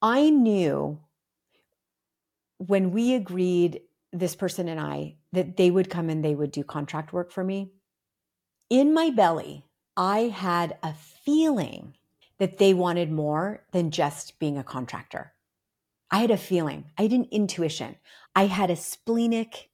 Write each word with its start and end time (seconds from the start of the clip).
I 0.00 0.30
knew 0.30 1.00
when 2.58 2.92
we 2.92 3.14
agreed, 3.14 3.82
this 4.12 4.34
person 4.34 4.68
and 4.68 4.80
I, 4.80 5.16
that 5.32 5.56
they 5.56 5.70
would 5.70 5.90
come 5.90 6.08
and 6.08 6.24
they 6.24 6.34
would 6.34 6.50
do 6.50 6.64
contract 6.64 7.12
work 7.12 7.30
for 7.30 7.44
me. 7.44 7.72
In 8.70 8.94
my 8.94 9.10
belly, 9.10 9.64
I 9.96 10.20
had 10.20 10.76
a 10.82 10.94
feeling 10.94 11.94
that 12.38 12.58
they 12.58 12.72
wanted 12.72 13.10
more 13.10 13.64
than 13.72 13.90
just 13.90 14.38
being 14.38 14.58
a 14.58 14.64
contractor. 14.64 15.32
I 16.10 16.18
had 16.18 16.30
a 16.30 16.36
feeling, 16.36 16.86
I 16.96 17.02
had 17.02 17.12
an 17.12 17.28
intuition. 17.30 17.96
I 18.34 18.46
had 18.46 18.70
a 18.70 18.76
splenic, 18.76 19.68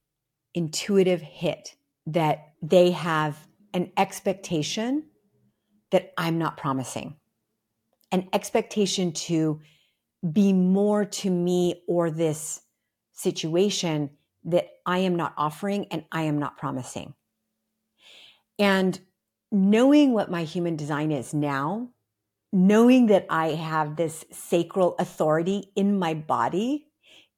intuitive 0.54 1.20
hit 1.20 1.76
that 2.06 2.54
they 2.62 2.90
have 2.90 3.46
an 3.72 3.92
expectation 3.96 5.04
that 5.90 6.12
I'm 6.16 6.38
not 6.38 6.56
promising, 6.56 7.16
an 8.10 8.28
expectation 8.32 9.12
to 9.12 9.60
be 10.32 10.52
more 10.52 11.04
to 11.04 11.30
me 11.30 11.82
or 11.86 12.10
this 12.10 12.62
situation 13.12 14.10
that 14.44 14.68
I 14.86 14.98
am 14.98 15.16
not 15.16 15.34
offering 15.36 15.86
and 15.90 16.04
I 16.10 16.22
am 16.22 16.38
not 16.38 16.56
promising. 16.56 17.14
And 18.58 18.98
knowing 19.50 20.12
what 20.12 20.30
my 20.30 20.44
human 20.44 20.76
design 20.76 21.12
is 21.12 21.34
now, 21.34 21.90
knowing 22.52 23.06
that 23.06 23.26
I 23.28 23.48
have 23.48 23.96
this 23.96 24.24
sacral 24.30 24.94
authority 24.98 25.72
in 25.76 25.98
my 25.98 26.14
body 26.14 26.86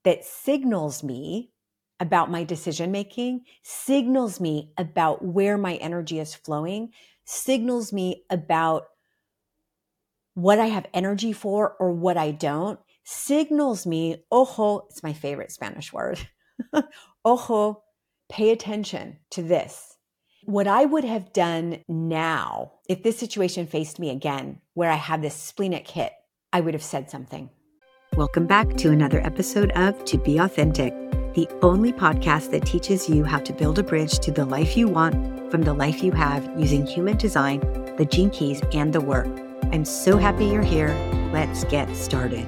that 0.05 0.25
signals 0.25 1.03
me 1.03 1.51
about 1.99 2.31
my 2.31 2.45
decision 2.45 2.91
making, 2.91 3.45
signals 3.63 4.41
me 4.41 4.73
about 4.77 5.25
where 5.25 5.57
my 5.57 5.77
energy 5.77 6.19
is 6.19 6.35
flowing, 6.35 6.91
signals 7.25 7.93
me 7.93 8.25
about 8.31 8.89
what 10.37 10.59
I 10.59 10.67
have 10.67 10.85
energy 10.93 11.33
for 11.33 11.77
or 11.81 11.93
what 11.93 12.19
I 12.19 12.31
don't, 12.31 12.79
signals 13.05 13.87
me, 13.87 14.23
ojo, 14.31 14.87
it's 14.91 15.03
my 15.03 15.15
favorite 15.15 15.51
Spanish 15.51 15.95
word. 15.95 16.29
ojo, 17.25 17.83
pay 18.29 18.51
attention 18.51 19.17
to 19.31 19.43
this. 19.43 19.97
What 20.45 20.67
I 20.67 20.85
would 20.85 21.05
have 21.05 21.33
done 21.33 21.83
now, 21.89 22.73
if 22.87 23.03
this 23.03 23.19
situation 23.19 23.67
faced 23.67 23.99
me 23.99 24.11
again, 24.11 24.61
where 24.75 24.91
I 24.91 24.97
had 24.97 25.23
this 25.23 25.35
splenic 25.35 25.89
hit, 25.89 26.13
I 26.53 26.61
would 26.61 26.75
have 26.75 26.85
said 26.85 27.09
something. 27.11 27.49
Welcome 28.15 28.47
back 28.47 28.77
to 28.77 28.91
another 28.91 29.25
episode 29.25 29.71
of 29.71 30.05
To 30.05 30.19
Be 30.19 30.37
Authentic, 30.37 30.93
the 31.33 31.49
only 31.63 31.95
podcast 31.95 32.51
that 32.51 32.67
teaches 32.67 33.09
you 33.09 33.25
how 33.25 33.39
to 33.39 33.55
build 33.55 33.79
a 33.79 33.83
bridge 33.83 34.19
to 34.19 34.31
the 34.31 34.45
life 34.45 34.77
you 34.77 34.87
want 34.87 35.51
from 35.51 35.63
the 35.63 35.73
life 35.73 36.03
you 36.03 36.13
have 36.13 36.45
using 36.61 36.87
human 36.87 37.17
design, 37.17 37.61
the 37.97 38.05
gene 38.05 38.29
keys, 38.29 38.61
and 38.75 38.93
the 38.93 39.01
work. 39.01 39.46
I'm 39.73 39.85
so 39.85 40.17
happy 40.17 40.47
you're 40.47 40.63
here. 40.63 40.89
Let's 41.33 41.65
get 41.65 41.95
started. 41.97 42.47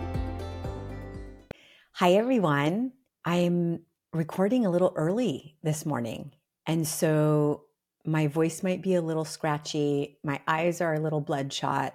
Hi, 1.95 2.13
everyone. 2.13 2.93
I'm 3.25 3.81
recording 4.13 4.65
a 4.65 4.71
little 4.71 4.93
early 4.95 5.57
this 5.65 5.85
morning. 5.85 6.33
And 6.65 6.87
so 6.87 7.65
my 8.07 8.29
voice 8.29 8.63
might 8.63 8.83
be 8.83 8.95
a 8.95 9.03
little 9.03 9.25
scratchy. 9.25 10.19
My 10.23 10.41
eyes 10.47 10.81
are 10.81 10.95
a 10.95 11.01
little 11.01 11.21
bloodshot, 11.21 11.95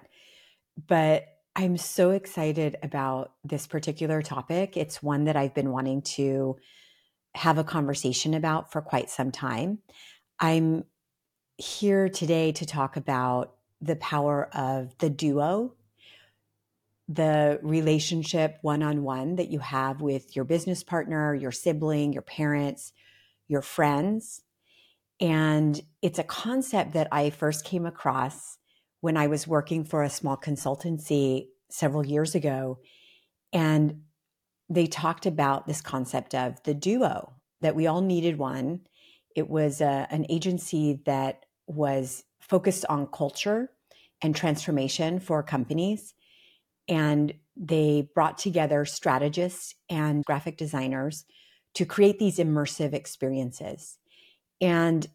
but 0.86 1.24
I'm 1.56 1.78
so 1.78 2.10
excited 2.10 2.76
about 2.82 3.32
this 3.42 3.66
particular 3.66 4.20
topic. 4.20 4.76
It's 4.76 5.02
one 5.02 5.24
that 5.24 5.36
I've 5.36 5.54
been 5.54 5.72
wanting 5.72 6.02
to 6.02 6.58
have 7.34 7.56
a 7.56 7.64
conversation 7.64 8.34
about 8.34 8.70
for 8.70 8.82
quite 8.82 9.08
some 9.08 9.32
time. 9.32 9.78
I'm 10.38 10.84
here 11.56 12.10
today 12.10 12.52
to 12.52 12.66
talk 12.66 12.96
about 12.96 13.53
the 13.84 13.96
power 13.96 14.48
of 14.52 14.96
the 14.98 15.10
duo 15.10 15.74
the 17.08 17.58
relationship 17.62 18.58
one 18.62 18.82
on 18.82 19.02
one 19.02 19.36
that 19.36 19.50
you 19.50 19.58
have 19.58 20.00
with 20.00 20.34
your 20.34 20.44
business 20.44 20.82
partner, 20.82 21.34
your 21.34 21.52
sibling, 21.52 22.12
your 22.12 22.22
parents, 22.22 22.92
your 23.46 23.62
friends. 23.62 24.42
And 25.20 25.80
it's 26.00 26.18
a 26.18 26.24
concept 26.24 26.94
that 26.94 27.08
I 27.12 27.30
first 27.30 27.64
came 27.64 27.86
across 27.86 28.58
when 29.00 29.16
I 29.16 29.26
was 29.26 29.46
working 29.46 29.84
for 29.84 30.02
a 30.02 30.10
small 30.10 30.36
consultancy 30.36 31.48
several 31.70 32.06
years 32.06 32.34
ago. 32.34 32.78
And 33.52 34.02
they 34.70 34.86
talked 34.86 35.26
about 35.26 35.66
this 35.66 35.82
concept 35.82 36.34
of 36.34 36.62
the 36.62 36.74
duo, 36.74 37.34
that 37.60 37.76
we 37.76 37.86
all 37.86 38.00
needed 38.00 38.38
one. 38.38 38.80
It 39.36 39.48
was 39.48 39.80
a, 39.80 39.86
uh, 39.86 40.06
an 40.10 40.26
agency 40.30 41.00
that 41.04 41.44
was 41.66 42.24
focused 42.40 42.84
on 42.88 43.06
culture 43.06 43.70
and 44.24 44.34
transformation 44.34 45.20
for 45.20 45.42
companies 45.42 46.14
and 46.88 47.34
they 47.56 48.08
brought 48.14 48.38
together 48.38 48.86
strategists 48.86 49.74
and 49.90 50.24
graphic 50.24 50.56
designers 50.56 51.26
to 51.74 51.84
create 51.84 52.18
these 52.18 52.38
immersive 52.38 52.94
experiences. 52.94 53.98
And 54.62 55.06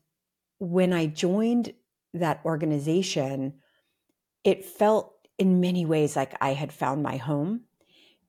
when 0.60 0.94
I 0.94 1.08
joined 1.08 1.74
that 2.14 2.42
organization, 2.46 3.56
it 4.44 4.64
felt 4.64 5.14
in 5.40 5.60
many 5.60 5.86
ways 5.86 6.16
like 6.16 6.36
I 6.40 6.54
had 6.54 6.72
found 6.72 7.02
my 7.02 7.18
home 7.18 7.62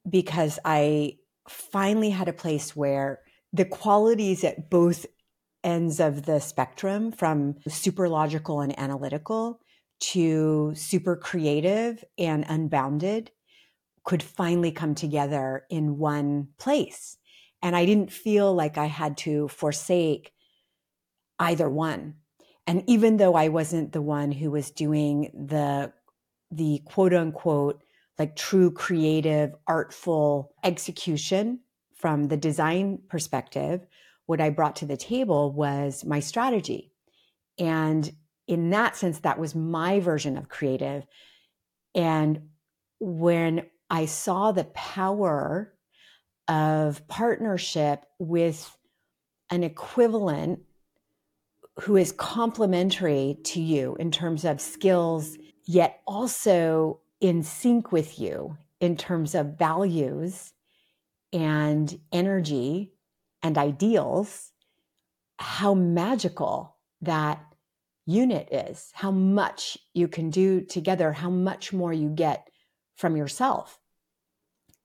because 0.08 0.58
I 0.64 1.18
finally 1.46 2.10
had 2.10 2.28
a 2.28 2.32
place 2.32 2.74
where 2.74 3.20
the 3.52 3.66
qualities 3.66 4.44
at 4.44 4.70
both 4.70 5.04
ends 5.62 6.00
of 6.00 6.22
the 6.22 6.40
spectrum, 6.40 7.12
from 7.12 7.56
super 7.68 8.08
logical 8.08 8.62
and 8.62 8.78
analytical 8.78 9.60
to 10.00 10.72
super 10.74 11.16
creative 11.16 12.04
and 12.18 12.44
unbounded 12.48 13.30
could 14.04 14.22
finally 14.22 14.72
come 14.72 14.94
together 14.94 15.64
in 15.70 15.98
one 15.98 16.48
place. 16.58 17.16
And 17.62 17.76
I 17.76 17.84
didn't 17.84 18.12
feel 18.12 18.54
like 18.54 18.78
I 18.78 18.86
had 18.86 19.16
to 19.18 19.48
forsake 19.48 20.32
either 21.38 21.68
one. 21.68 22.14
And 22.66 22.82
even 22.86 23.16
though 23.16 23.34
I 23.34 23.48
wasn't 23.48 23.92
the 23.92 24.02
one 24.02 24.32
who 24.32 24.50
was 24.50 24.70
doing 24.70 25.30
the 25.34 25.92
the 26.52 26.82
quote 26.84 27.14
unquote 27.14 27.82
like 28.18 28.36
true 28.36 28.70
creative 28.70 29.54
artful 29.66 30.52
execution 30.64 31.60
from 31.94 32.28
the 32.28 32.36
design 32.36 32.98
perspective, 33.08 33.86
what 34.26 34.40
I 34.40 34.50
brought 34.50 34.76
to 34.76 34.86
the 34.86 34.96
table 34.96 35.52
was 35.52 36.04
my 36.04 36.20
strategy. 36.20 36.92
And 37.58 38.10
in 38.50 38.70
that 38.70 38.96
sense, 38.96 39.20
that 39.20 39.38
was 39.38 39.54
my 39.54 40.00
version 40.00 40.36
of 40.36 40.48
creative. 40.48 41.06
And 41.94 42.48
when 42.98 43.66
I 43.88 44.06
saw 44.06 44.50
the 44.50 44.64
power 44.64 45.72
of 46.48 47.06
partnership 47.06 48.04
with 48.18 48.76
an 49.50 49.62
equivalent 49.62 50.60
who 51.78 51.96
is 51.96 52.10
complementary 52.10 53.38
to 53.44 53.60
you 53.60 53.96
in 54.00 54.10
terms 54.10 54.44
of 54.44 54.60
skills, 54.60 55.38
yet 55.64 56.00
also 56.04 56.98
in 57.20 57.44
sync 57.44 57.92
with 57.92 58.18
you 58.18 58.56
in 58.80 58.96
terms 58.96 59.36
of 59.36 59.58
values 59.58 60.52
and 61.32 62.00
energy 62.10 62.90
and 63.44 63.56
ideals, 63.56 64.50
how 65.38 65.72
magical 65.72 66.74
that 67.02 67.49
unit 68.10 68.48
is, 68.52 68.90
how 68.94 69.10
much 69.10 69.78
you 69.94 70.08
can 70.08 70.30
do 70.30 70.60
together, 70.60 71.12
how 71.12 71.30
much 71.30 71.72
more 71.72 71.92
you 71.92 72.08
get 72.08 72.48
from 72.96 73.16
yourself. 73.16 73.78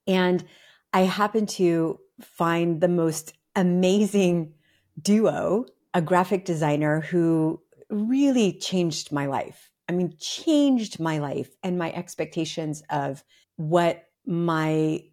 And 0.08 0.46
I 0.94 1.02
happen 1.02 1.46
to 1.48 2.00
find 2.22 2.80
the 2.80 2.88
most 2.88 3.34
amazing 3.56 4.54
duo, 5.02 5.66
a 5.94 6.02
graphic 6.02 6.46
designer 6.46 7.02
who 7.02 7.62
really 7.90 8.54
changed 8.54 9.12
my 9.12 9.26
life. 9.26 9.70
I 9.88 9.92
mean, 9.92 10.16
changed 10.20 11.00
my 11.00 11.20
life 11.20 11.50
and 11.64 11.78
my 11.78 11.92
expectations 11.92 12.84
of 12.90 13.24
what 13.58 14.06
my 14.26 15.04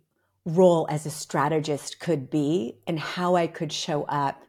role 0.44 0.86
as 0.90 1.06
a 1.06 1.10
strategist 1.10 2.00
could 2.00 2.30
be 2.30 2.78
and 2.86 2.98
how 2.98 3.36
I 3.36 3.46
could 3.46 3.72
show 3.72 4.04
up 4.04 4.42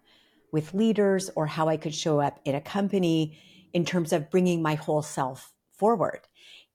with 0.52 0.74
leaders 0.74 1.30
or 1.36 1.46
how 1.46 1.68
I 1.68 1.78
could 1.78 1.94
show 1.94 2.20
up 2.20 2.40
in 2.46 2.56
a 2.56 2.62
company 2.62 3.38
in 3.74 3.86
terms 3.86 4.14
of 4.14 4.30
bringing 4.30 4.62
my 4.62 4.76
whole 4.76 5.02
self 5.02 5.52
forward. 5.72 6.22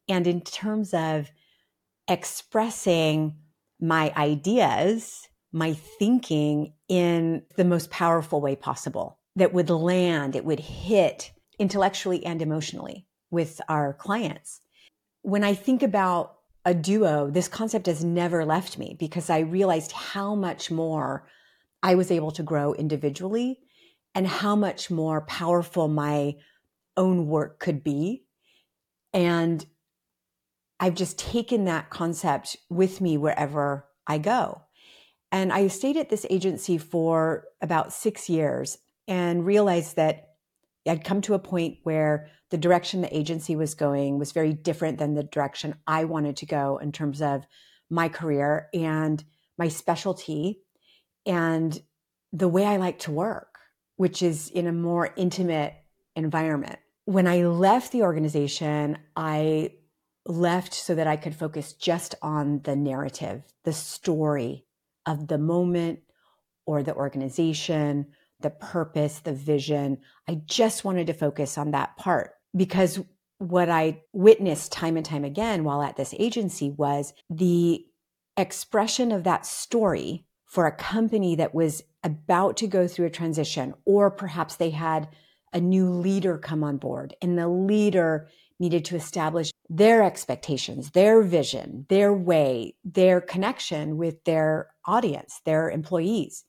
And 0.08 0.26
in 0.26 0.40
terms 0.40 0.92
of 0.92 1.30
expressing 2.08 3.36
my 3.80 4.12
ideas, 4.16 5.28
my 5.52 5.74
thinking 5.74 6.74
in 6.88 7.42
the 7.56 7.64
most 7.64 7.90
powerful 7.90 8.40
way 8.40 8.56
possible 8.56 9.18
that 9.36 9.52
would 9.52 9.70
land, 9.70 10.34
it 10.34 10.44
would 10.44 10.60
hit 10.60 11.30
intellectually 11.58 12.24
and 12.24 12.42
emotionally 12.42 13.06
with 13.30 13.60
our 13.68 13.92
clients. 13.92 14.60
When 15.22 15.44
I 15.44 15.54
think 15.54 15.82
about 15.82 16.36
a 16.64 16.74
duo, 16.74 17.30
this 17.30 17.48
concept 17.48 17.86
has 17.86 18.04
never 18.04 18.44
left 18.44 18.78
me 18.78 18.96
because 18.98 19.30
I 19.30 19.40
realized 19.40 19.92
how 19.92 20.34
much 20.34 20.70
more 20.70 21.26
I 21.82 21.94
was 21.94 22.10
able 22.10 22.30
to 22.32 22.42
grow 22.42 22.74
individually 22.74 23.60
and 24.14 24.26
how 24.26 24.56
much 24.56 24.90
more 24.90 25.20
powerful 25.22 25.88
my 25.88 26.34
own 26.98 27.28
work 27.28 27.58
could 27.58 27.82
be. 27.82 28.24
And 29.14 29.64
I've 30.78 30.94
just 30.94 31.18
taken 31.18 31.64
that 31.64 31.88
concept 31.88 32.58
with 32.68 33.00
me 33.00 33.16
wherever 33.16 33.86
I 34.06 34.18
go. 34.18 34.62
And 35.32 35.52
I 35.52 35.68
stayed 35.68 35.96
at 35.96 36.10
this 36.10 36.26
agency 36.28 36.76
for 36.76 37.44
about 37.60 37.92
six 37.92 38.28
years 38.28 38.78
and 39.06 39.46
realized 39.46 39.96
that 39.96 40.34
I'd 40.86 41.04
come 41.04 41.20
to 41.22 41.34
a 41.34 41.38
point 41.38 41.78
where 41.82 42.28
the 42.50 42.58
direction 42.58 43.02
the 43.02 43.16
agency 43.16 43.56
was 43.56 43.74
going 43.74 44.18
was 44.18 44.32
very 44.32 44.52
different 44.52 44.98
than 44.98 45.14
the 45.14 45.22
direction 45.22 45.74
I 45.86 46.04
wanted 46.04 46.36
to 46.38 46.46
go 46.46 46.78
in 46.78 46.92
terms 46.92 47.20
of 47.20 47.44
my 47.90 48.08
career 48.08 48.68
and 48.72 49.22
my 49.58 49.68
specialty 49.68 50.60
and 51.26 51.80
the 52.32 52.48
way 52.48 52.64
I 52.64 52.76
like 52.76 53.00
to 53.00 53.12
work, 53.12 53.58
which 53.96 54.22
is 54.22 54.48
in 54.48 54.66
a 54.66 54.72
more 54.72 55.12
intimate 55.16 55.74
environment. 56.16 56.78
When 57.08 57.26
I 57.26 57.44
left 57.44 57.92
the 57.92 58.02
organization, 58.02 58.98
I 59.16 59.70
left 60.26 60.74
so 60.74 60.94
that 60.94 61.06
I 61.06 61.16
could 61.16 61.34
focus 61.34 61.72
just 61.72 62.14
on 62.20 62.60
the 62.64 62.76
narrative, 62.76 63.44
the 63.64 63.72
story 63.72 64.66
of 65.06 65.28
the 65.28 65.38
moment 65.38 66.00
or 66.66 66.82
the 66.82 66.94
organization, 66.94 68.08
the 68.40 68.50
purpose, 68.50 69.20
the 69.20 69.32
vision. 69.32 70.00
I 70.28 70.42
just 70.44 70.84
wanted 70.84 71.06
to 71.06 71.14
focus 71.14 71.56
on 71.56 71.70
that 71.70 71.96
part 71.96 72.32
because 72.54 73.00
what 73.38 73.70
I 73.70 74.02
witnessed 74.12 74.70
time 74.70 74.98
and 74.98 75.06
time 75.06 75.24
again 75.24 75.64
while 75.64 75.80
at 75.80 75.96
this 75.96 76.14
agency 76.18 76.68
was 76.68 77.14
the 77.30 77.86
expression 78.36 79.12
of 79.12 79.24
that 79.24 79.46
story 79.46 80.26
for 80.44 80.66
a 80.66 80.76
company 80.76 81.36
that 81.36 81.54
was 81.54 81.84
about 82.04 82.58
to 82.58 82.66
go 82.66 82.86
through 82.86 83.06
a 83.06 83.10
transition, 83.10 83.72
or 83.86 84.10
perhaps 84.10 84.56
they 84.56 84.70
had 84.70 85.08
a 85.52 85.60
new 85.60 85.90
leader 85.90 86.38
come 86.38 86.62
on 86.62 86.76
board 86.76 87.14
and 87.22 87.38
the 87.38 87.48
leader 87.48 88.28
needed 88.60 88.84
to 88.86 88.96
establish 88.96 89.50
their 89.68 90.02
expectations, 90.02 90.90
their 90.90 91.22
vision, 91.22 91.86
their 91.88 92.12
way, 92.12 92.74
their 92.84 93.20
connection 93.20 93.96
with 93.96 94.22
their 94.24 94.68
audience, 94.84 95.40
their 95.44 95.70
employees, 95.70 96.44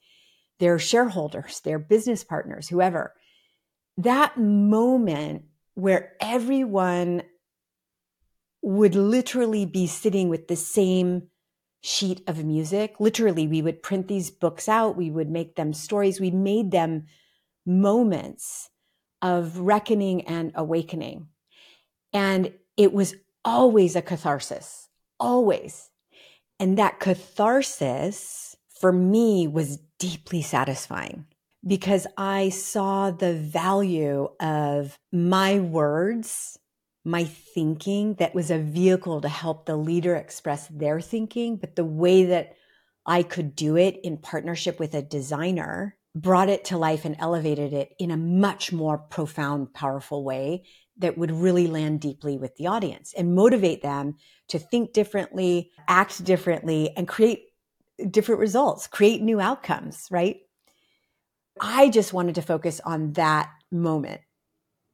their 0.60 0.80
shareholders, 0.80 1.62
their 1.62 1.80
business 1.80 2.24
partners, 2.24 2.68
whoever. 2.68 3.14
That 3.98 4.38
moment 4.38 5.44
where 5.76 6.14
everyone 6.20 7.24
would 8.62 8.96
literally 8.96 9.66
be 9.66 9.88
sitting 9.88 10.30
with 10.30 10.48
the 10.48 10.56
same 10.56 11.24
sheet 11.82 12.22
of 12.28 12.44
music. 12.44 12.96
Literally, 13.00 13.48
we 13.48 13.62
would 13.62 13.82
print 13.82 14.08
these 14.08 14.32
books 14.32 14.68
out, 14.68 14.98
we 14.98 15.10
would 15.10 15.30
make 15.30 15.56
them 15.56 15.74
stories, 15.74 16.20
we 16.20 16.32
made 16.32 16.72
them 16.72 17.06
moments 17.66 18.70
of 19.22 19.58
reckoning 19.58 20.22
and 20.28 20.52
awakening. 20.56 21.28
And 22.14 22.54
it 22.78 22.94
was 22.94 23.16
always 23.44 23.96
a 23.96 24.02
catharsis, 24.02 24.88
always. 25.20 25.90
And 26.60 26.78
that 26.78 27.00
catharsis 27.00 28.56
for 28.80 28.92
me 28.92 29.48
was 29.48 29.78
deeply 29.98 30.42
satisfying 30.42 31.26
because 31.66 32.08
I 32.18 32.50
saw 32.50 33.12
the 33.12 33.34
value 33.34 34.30
of 34.40 34.98
my 35.12 35.60
words, 35.60 36.58
my 37.04 37.26
thinking 37.26 38.16
that 38.16 38.34
was 38.34 38.50
a 38.50 38.58
vehicle 38.58 39.22
to 39.22 39.30
help 39.30 39.66
the 39.66 39.76
leader 39.76 40.16
express 40.16 40.68
their 40.68 41.02
thinking, 41.02 41.58
but 41.58 41.76
the 41.76 41.86
way 41.86 42.26
that 42.26 42.56
I 43.06 43.24
could 43.24 43.56
do 43.56 43.76
it 43.76 44.00
in 44.04 44.18
partnership 44.18 44.80
with 44.80 44.94
a 44.94 45.02
designer 45.02 45.98
brought 46.16 46.50
it 46.50 46.66
to 46.66 46.78
life 46.78 47.06
and 47.06 47.16
elevated 47.20 47.74
it 47.74 47.94
in 48.00 48.12
a 48.12 48.18
much 48.18 48.72
more 48.72 48.98
profound, 48.98 49.74
powerful 49.74 50.24
way 50.24 50.64
that 50.98 51.18
would 51.18 51.32
really 51.32 51.68
land 51.68 52.02
deeply 52.02 52.38
with 52.38 52.56
the 52.58 52.68
audience 52.68 53.14
and 53.18 53.36
motivate 53.36 53.82
them 53.82 54.16
to 54.50 54.60
think 54.60 54.92
differently, 54.92 55.72
act 55.88 56.24
differently, 56.24 56.92
and 56.98 57.08
create 57.08 57.46
different 58.10 58.40
results, 58.40 58.88
create 58.88 59.22
new 59.22 59.40
outcomes, 59.40 60.08
right? 60.12 60.38
I 61.62 61.90
just 61.90 62.14
wanted 62.14 62.36
to 62.36 62.42
focus 62.42 62.82
on 62.84 63.14
that 63.14 63.50
moment. 63.72 64.22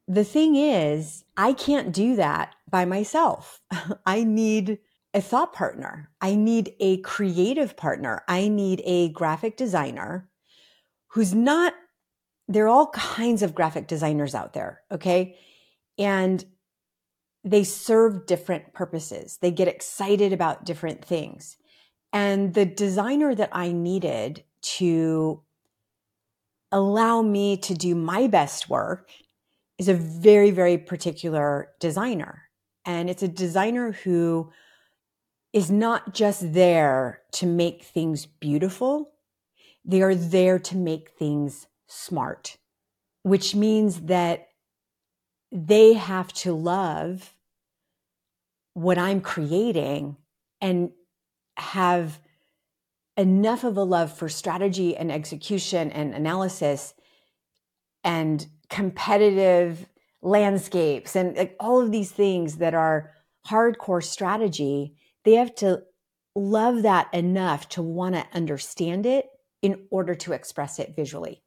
The 0.08 0.24
thing 0.24 0.54
is, 0.54 1.24
I 1.36 1.52
can't 1.52 1.92
do 1.92 2.16
that 2.16 2.54
by 2.70 2.84
myself. 2.84 3.60
I 4.06 4.22
need 4.24 4.78
a 5.14 5.20
thought 5.20 5.52
partner. 5.52 6.10
I 6.20 6.34
need 6.34 6.74
a 6.78 6.98
creative 6.98 7.76
partner. 7.76 8.22
I 8.28 8.48
need 8.48 8.82
a 8.84 9.08
graphic 9.10 9.56
designer 9.56 10.28
who's 11.16 11.34
not, 11.34 11.74
there 12.46 12.66
are 12.66 12.68
all 12.68 12.90
kinds 12.90 13.42
of 13.42 13.54
graphic 13.54 13.88
designers 13.88 14.34
out 14.34 14.52
there. 14.52 14.82
Okay 14.92 15.36
and 15.98 16.44
they 17.44 17.64
serve 17.64 18.26
different 18.26 18.72
purposes. 18.72 19.38
They 19.40 19.50
get 19.50 19.68
excited 19.68 20.32
about 20.32 20.64
different 20.64 21.04
things. 21.04 21.56
And 22.12 22.54
the 22.54 22.66
designer 22.66 23.34
that 23.34 23.50
I 23.52 23.72
needed 23.72 24.44
to 24.62 25.42
allow 26.72 27.22
me 27.22 27.56
to 27.58 27.74
do 27.74 27.94
my 27.94 28.26
best 28.26 28.68
work 28.68 29.10
is 29.78 29.88
a 29.88 29.94
very, 29.94 30.50
very 30.50 30.78
particular 30.78 31.68
designer. 31.78 32.42
And 32.84 33.08
it's 33.08 33.22
a 33.22 33.28
designer 33.28 33.92
who 33.92 34.50
is 35.52 35.70
not 35.70 36.14
just 36.14 36.52
there 36.52 37.22
to 37.32 37.46
make 37.46 37.84
things 37.84 38.26
beautiful, 38.26 39.12
they 39.86 40.02
are 40.02 40.14
there 40.14 40.58
to 40.58 40.76
make 40.76 41.10
things 41.10 41.68
smart, 41.86 42.58
which 43.22 43.54
means 43.54 44.02
that 44.02 44.48
they 45.52 45.94
have 45.94 46.32
to 46.32 46.52
love 46.52 47.32
what 48.74 48.98
I'm 48.98 49.20
creating 49.20 50.16
and 50.60 50.90
have 51.56 52.18
enough 53.16 53.64
of 53.64 53.76
a 53.76 53.84
love 53.84 54.12
for 54.12 54.28
strategy 54.28 54.96
and 54.96 55.10
execution 55.10 55.90
and 55.92 56.14
analysis 56.14 56.92
and 58.04 58.46
competitive 58.68 59.86
landscapes 60.20 61.14
and 61.14 61.36
like 61.36 61.56
all 61.60 61.80
of 61.80 61.92
these 61.92 62.10
things 62.10 62.56
that 62.56 62.74
are 62.74 63.12
hardcore 63.48 64.02
strategy 64.02 64.94
they 65.24 65.34
have 65.34 65.54
to 65.54 65.80
love 66.34 66.82
that 66.82 67.12
enough 67.14 67.68
to 67.68 67.80
want 67.80 68.14
to 68.14 68.26
understand 68.34 69.06
it 69.06 69.26
in 69.62 69.86
order 69.90 70.14
to 70.14 70.32
express 70.32 70.78
it 70.78 70.94
visually 70.94 71.42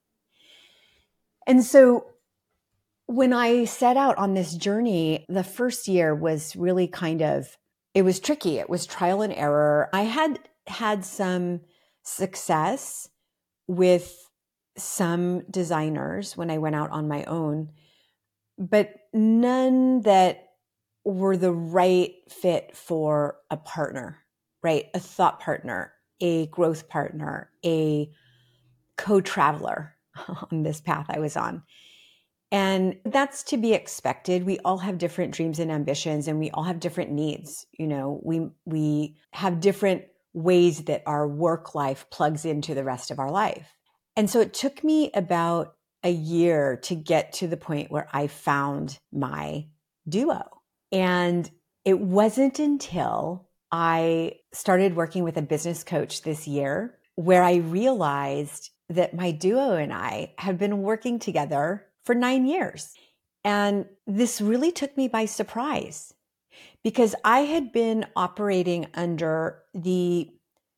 and 1.50 1.63
so 1.63 2.06
when 3.07 3.33
I 3.33 3.65
set 3.65 3.97
out 3.97 4.19
on 4.19 4.35
this 4.35 4.53
journey, 4.53 5.25
the 5.27 5.44
first 5.44 5.88
year 5.88 6.13
was 6.13 6.56
really 6.56 6.88
kind 6.88 7.23
of, 7.23 7.57
it 7.95 8.03
was 8.03 8.19
tricky. 8.19 8.59
It 8.59 8.69
was 8.69 8.85
trial 8.85 9.23
and 9.23 9.33
error. 9.33 9.89
I 9.91 10.03
had 10.03 10.38
had 10.67 11.03
some 11.03 11.61
success 12.03 13.10
with 13.65 14.29
some 14.77 15.41
designers 15.50 16.38
when 16.38 16.51
I 16.51 16.60
went 16.60 16.75
out 16.75 16.91
on 16.91 17.07
my 17.07 17.24
own, 17.24 17.72
but 18.60 18.93
none 19.12 20.01
that 20.01 20.50
were 21.03 21.36
the 21.36 21.51
right 21.51 22.13
fit 22.29 22.77
for 22.77 23.38
a 23.50 23.57
partner, 23.57 24.19
right? 24.62 24.86
A 24.93 25.00
thought 25.00 25.39
partner, 25.39 25.93
a 26.21 26.47
growth 26.47 26.88
partner, 26.89 27.49
a 27.65 28.09
co 28.97 29.21
traveler 29.21 29.95
on 30.51 30.63
this 30.63 30.81
path 30.81 31.05
I 31.09 31.19
was 31.19 31.38
on. 31.38 31.63
And 32.51 32.97
that's 33.05 33.43
to 33.43 33.57
be 33.57 33.73
expected. 33.73 34.43
We 34.43 34.57
all 34.59 34.79
have 34.79 34.97
different 34.97 35.33
dreams 35.35 35.59
and 35.59 35.71
ambitions 35.71 36.27
and 36.27 36.39
we 36.39 36.49
all 36.49 36.63
have 36.63 36.79
different 36.79 37.11
needs. 37.11 37.67
You 37.77 37.88
know, 37.88 38.19
we 38.23 38.47
we 38.65 39.17
have 39.33 39.59
different 39.59 40.05
ways 40.33 40.85
that 40.85 41.03
our 41.05 41.27
work 41.27 41.75
life 41.75 42.05
plugs 42.11 42.45
into 42.45 42.73
the 42.73 42.83
rest 42.83 43.11
of 43.11 43.19
our 43.19 43.31
life. 43.31 43.67
And 44.15 44.29
so 44.29 44.39
it 44.39 44.53
took 44.53 44.83
me 44.83 45.11
about 45.13 45.75
a 46.03 46.11
year 46.11 46.77
to 46.83 46.95
get 46.95 47.33
to 47.33 47.47
the 47.47 47.57
point 47.57 47.91
where 47.91 48.07
I 48.13 48.27
found 48.27 48.97
my 49.11 49.67
duo. 50.07 50.43
And 50.91 51.49
it 51.85 51.99
wasn't 51.99 52.59
until 52.59 53.49
I 53.71 54.33
started 54.51 54.95
working 54.95 55.23
with 55.23 55.38
a 55.38 55.41
business 55.41 55.83
coach 55.83 56.23
this 56.23 56.47
year 56.47 56.97
where 57.15 57.43
I 57.43 57.55
realized 57.55 58.71
that 58.89 59.13
my 59.13 59.31
duo 59.31 59.75
and 59.75 59.93
I 59.93 60.33
have 60.38 60.57
been 60.57 60.81
working 60.81 61.19
together 61.19 61.85
for 62.03 62.15
nine 62.15 62.45
years. 62.45 62.93
And 63.43 63.85
this 64.07 64.41
really 64.41 64.71
took 64.71 64.95
me 64.97 65.07
by 65.07 65.25
surprise 65.25 66.13
because 66.83 67.15
I 67.23 67.41
had 67.41 67.71
been 67.71 68.05
operating 68.15 68.88
under 68.93 69.59
the 69.73 70.29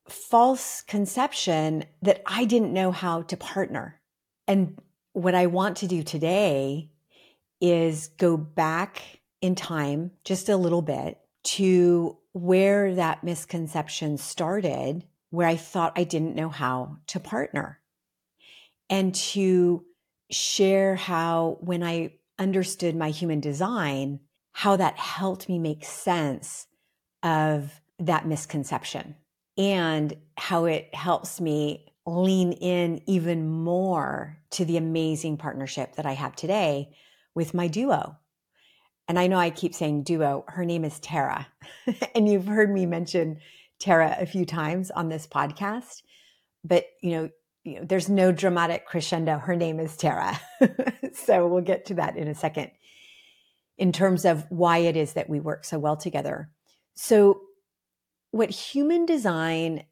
false 0.10 0.82
conception 0.82 1.86
that 2.02 2.22
I 2.26 2.46
didn't 2.46 2.74
know 2.74 2.92
how 2.92 3.22
to 3.24 3.38
partner. 3.38 4.02
And 4.48 4.78
what 5.14 5.36
I 5.36 5.48
want 5.48 5.78
to 5.78 5.88
do 5.88 6.04
today 6.04 6.90
is 7.62 8.10
go 8.18 8.36
back 8.36 9.02
in 9.42 9.56
time 9.56 10.12
just 10.26 10.50
a 10.50 10.58
little 10.58 10.82
bit 10.82 11.20
to 11.44 12.18
where 12.34 12.96
that 12.96 13.24
misconception 13.24 14.18
started, 14.18 15.04
where 15.30 15.48
I 15.48 15.56
thought 15.56 15.98
I 15.98 16.04
didn't 16.04 16.36
know 16.36 16.50
how 16.50 16.98
to 17.08 17.20
partner, 17.20 17.80
and 18.90 19.14
to 19.16 19.86
share 20.30 20.96
how 20.96 21.58
when 21.62 21.84
I 21.84 22.14
understood 22.40 22.96
my 22.96 23.10
human 23.10 23.40
design, 23.40 24.20
how 24.54 24.76
that 24.78 24.98
helped 24.98 25.48
me 25.48 25.60
make 25.60 25.86
sense 25.86 26.68
of 27.24 27.80
that 28.00 28.26
misconception 28.26 29.16
and 29.58 30.16
how 30.38 30.66
it 30.66 30.94
helps 30.96 31.40
me 31.40 31.86
lean 32.06 32.52
in 32.54 33.02
even 33.06 33.48
more 33.48 34.38
to 34.50 34.66
the 34.66 34.78
amazing 34.78 35.38
partnership 35.38 35.96
that 35.96 36.06
I 36.06 36.14
have 36.14 36.36
today 36.36 36.96
with 37.36 37.54
my 37.54 37.68
duo. 37.68 38.18
And 39.12 39.20
I 39.20 39.28
know 39.28 39.40
I 39.40 39.50
keep 39.50 39.76
saying 39.76 40.04
duo, 40.04 40.46
her 40.48 40.64
name 40.64 40.86
is 40.86 40.98
Tara. 41.02 41.46
and 42.16 42.30
you've 42.30 42.48
heard 42.48 42.72
me 42.72 42.86
mention 42.86 43.42
Tara 43.78 44.16
a 44.18 44.26
few 44.26 44.46
times 44.46 44.90
on 44.90 45.10
this 45.10 45.28
podcast. 45.28 46.04
But, 46.64 46.86
you 47.02 47.12
know, 47.12 47.30
you 47.66 47.76
know, 47.76 47.84
there's 47.84 48.08
no 48.08 48.32
dramatic 48.32 48.86
crescendo. 48.86 49.38
Her 49.38 49.54
name 49.54 49.82
is 49.82 49.98
Tara. 49.98 50.40
so 51.14 51.46
we'll 51.46 51.62
get 51.62 51.88
to 51.88 51.96
that 51.96 52.16
in 52.16 52.30
a 52.30 52.34
second 52.34 52.72
in 53.78 53.92
terms 53.92 54.24
of 54.24 54.46
why 54.48 54.78
it 54.78 54.96
is 54.96 55.12
that 55.12 55.30
we 55.30 55.42
work 55.42 55.66
so 55.66 55.78
well 55.78 55.98
together. 55.98 56.50
So, 56.94 57.42
what 58.32 58.50
human 58.50 59.06
design 59.06 59.84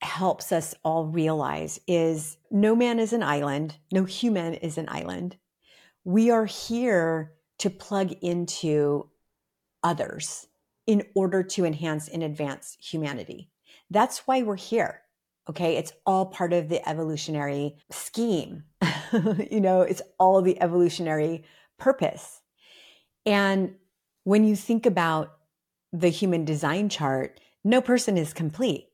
helps 0.00 0.52
us 0.52 0.76
all 0.84 1.06
realize 1.06 1.80
is 1.88 2.36
no 2.52 2.76
man 2.76 3.00
is 3.00 3.12
an 3.12 3.24
island, 3.24 3.74
no 3.90 4.04
human 4.04 4.54
is 4.54 4.78
an 4.78 4.88
island. 4.88 5.38
We 6.04 6.30
are 6.30 6.46
here 6.46 7.32
to 7.58 7.70
plug 7.70 8.12
into 8.22 9.08
others 9.82 10.46
in 10.86 11.02
order 11.14 11.42
to 11.42 11.64
enhance 11.64 12.08
and 12.08 12.22
advance 12.22 12.76
humanity. 12.80 13.50
That's 13.90 14.26
why 14.26 14.42
we're 14.42 14.56
here. 14.56 15.02
Okay. 15.48 15.76
It's 15.76 15.92
all 16.06 16.26
part 16.26 16.52
of 16.52 16.68
the 16.68 16.86
evolutionary 16.88 17.76
scheme. 17.90 18.64
you 19.50 19.60
know, 19.60 19.82
it's 19.82 20.02
all 20.18 20.40
the 20.40 20.60
evolutionary 20.60 21.44
purpose. 21.78 22.40
And 23.26 23.74
when 24.24 24.44
you 24.44 24.56
think 24.56 24.86
about 24.86 25.36
the 25.92 26.08
human 26.08 26.44
design 26.44 26.88
chart, 26.88 27.40
no 27.62 27.80
person 27.80 28.16
is 28.16 28.32
complete. 28.32 28.88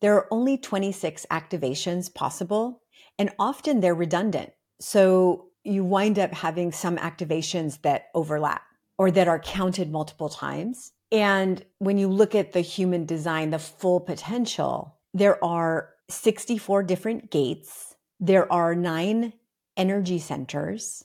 There 0.00 0.14
are 0.14 0.28
only 0.30 0.58
26 0.58 1.26
activations 1.30 2.12
possible, 2.12 2.82
and 3.18 3.30
often 3.38 3.80
they're 3.80 3.94
redundant. 3.94 4.52
So 4.80 5.48
you 5.64 5.84
wind 5.84 6.18
up 6.18 6.32
having 6.32 6.72
some 6.72 6.96
activations 6.98 7.80
that 7.82 8.06
overlap 8.14 8.62
or 8.98 9.10
that 9.10 9.28
are 9.28 9.38
counted 9.38 9.90
multiple 9.90 10.28
times. 10.28 10.92
And 11.10 11.64
when 11.78 11.98
you 11.98 12.08
look 12.08 12.34
at 12.34 12.52
the 12.52 12.60
human 12.60 13.06
design, 13.06 13.50
the 13.50 13.58
full 13.58 14.00
potential, 14.00 14.98
there 15.12 15.42
are 15.42 15.90
64 16.10 16.82
different 16.82 17.30
gates. 17.30 17.94
There 18.20 18.50
are 18.52 18.74
nine 18.74 19.32
energy 19.76 20.18
centers. 20.18 21.04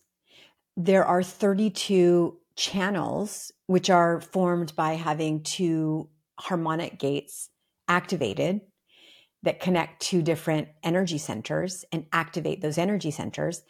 There 0.76 1.06
are 1.06 1.24
32 1.24 2.38
channels, 2.56 3.52
which 3.68 3.90
are 3.90 4.20
formed 4.20 4.76
by 4.76 4.94
having 4.94 5.44
two 5.44 6.10
harmonic 6.40 7.00
gates 7.00 7.50
activated 7.88 8.62
that 9.44 9.60
connect 9.60 10.02
two 10.02 10.22
different 10.22 10.68
energy 10.84 11.18
centers 11.18 11.86
and 11.92 12.06
activate 12.12 12.62
those 12.62 12.78
energy 12.78 13.12
centers. 13.12 13.64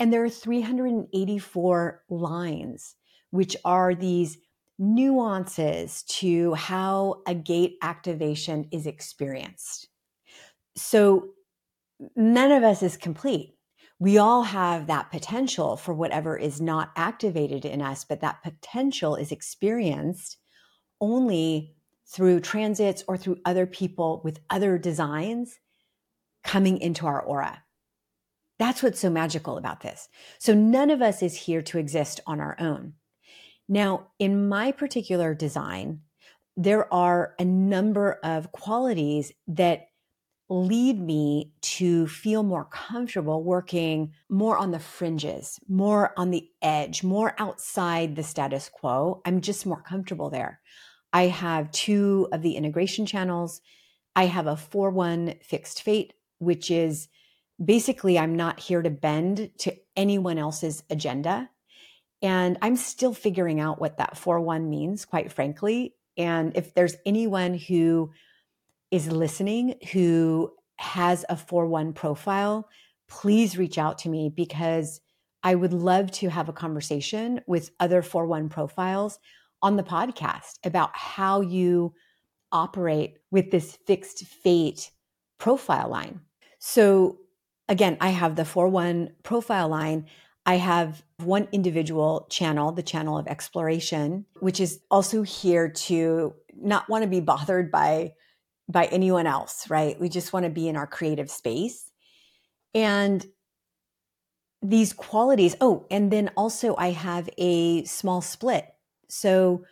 And 0.00 0.12
there 0.12 0.24
are 0.24 0.30
384 0.30 2.04
lines, 2.08 2.94
which 3.30 3.56
are 3.64 3.94
these 3.94 4.38
nuances 4.78 6.04
to 6.04 6.54
how 6.54 7.22
a 7.26 7.34
gate 7.34 7.76
activation 7.82 8.68
is 8.70 8.86
experienced. 8.86 9.88
So 10.76 11.30
none 12.14 12.52
of 12.52 12.62
us 12.62 12.82
is 12.82 12.96
complete. 12.96 13.56
We 13.98 14.18
all 14.18 14.44
have 14.44 14.86
that 14.86 15.10
potential 15.10 15.76
for 15.76 15.92
whatever 15.92 16.36
is 16.36 16.60
not 16.60 16.92
activated 16.94 17.64
in 17.64 17.82
us, 17.82 18.04
but 18.04 18.20
that 18.20 18.44
potential 18.44 19.16
is 19.16 19.32
experienced 19.32 20.38
only 21.00 21.74
through 22.06 22.40
transits 22.40 23.02
or 23.08 23.16
through 23.16 23.38
other 23.44 23.66
people 23.66 24.20
with 24.24 24.38
other 24.48 24.78
designs 24.78 25.58
coming 26.44 26.78
into 26.78 27.06
our 27.06 27.20
aura. 27.20 27.64
That's 28.58 28.82
what's 28.82 29.00
so 29.00 29.10
magical 29.10 29.56
about 29.56 29.80
this. 29.80 30.08
So 30.38 30.54
none 30.54 30.90
of 30.90 31.00
us 31.00 31.22
is 31.22 31.36
here 31.36 31.62
to 31.62 31.78
exist 31.78 32.20
on 32.26 32.40
our 32.40 32.56
own. 32.58 32.94
Now, 33.68 34.08
in 34.18 34.48
my 34.48 34.72
particular 34.72 35.34
design, 35.34 36.00
there 36.56 36.92
are 36.92 37.34
a 37.38 37.44
number 37.44 38.18
of 38.24 38.50
qualities 38.50 39.32
that 39.46 39.88
lead 40.50 40.98
me 40.98 41.52
to 41.60 42.06
feel 42.06 42.42
more 42.42 42.64
comfortable 42.64 43.44
working 43.44 44.12
more 44.30 44.56
on 44.56 44.70
the 44.70 44.78
fringes, 44.78 45.60
more 45.68 46.12
on 46.16 46.30
the 46.30 46.48
edge, 46.62 47.04
more 47.04 47.34
outside 47.38 48.16
the 48.16 48.22
status 48.22 48.70
quo. 48.70 49.20
I'm 49.26 49.42
just 49.42 49.66
more 49.66 49.82
comfortable 49.82 50.30
there. 50.30 50.60
I 51.12 51.24
have 51.24 51.70
two 51.70 52.28
of 52.32 52.42
the 52.42 52.56
integration 52.56 53.04
channels. 53.04 53.60
I 54.16 54.24
have 54.24 54.46
a 54.46 54.56
4 54.56 54.90
1 54.90 55.34
fixed 55.42 55.82
fate, 55.82 56.14
which 56.38 56.70
is 56.70 57.08
basically 57.62 58.18
I'm 58.18 58.36
not 58.36 58.60
here 58.60 58.82
to 58.82 58.90
bend 58.90 59.50
to 59.58 59.74
anyone 59.96 60.38
else's 60.38 60.82
agenda. 60.90 61.50
And 62.20 62.58
I'm 62.62 62.76
still 62.76 63.14
figuring 63.14 63.60
out 63.60 63.80
what 63.80 63.98
that 63.98 64.16
4 64.16 64.40
1 64.40 64.68
means, 64.68 65.04
quite 65.04 65.32
frankly. 65.32 65.94
And 66.16 66.56
if 66.56 66.74
there's 66.74 66.96
anyone 67.06 67.54
who 67.54 68.10
is 68.90 69.10
listening 69.10 69.76
who 69.92 70.52
has 70.76 71.24
a 71.28 71.36
4 71.36 71.66
1 71.66 71.92
profile, 71.92 72.68
please 73.08 73.58
reach 73.58 73.78
out 73.78 73.98
to 73.98 74.08
me 74.08 74.32
because 74.34 75.00
I 75.42 75.54
would 75.54 75.72
love 75.72 76.10
to 76.12 76.28
have 76.28 76.48
a 76.48 76.52
conversation 76.52 77.40
with 77.46 77.70
other 77.78 78.02
4 78.02 78.26
1 78.26 78.48
profiles 78.48 79.18
on 79.62 79.76
the 79.76 79.82
podcast 79.82 80.58
about 80.64 80.90
how 80.94 81.40
you 81.40 81.94
operate 82.52 83.18
with 83.30 83.50
this 83.50 83.78
fixed 83.86 84.24
fate 84.24 84.90
profile 85.38 85.88
line. 85.88 86.20
So, 86.58 87.18
again, 87.68 87.96
I 88.00 88.10
have 88.10 88.36
the 88.36 88.44
4 88.44 88.68
1 88.68 89.10
profile 89.22 89.68
line. 89.68 90.06
I 90.46 90.56
have 90.56 91.02
one 91.18 91.48
individual 91.52 92.26
channel, 92.30 92.72
the 92.72 92.82
channel 92.82 93.18
of 93.18 93.26
exploration, 93.26 94.24
which 94.40 94.60
is 94.60 94.80
also 94.90 95.22
here 95.22 95.68
to 95.68 96.34
not 96.56 96.88
want 96.88 97.02
to 97.02 97.08
be 97.08 97.20
bothered 97.20 97.70
by 97.70 98.12
by 98.70 98.86
anyone 98.86 99.26
else, 99.26 99.68
right? 99.70 99.98
We 99.98 100.08
just 100.08 100.32
want 100.32 100.44
to 100.44 100.50
be 100.50 100.68
in 100.68 100.76
our 100.76 100.86
creative 100.86 101.30
space. 101.30 101.90
And 102.74 103.24
these 104.60 104.92
qualities, 104.92 105.56
oh, 105.60 105.86
and 105.90 106.10
then 106.10 106.30
also 106.36 106.74
I 106.76 106.90
have 106.90 107.30
a 107.38 107.84
small 107.84 108.20
split 108.20 108.66
so, 109.08 109.64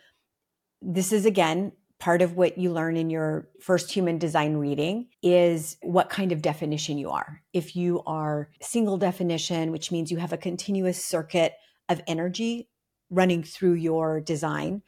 this 0.81 1.11
is 1.11 1.25
again 1.25 1.71
part 1.99 2.21
of 2.21 2.35
what 2.35 2.57
you 2.57 2.71
learn 2.71 2.95
in 2.95 3.09
your 3.09 3.47
first 3.59 3.91
human 3.91 4.17
design 4.17 4.57
reading 4.57 5.07
is 5.23 5.77
what 5.81 6.09
kind 6.09 6.31
of 6.31 6.41
definition 6.41 6.97
you 6.97 7.09
are. 7.09 7.41
If 7.53 7.75
you 7.75 8.03
are 8.05 8.49
single 8.61 8.97
definition, 8.97 9.71
which 9.71 9.91
means 9.91 10.11
you 10.11 10.17
have 10.17 10.33
a 10.33 10.37
continuous 10.37 11.03
circuit 11.03 11.53
of 11.89 12.01
energy 12.05 12.69
running 13.09 13.41
through 13.41 13.73
your 13.73 14.21
design, 14.21 14.83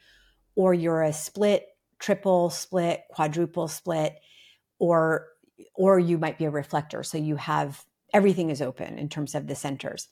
or 0.54 0.72
you're 0.74 1.02
a 1.02 1.12
split, 1.12 1.66
triple 1.98 2.50
split, 2.50 3.02
quadruple 3.10 3.68
split, 3.68 4.14
or 4.78 5.26
or 5.74 5.98
you 5.98 6.16
might 6.16 6.38
be 6.38 6.44
a 6.44 6.50
reflector. 6.50 7.02
So 7.02 7.18
you 7.18 7.36
have 7.36 7.84
everything 8.12 8.50
is 8.50 8.62
open 8.62 8.98
in 8.98 9.08
terms 9.08 9.34
of 9.34 9.46
the 9.46 9.54
centers. 9.54 10.08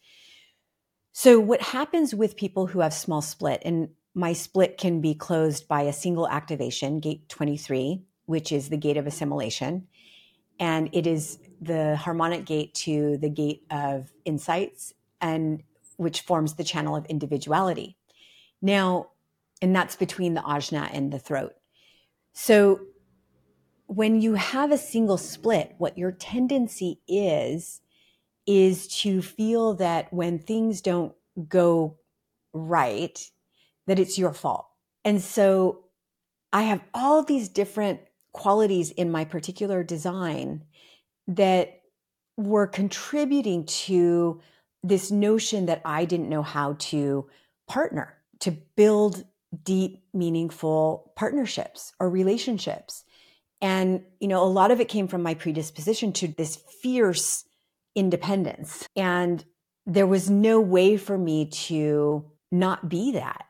So 1.13 1.41
what 1.41 1.61
happens 1.61 2.15
with 2.15 2.37
people 2.37 2.67
who 2.67 2.81
have 2.81 2.95
small 2.95 3.23
split, 3.23 3.63
and 3.65 3.91
my 4.19 4.33
split 4.33 4.79
can 4.79 5.01
be 5.01 5.15
closed 5.15 5.69
by 5.69 5.83
a 5.83 5.93
single 5.93 6.29
activation, 6.29 6.99
gate 6.99 7.29
23, 7.29 8.03
which 8.27 8.51
is 8.51 8.69
the 8.69 8.77
gate 8.77 8.97
of 8.97 9.07
assimilation. 9.07 9.87
And 10.59 10.91
it 10.93 11.07
is 11.07 11.39
the 11.61 11.95
harmonic 11.95 12.45
gate 12.45 12.75
to 12.75 13.17
the 13.19 13.31
gate 13.31 13.63
of 13.71 14.13
insights, 14.25 14.93
and 15.21 15.63
which 15.99 16.23
forms 16.23 16.55
the 16.55 16.65
channel 16.65 16.97
of 16.97 17.07
individuality. 17.07 17.97
Now, 18.61 19.11
and 19.63 19.75
that's 19.75 19.95
between 19.95 20.35
the 20.35 20.41
ajna 20.41 20.91
and 20.93 21.13
the 21.13 21.21
throat. 21.21 21.53
So 22.33 22.81
when 23.87 24.21
you 24.21 24.35
have 24.35 24.73
a 24.73 24.79
single 24.79 25.17
split, 25.17 25.77
what 25.79 25.97
your 25.97 26.11
tendency 26.11 27.01
is, 27.07 27.83
is 28.49 28.89
to 29.03 29.23
feel 29.23 29.75
that 29.75 30.13
when 30.13 30.41
things 30.41 30.81
don't 30.81 31.15
go 31.49 31.99
right, 32.53 33.31
that 33.89 33.99
it's 33.99 34.19
your 34.19 34.33
fault. 34.33 34.67
And 35.05 35.21
so 35.21 35.85
I 36.53 36.63
have 36.63 36.83
all 36.95 37.25
these 37.25 37.49
different 37.49 38.01
qualities 38.33 38.91
in 38.91 39.11
my 39.11 39.25
particular 39.25 39.83
design 39.83 40.65
that 41.27 41.81
were 42.37 42.67
contributing 42.67 43.65
to 43.65 44.41
this 44.83 45.11
notion 45.11 45.67
that 45.67 45.83
I 45.85 46.05
didn't 46.05 46.29
know 46.29 46.43
how 46.43 46.77
to 46.79 47.29
partner, 47.67 48.15
to 48.41 48.53
build 48.53 49.25
deep, 49.65 50.05
meaningful 50.13 51.13
partnerships 51.17 51.93
or 51.99 52.09
relationships. 52.09 53.05
And, 53.61 54.05
you 54.21 54.29
know, 54.29 54.45
a 54.45 54.47
lot 54.47 54.71
of 54.71 54.81
it 54.81 54.89
came 54.89 55.09
from 55.09 55.23
my 55.23 55.35
predisposition 55.35 56.13
to 56.15 56.29
this 56.29 56.57
fierce 56.83 57.45
independence. 57.97 58.87
And 58.95 59.45
there 59.87 60.07
was 60.07 60.31
no 60.31 60.61
way 60.61 60.97
for 60.97 61.19
me 61.19 61.47
to 61.47 62.31
not 62.53 62.89
be 62.89 63.13
that 63.13 63.48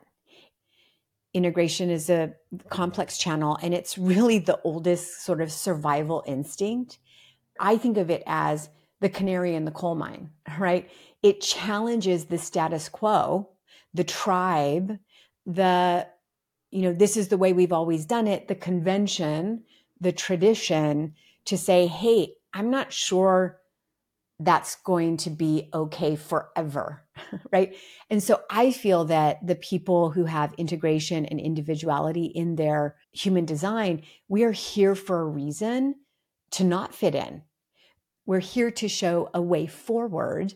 integration 1.39 1.89
is 1.89 2.11
a 2.11 2.35
complex 2.69 3.17
channel 3.17 3.57
and 3.63 3.73
it's 3.73 3.97
really 3.97 4.39
the 4.39 4.61
oldest 4.65 5.23
sort 5.25 5.41
of 5.41 5.53
survival 5.53 6.25
instinct. 6.27 6.99
I 7.61 7.77
think 7.79 7.97
of 7.97 8.11
it 8.11 8.25
as 8.27 8.69
the 9.01 9.09
canary 9.09 9.55
in 9.55 9.65
the 9.65 9.71
coal 9.71 9.95
mine, 9.95 10.31
right? 10.59 10.91
It 11.23 11.41
challenges 11.41 12.27
the 12.27 12.39
status 12.39 12.89
quo, 12.89 13.49
the 13.95 14.05
tribe, 14.05 14.99
the, 15.47 16.09
you 16.71 16.83
know, 16.83 16.93
this 16.93 17.17
is 17.17 17.29
the 17.29 17.39
way 17.39 17.53
we've 17.53 17.73
always 17.73 18.05
done 18.05 18.27
it, 18.27 18.49
the 18.49 18.55
convention, 18.55 19.63
the 20.01 20.13
tradition 20.13 21.15
to 21.47 21.57
say, 21.57 21.87
hey, 21.87 22.35
I'm 22.53 22.71
not 22.71 22.93
sure 22.93 23.61
that's 24.41 24.75
going 24.75 25.17
to 25.19 25.31
be 25.31 25.71
okay 25.73 26.17
forever, 26.17 27.05
right? 27.53 27.77
And 28.11 28.23
so 28.23 28.41
I 28.51 28.73
feel 28.73 29.05
that 29.07 29.47
the 29.47 29.55
people 29.55 30.11
who 30.11 30.25
have 30.25 30.55
integration 30.55 31.27
and 31.27 31.41
individuality 31.41 32.27
in 32.27 32.57
their 32.57 32.97
human 33.13 33.45
design, 33.45 34.03
we 34.29 34.45
are 34.45 34.53
here 34.53 34.95
for 34.95 35.21
a 35.21 35.27
reason 35.27 35.95
to 36.53 36.65
not 36.65 36.95
fit 36.95 37.15
in. 37.15 37.43
We're 38.27 38.41
here 38.41 38.71
to 38.73 38.89
show 38.89 39.31
a 39.33 39.41
way 39.41 39.67
forward 39.67 40.55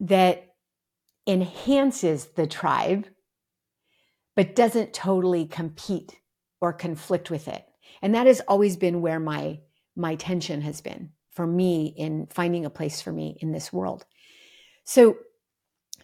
that 0.00 0.54
enhances 1.26 2.26
the 2.26 2.46
tribe, 2.46 3.06
but 4.34 4.56
doesn't 4.56 4.92
totally 4.92 5.46
compete 5.46 6.18
or 6.60 6.72
conflict 6.72 7.30
with 7.30 7.48
it. 7.48 7.64
And 8.00 8.14
that 8.14 8.26
has 8.26 8.40
always 8.40 8.76
been 8.76 9.02
where 9.02 9.20
my 9.20 9.60
my 9.94 10.14
tension 10.14 10.62
has 10.62 10.80
been 10.80 11.10
for 11.32 11.46
me 11.46 11.94
in 11.96 12.26
finding 12.26 12.64
a 12.64 12.70
place 12.70 13.00
for 13.00 13.12
me 13.12 13.36
in 13.40 13.52
this 13.52 13.72
world. 13.72 14.04
So, 14.84 15.16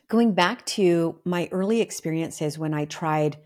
going 0.08 0.32
back 0.32 0.64
to 0.64 1.20
my 1.24 1.48
early 1.52 1.80
experiences 1.80 2.58
when 2.58 2.74
I 2.74 2.86
tried 2.86 3.36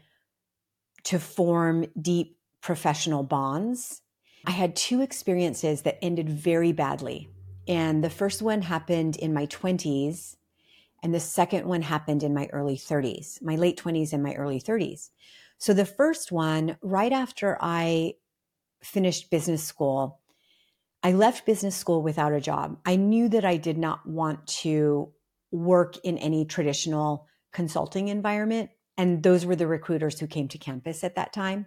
to 1.04 1.19
form 1.19 1.87
deep 2.00 2.38
professional 2.61 3.25
bonds, 3.25 4.02
I 4.47 4.52
had 4.52 4.76
two 4.76 5.02
experiences 5.02 5.83
that 5.83 5.99
ended 6.02 6.28
very 6.28 6.73
badly. 6.73 7.28
And 7.66 8.02
the 8.02 8.11
first 8.11 8.42
one 8.42 8.62
happened 8.62 9.16
in 9.16 9.35
my 9.35 9.47
20s, 9.47 10.37
and 11.02 11.12
the 11.12 11.21
second 11.21 11.66
one 11.66 11.83
happened 11.83 12.23
in 12.23 12.35
my 12.35 12.49
early 12.52 12.76
30s, 12.76 13.42
my 13.42 13.57
late 13.57 13.81
20s 13.81 14.12
and 14.12 14.23
my 14.23 14.35
early 14.35 14.61
30s. 14.61 15.11
So, 15.59 15.75
the 15.75 15.85
first 15.85 16.33
one, 16.33 16.76
right 16.83 17.12
after 17.12 17.57
I 17.61 18.14
finished 18.83 19.31
business 19.31 19.62
school, 19.62 20.21
I 21.04 21.12
left 21.12 21.47
business 21.47 21.76
school 21.76 22.02
without 22.02 22.33
a 22.33 22.40
job. 22.40 22.78
I 22.85 22.97
knew 22.97 23.28
that 23.28 23.45
I 23.45 23.57
did 23.57 23.78
not 23.78 24.07
want 24.07 24.45
to 24.49 25.12
work 25.52 25.97
in 26.02 26.18
any 26.18 26.44
traditional 26.44 27.28
consulting 27.52 28.09
environment. 28.09 28.71
And 28.97 29.23
those 29.23 29.47
were 29.47 29.56
the 29.56 29.66
recruiters 29.66 30.18
who 30.18 30.26
came 30.26 30.49
to 30.49 30.59
campus 30.59 31.04
at 31.04 31.14
that 31.14 31.32
time. 31.32 31.66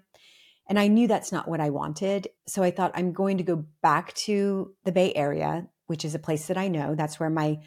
And 0.68 0.80
I 0.80 0.88
knew 0.88 1.08
that's 1.08 1.32
not 1.32 1.48
what 1.48 1.62
I 1.62 1.70
wanted. 1.70 2.28
So 2.48 2.64
I 2.64 2.72
thought 2.72 2.92
I'm 2.96 3.14
going 3.14 3.38
to 3.38 3.44
go 3.44 3.66
back 3.82 4.14
to 4.16 4.74
the 4.84 4.92
Bay 4.92 5.14
Area, 5.14 5.68
which 5.88 6.04
is 6.04 6.16
a 6.16 6.20
place 6.20 6.48
that 6.48 6.58
I 6.58 6.68
know. 6.68 6.96
That's 6.96 7.20
where 7.20 7.30
my 7.30 7.60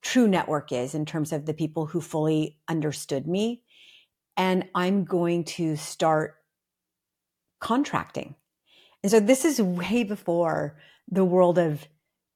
true 0.00 0.26
network 0.26 0.72
is 0.72 0.94
in 0.94 1.04
terms 1.04 1.32
of 1.32 1.46
the 1.46 1.54
people 1.54 1.86
who 1.86 2.00
fully 2.00 2.58
understood 2.68 3.26
me. 3.26 3.62
And 4.36 4.68
I'm 4.74 5.04
going 5.04 5.44
to 5.44 5.76
start 5.76 6.36
contracting. 7.60 8.34
And 9.02 9.10
so 9.10 9.20
this 9.20 9.44
is 9.44 9.60
way 9.60 10.02
before 10.02 10.78
the 11.10 11.24
world 11.24 11.58
of 11.58 11.86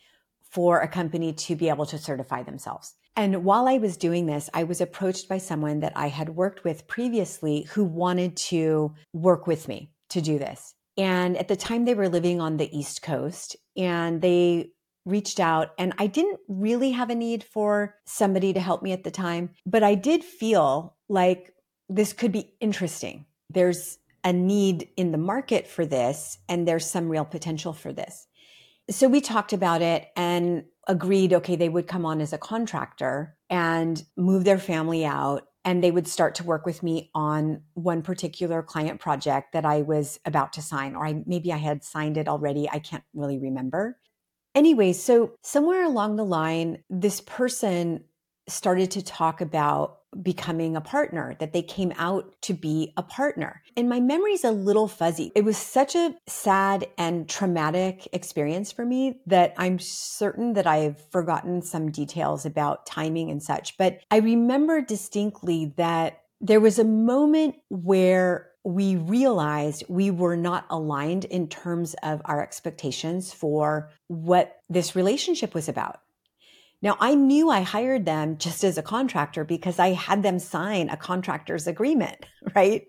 for 0.51 0.81
a 0.81 0.89
company 0.89 1.33
to 1.33 1.57
be 1.57 1.69
able 1.69 1.87
to 1.87 1.99
certify 1.99 2.43
themselves. 2.43 2.95
And 3.17 3.45
while 3.45 3.67
I 3.67 3.79
was 3.79 3.97
doing 3.97 4.27
this, 4.27 4.51
I 4.53 4.65
was 4.65 4.81
approached 4.81 5.29
by 5.29 5.39
someone 5.39 5.81
that 5.81 5.93
I 5.97 6.09
had 6.09 6.31
worked 6.31 6.65
with 6.65 6.87
previously 6.87 7.63
who 7.71 7.85
wanted 7.85 8.37
to 8.37 8.95
work 9.13 9.47
with 9.47 9.69
me 9.69 9.91
to 10.11 10.21
do 10.21 10.39
this. 10.39 10.75
And 10.99 11.37
at 11.37 11.49
the 11.49 11.57
time, 11.57 11.85
they 11.85 11.95
were 11.95 12.09
living 12.09 12.41
on 12.41 12.57
the 12.57 12.75
East 12.77 13.03
Coast 13.03 13.57
and 13.77 14.21
they 14.21 14.71
reached 15.05 15.41
out. 15.41 15.71
And 15.79 15.95
I 15.99 16.09
didn't 16.09 16.41
really 16.49 16.91
have 16.91 17.11
a 17.11 17.15
need 17.15 17.45
for 17.45 17.95
somebody 18.05 18.53
to 18.53 18.61
help 18.61 18.83
me 18.83 18.93
at 18.93 19.05
the 19.05 19.11
time, 19.11 19.51
but 19.65 19.83
I 19.83 19.95
did 19.95 20.25
feel 20.25 20.97
like 21.09 21.55
this 21.89 22.13
could 22.13 22.33
be 22.33 22.55
interesting. 22.61 23.25
There's 23.49 23.99
a 24.27 24.33
need 24.33 24.89
in 24.97 25.13
the 25.13 25.19
market 25.19 25.69
for 25.69 25.87
this 25.87 26.39
and 26.49 26.67
there's 26.67 26.85
some 26.85 27.09
real 27.09 27.25
potential 27.25 27.73
for 27.73 27.93
this. 27.93 28.27
So 28.91 29.07
we 29.07 29.21
talked 29.21 29.53
about 29.53 29.83
it 29.83 30.09
and 30.17 30.65
agreed 30.89 31.33
okay 31.33 31.57
they 31.57 31.69
would 31.69 31.87
come 31.87 32.05
on 32.05 32.21
as 32.21 32.33
a 32.33 32.39
contractor 32.39 33.37
and 33.49 34.05
move 34.17 34.45
their 34.45 34.59
family 34.59 35.05
out 35.05 35.47
and 35.65 35.83
they 35.83 35.91
would 35.93 36.09
start 36.09 36.35
to 36.37 36.45
work 36.45 36.67
with 36.67 36.83
me 36.83 37.11
on 37.15 37.63
one 37.75 38.03
particular 38.03 38.63
client 38.63 39.01
project 39.01 39.53
that 39.53 39.65
I 39.65 39.83
was 39.83 40.19
about 40.25 40.53
to 40.55 40.63
sign 40.63 40.97
or 40.97 41.07
I 41.07 41.23
maybe 41.25 41.53
I 41.53 41.57
had 41.57 41.85
signed 41.85 42.17
it 42.17 42.29
already 42.29 42.69
I 42.69 42.81
can't 42.81 43.05
really 43.15 43.39
remember. 43.39 43.97
Anyway, 44.57 44.93
so 44.93 45.37
somewhere 45.45 45.85
along 45.85 46.17
the 46.17 46.25
line 46.25 46.83
this 46.91 47.21
person 47.21 48.03
started 48.49 48.91
to 48.93 49.03
talk 49.03 49.41
about 49.41 49.99
becoming 50.23 50.77
a 50.77 50.81
partner, 50.81 51.37
that 51.41 51.53
they 51.53 51.63
came 51.63 51.93
out 51.97 52.35
to 52.43 52.55
be 52.55 52.93
a 52.97 53.03
partner. 53.03 53.63
And 53.77 53.89
my 53.89 54.01
memory's 54.01 54.45
a 54.45 54.51
little 54.51 54.89
fuzzy. 54.89 55.33
It 55.35 55.45
was 55.45 55.57
such 55.57 55.95
a 55.95 56.15
sad 56.27 56.87
and 56.99 57.29
traumatic 57.29 58.09
experience 58.13 58.73
for 58.73 58.85
me 58.85 59.21
that 59.27 59.55
I'm 59.57 59.79
certain 59.79 60.55
that 60.55 60.67
I've 60.67 61.01
forgotten 61.11 61.63
some 61.63 61.91
details 61.91 62.47
about 62.47 62.87
timing 62.87 63.31
and 63.31 63.43
such. 63.43 63.77
But 63.77 64.01
I 64.11 64.19
remember 64.19 64.81
distinctly 64.81 65.75
that 65.77 66.23
there 66.41 66.61
was 66.61 66.79
a 66.79 66.85
moment 66.85 67.57
where 67.69 68.51
we 68.65 68.97
realized 68.97 69.85
we 69.89 70.11
were 70.11 70.37
not 70.37 70.67
aligned 70.71 71.25
in 71.25 71.49
terms 71.49 71.95
of 72.03 72.21
our 72.25 72.43
expectations 72.43 73.33
for 73.33 73.91
what 74.09 74.57
this 74.69 74.97
relationship 74.97 75.55
was 75.55 75.69
about. 75.69 76.01
Now, 76.83 76.97
I 77.01 77.15
knew 77.15 77.51
I 77.51 77.63
hired 77.63 78.05
them 78.05 78.37
just 78.39 78.63
as 78.63 78.79
a 78.79 78.83
contractor 78.83 79.45
because 79.45 79.79
I 79.79 79.89
had 79.89 80.23
them 80.23 80.39
sign 80.39 80.89
a 80.89 80.97
contractor's 80.97 81.67
agreement, 81.67 82.25
right? 82.55 82.87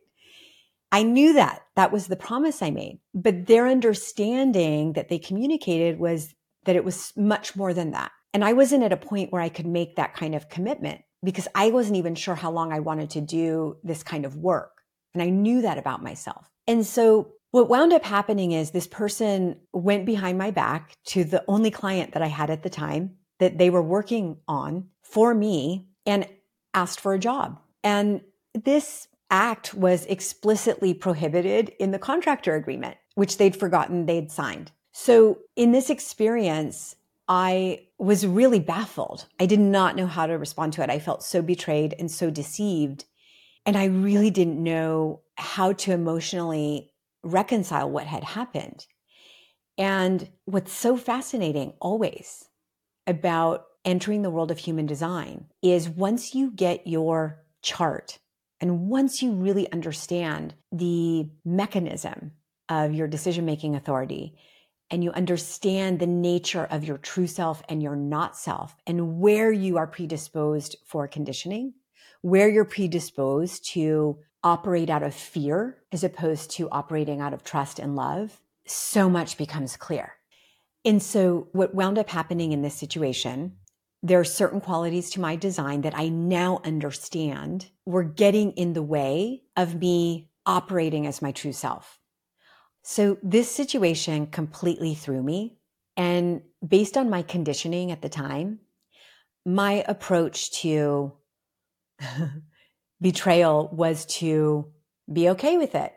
I 0.91 1.03
knew 1.03 1.33
that. 1.33 1.61
That 1.75 1.91
was 1.91 2.07
the 2.07 2.15
promise 2.15 2.61
I 2.61 2.71
made. 2.71 2.99
But 3.13 3.47
their 3.47 3.67
understanding 3.67 4.93
that 4.93 5.09
they 5.09 5.19
communicated 5.19 5.99
was 5.99 6.33
that 6.65 6.75
it 6.75 6.85
was 6.85 7.13
much 7.15 7.55
more 7.55 7.73
than 7.73 7.91
that. 7.91 8.11
And 8.33 8.43
I 8.43 8.53
wasn't 8.53 8.83
at 8.83 8.93
a 8.93 8.97
point 8.97 9.31
where 9.31 9.41
I 9.41 9.49
could 9.49 9.65
make 9.65 9.95
that 9.95 10.13
kind 10.13 10.35
of 10.35 10.49
commitment 10.49 11.01
because 11.23 11.47
I 11.55 11.71
wasn't 11.71 11.97
even 11.97 12.15
sure 12.15 12.35
how 12.35 12.51
long 12.51 12.71
I 12.71 12.79
wanted 12.79 13.09
to 13.11 13.21
do 13.21 13.77
this 13.83 14.03
kind 14.03 14.25
of 14.25 14.35
work. 14.35 14.71
And 15.13 15.23
I 15.23 15.29
knew 15.29 15.61
that 15.61 15.77
about 15.77 16.03
myself. 16.03 16.49
And 16.67 16.85
so 16.85 17.31
what 17.51 17.69
wound 17.69 17.93
up 17.93 18.03
happening 18.03 18.51
is 18.51 18.71
this 18.71 18.87
person 18.87 19.59
went 19.73 20.05
behind 20.05 20.37
my 20.37 20.51
back 20.51 20.93
to 21.07 21.23
the 21.23 21.43
only 21.47 21.71
client 21.71 22.13
that 22.13 22.21
I 22.21 22.27
had 22.27 22.49
at 22.49 22.63
the 22.63 22.69
time 22.69 23.15
that 23.39 23.57
they 23.57 23.69
were 23.69 23.81
working 23.81 24.37
on 24.47 24.89
for 25.01 25.33
me 25.33 25.87
and 26.05 26.27
asked 26.73 26.99
for 26.99 27.13
a 27.13 27.19
job. 27.19 27.59
And 27.83 28.21
this 28.53 29.07
act 29.29 29.73
was 29.73 30.05
explicitly 30.05 30.93
prohibited 30.93 31.69
in 31.79 31.91
the 31.91 31.99
contractor 31.99 32.55
agreement, 32.55 32.97
which 33.15 33.37
they'd 33.37 33.55
forgotten 33.55 34.05
they'd 34.05 34.31
signed. 34.31 34.71
So 34.93 35.39
in 35.55 35.71
this 35.71 35.89
experience, 35.89 36.95
I 37.27 37.87
was 37.99 38.25
really 38.25 38.59
baffled. 38.59 39.25
I 39.39 39.45
did 39.45 39.59
not 39.59 39.95
know 39.95 40.07
how 40.07 40.27
to 40.27 40.37
respond 40.37 40.73
to 40.73 40.83
it. 40.83 40.89
I 40.89 40.99
felt 40.99 41.23
so 41.23 41.41
betrayed 41.41 41.93
and 41.99 42.09
so 42.09 42.29
deceived. 42.29 43.05
And 43.65 43.75
I 43.77 43.85
really 43.85 44.29
didn't 44.29 44.63
know 44.63 45.21
how 45.35 45.73
to 45.73 45.91
emotionally 45.91 46.91
reconcile 47.23 47.89
what 47.89 48.07
had 48.07 48.23
happened. 48.23 48.87
And 49.77 50.29
what's 50.45 50.71
so 50.71 50.95
fascinating 50.97 51.73
always 51.79 52.45
about 53.07 53.65
entering 53.85 54.21
the 54.21 54.29
world 54.29 54.51
of 54.51 54.57
human 54.57 54.85
design 54.85 55.45
is 55.61 55.89
once 55.89 56.35
you 56.35 56.51
get 56.51 56.85
your 56.85 57.41
chart 57.61 58.19
and 58.59 58.87
once 58.87 59.21
you 59.21 59.31
really 59.31 59.71
understand 59.71 60.53
the 60.71 61.29
mechanism 61.45 62.31
of 62.69 62.93
your 62.93 63.07
decision 63.07 63.45
making 63.45 63.75
authority, 63.75 64.35
and 64.89 65.03
you 65.03 65.11
understand 65.11 65.99
the 65.99 66.07
nature 66.07 66.65
of 66.65 66.83
your 66.83 66.97
true 66.97 67.27
self 67.27 67.61
and 67.69 67.83
your 67.83 67.95
not 67.95 68.37
self, 68.37 68.75
and 68.85 69.19
where 69.19 69.51
you 69.51 69.77
are 69.77 69.87
predisposed 69.87 70.77
for 70.85 71.07
conditioning, 71.07 71.73
where 72.21 72.49
you're 72.49 72.65
predisposed 72.65 73.69
to 73.71 74.17
operate 74.43 74.89
out 74.89 75.03
of 75.03 75.13
fear 75.13 75.77
as 75.91 76.03
opposed 76.03 76.51
to 76.51 76.69
operating 76.69 77.19
out 77.21 77.33
of 77.33 77.43
trust 77.43 77.79
and 77.79 77.95
love, 77.95 78.39
so 78.65 79.09
much 79.09 79.37
becomes 79.37 79.75
clear. 79.77 80.13
And 80.87 81.03
so, 81.03 81.49
what 81.51 81.75
wound 81.75 81.99
up 81.99 82.09
happening 82.09 82.51
in 82.51 82.63
this 82.63 82.73
situation 82.73 83.57
there 84.03 84.19
are 84.19 84.23
certain 84.23 84.61
qualities 84.61 85.09
to 85.11 85.19
my 85.19 85.35
design 85.35 85.81
that 85.81 85.97
I 85.97 86.09
now 86.09 86.61
understand 86.63 87.69
were 87.85 88.03
getting 88.03 88.51
in 88.51 88.73
the 88.73 88.83
way 88.83 89.41
of 89.55 89.75
me 89.75 90.29
operating 90.45 91.07
as 91.07 91.21
my 91.21 91.31
true 91.31 91.51
self. 91.51 91.99
So 92.83 93.17
this 93.21 93.51
situation 93.51 94.27
completely 94.27 94.93
threw 94.93 95.21
me. 95.21 95.57
And 95.97 96.41
based 96.65 96.95
on 96.95 97.09
my 97.09 97.21
conditioning 97.21 97.91
at 97.91 98.01
the 98.01 98.09
time, 98.09 98.59
my 99.45 99.83
approach 99.87 100.51
to 100.61 101.13
betrayal 103.01 103.69
was 103.73 104.05
to 104.05 104.71
be 105.11 105.29
okay 105.29 105.57
with 105.57 105.73
it, 105.75 105.93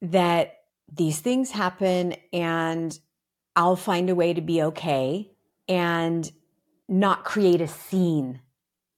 that 0.00 0.54
these 0.92 1.20
things 1.20 1.50
happen 1.50 2.16
and 2.32 2.98
I'll 3.56 3.76
find 3.76 4.10
a 4.10 4.14
way 4.14 4.34
to 4.34 4.40
be 4.40 4.62
okay. 4.62 5.30
And 5.68 6.30
not 6.88 7.24
create 7.24 7.60
a 7.60 7.68
scene. 7.68 8.40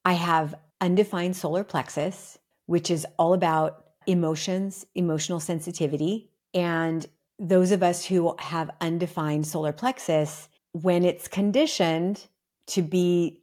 I 0.04 0.14
have 0.14 0.54
undefined 0.80 1.36
solar 1.36 1.64
plexus, 1.64 2.38
which 2.66 2.90
is 2.90 3.06
all 3.18 3.34
about 3.34 3.84
emotions, 4.06 4.86
emotional 4.94 5.40
sensitivity. 5.40 6.30
And 6.54 7.06
those 7.38 7.70
of 7.70 7.82
us 7.82 8.04
who 8.04 8.34
have 8.38 8.70
undefined 8.80 9.46
solar 9.46 9.72
plexus, 9.72 10.48
when 10.72 11.04
it's 11.04 11.28
conditioned 11.28 12.26
to 12.68 12.82
be 12.82 13.42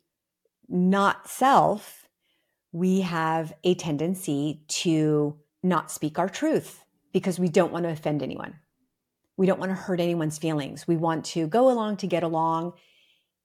not 0.67 1.29
self, 1.29 2.07
we 2.71 3.01
have 3.01 3.53
a 3.63 3.75
tendency 3.75 4.63
to 4.67 5.37
not 5.61 5.91
speak 5.91 6.17
our 6.17 6.29
truth 6.29 6.83
because 7.13 7.39
we 7.39 7.47
don't 7.47 7.71
want 7.71 7.83
to 7.83 7.91
offend 7.91 8.23
anyone. 8.23 8.55
We 9.37 9.47
don't 9.47 9.59
want 9.59 9.71
to 9.71 9.75
hurt 9.75 9.99
anyone's 9.99 10.37
feelings. 10.37 10.87
We 10.87 10.97
want 10.97 11.25
to 11.25 11.47
go 11.47 11.69
along 11.69 11.97
to 11.97 12.07
get 12.07 12.23
along 12.23 12.73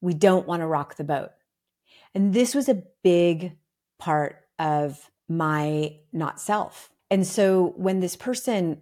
we 0.00 0.14
don't 0.14 0.46
want 0.46 0.60
to 0.60 0.66
rock 0.66 0.96
the 0.96 1.04
boat. 1.04 1.30
And 2.14 2.32
this 2.32 2.54
was 2.54 2.68
a 2.68 2.82
big 3.02 3.56
part 3.98 4.44
of 4.58 5.10
my 5.28 5.96
not 6.12 6.40
self. 6.40 6.90
And 7.10 7.26
so 7.26 7.74
when 7.76 8.00
this 8.00 8.16
person 8.16 8.80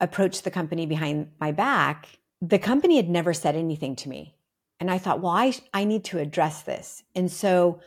approached 0.00 0.44
the 0.44 0.50
company 0.50 0.86
behind 0.86 1.30
my 1.40 1.52
back, 1.52 2.08
the 2.40 2.58
company 2.58 2.96
had 2.96 3.08
never 3.08 3.32
said 3.32 3.56
anything 3.56 3.96
to 3.96 4.08
me. 4.08 4.34
And 4.80 4.90
I 4.90 4.98
thought, 4.98 5.20
well, 5.20 5.32
I, 5.32 5.54
I 5.72 5.84
need 5.84 6.04
to 6.06 6.18
address 6.18 6.62
this. 6.62 7.04
And 7.14 7.30
so 7.30 7.80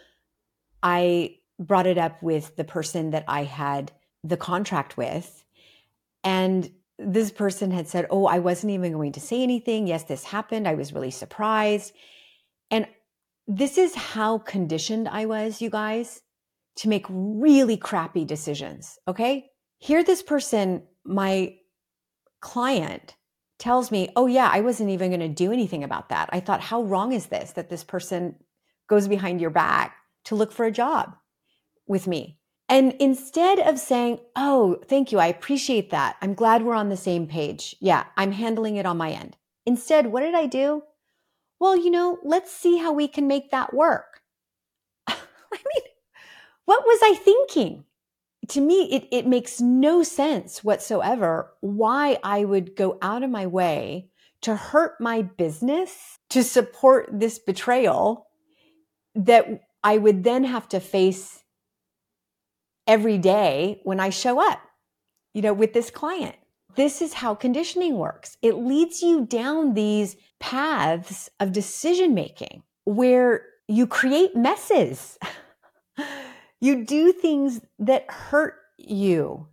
I 0.81 1.37
brought 1.59 1.87
it 1.87 1.97
up 1.97 2.23
with 2.23 2.55
the 2.55 2.63
person 2.63 3.11
that 3.11 3.25
I 3.27 3.43
had 3.43 3.91
the 4.23 4.37
contract 4.37 4.97
with. 4.97 5.43
And 6.23 6.71
this 6.97 7.31
person 7.31 7.71
had 7.71 7.87
said, 7.87 8.07
Oh, 8.09 8.25
I 8.25 8.39
wasn't 8.39 8.71
even 8.71 8.93
going 8.93 9.11
to 9.13 9.19
say 9.19 9.43
anything. 9.43 9.87
Yes, 9.87 10.03
this 10.03 10.23
happened. 10.23 10.67
I 10.67 10.75
was 10.75 10.93
really 10.93 11.11
surprised. 11.11 11.93
And 12.71 12.87
this 13.47 13.77
is 13.77 13.95
how 13.95 14.39
conditioned 14.39 15.07
I 15.07 15.25
was, 15.25 15.61
you 15.61 15.69
guys, 15.69 16.21
to 16.77 16.89
make 16.89 17.05
really 17.09 17.77
crappy 17.77 18.25
decisions. 18.25 18.97
Okay. 19.07 19.49
Here, 19.77 20.03
this 20.03 20.23
person, 20.23 20.83
my 21.03 21.55
client, 22.41 23.15
tells 23.59 23.91
me, 23.91 24.09
Oh, 24.15 24.27
yeah, 24.27 24.49
I 24.51 24.61
wasn't 24.61 24.89
even 24.89 25.09
going 25.09 25.19
to 25.19 25.29
do 25.29 25.51
anything 25.51 25.83
about 25.83 26.09
that. 26.09 26.29
I 26.31 26.39
thought, 26.39 26.61
How 26.61 26.83
wrong 26.83 27.11
is 27.11 27.27
this 27.27 27.51
that 27.51 27.69
this 27.69 27.83
person 27.83 28.35
goes 28.87 29.07
behind 29.07 29.41
your 29.41 29.49
back 29.49 29.95
to 30.25 30.35
look 30.35 30.51
for 30.51 30.65
a 30.65 30.71
job 30.71 31.15
with 31.87 32.07
me? 32.07 32.39
And 32.67 32.93
instead 32.99 33.59
of 33.59 33.79
saying, 33.79 34.19
Oh, 34.35 34.79
thank 34.87 35.11
you, 35.11 35.19
I 35.19 35.27
appreciate 35.27 35.91
that. 35.91 36.17
I'm 36.21 36.33
glad 36.33 36.63
we're 36.63 36.75
on 36.75 36.89
the 36.89 36.97
same 36.97 37.27
page. 37.27 37.75
Yeah, 37.79 38.05
I'm 38.17 38.31
handling 38.31 38.75
it 38.75 38.85
on 38.85 38.97
my 38.97 39.11
end. 39.11 39.37
Instead, 39.65 40.07
what 40.07 40.21
did 40.21 40.35
I 40.35 40.45
do? 40.45 40.83
well, 41.59 41.77
you 41.77 41.89
know, 41.89 42.19
let's 42.23 42.51
see 42.51 42.77
how 42.77 42.93
we 42.93 43.07
can 43.07 43.27
make 43.27 43.51
that 43.51 43.73
work. 43.73 44.21
I 45.07 45.15
mean, 45.53 45.83
what 46.65 46.83
was 46.85 46.99
I 47.03 47.15
thinking? 47.15 47.85
To 48.49 48.61
me, 48.61 48.91
it, 48.91 49.07
it 49.11 49.25
makes 49.25 49.59
no 49.59 50.03
sense 50.03 50.63
whatsoever 50.63 51.51
why 51.61 52.19
I 52.23 52.45
would 52.45 52.75
go 52.75 52.97
out 53.01 53.23
of 53.23 53.29
my 53.29 53.47
way 53.47 54.09
to 54.41 54.55
hurt 54.55 55.01
my 55.01 55.23
business 55.23 56.19
to 56.29 56.43
support 56.43 57.09
this 57.11 57.39
betrayal 57.39 58.27
that 59.15 59.63
I 59.83 59.97
would 59.97 60.23
then 60.23 60.43
have 60.43 60.67
to 60.69 60.79
face 60.79 61.43
every 62.87 63.17
day 63.17 63.79
when 63.83 63.99
I 63.99 64.09
show 64.09 64.39
up, 64.39 64.61
you 65.33 65.41
know, 65.41 65.53
with 65.53 65.73
this 65.73 65.89
client. 65.89 66.35
This 66.75 67.01
is 67.01 67.13
how 67.13 67.35
conditioning 67.35 67.97
works. 67.97 68.37
It 68.41 68.55
leads 68.55 69.01
you 69.01 69.25
down 69.25 69.73
these 69.73 70.17
paths 70.39 71.29
of 71.39 71.53
decision 71.53 72.13
making 72.13 72.63
where 72.83 73.45
you 73.67 73.87
create 73.87 74.35
messes. 74.35 75.17
you 76.61 76.83
do 76.83 77.11
things 77.13 77.61
that 77.79 78.09
hurt 78.09 78.55
you. 78.77 79.47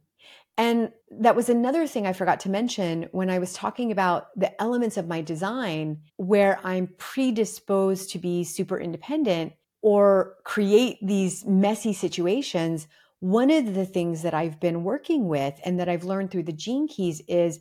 And 0.58 0.92
that 1.10 1.36
was 1.36 1.48
another 1.48 1.86
thing 1.86 2.06
I 2.06 2.12
forgot 2.12 2.40
to 2.40 2.50
mention 2.50 3.08
when 3.12 3.30
I 3.30 3.38
was 3.38 3.52
talking 3.52 3.90
about 3.90 4.28
the 4.38 4.60
elements 4.60 4.96
of 4.96 5.08
my 5.08 5.22
design 5.22 6.02
where 6.16 6.60
I'm 6.62 6.88
predisposed 6.98 8.10
to 8.10 8.18
be 8.18 8.44
super 8.44 8.78
independent 8.78 9.54
or 9.80 10.36
create 10.44 10.98
these 11.02 11.44
messy 11.46 11.92
situations. 11.92 12.86
One 13.22 13.52
of 13.52 13.74
the 13.74 13.86
things 13.86 14.22
that 14.22 14.34
I've 14.34 14.58
been 14.58 14.82
working 14.82 15.28
with 15.28 15.60
and 15.64 15.78
that 15.78 15.88
I've 15.88 16.02
learned 16.02 16.32
through 16.32 16.42
the 16.42 16.52
gene 16.52 16.88
keys 16.88 17.22
is 17.28 17.60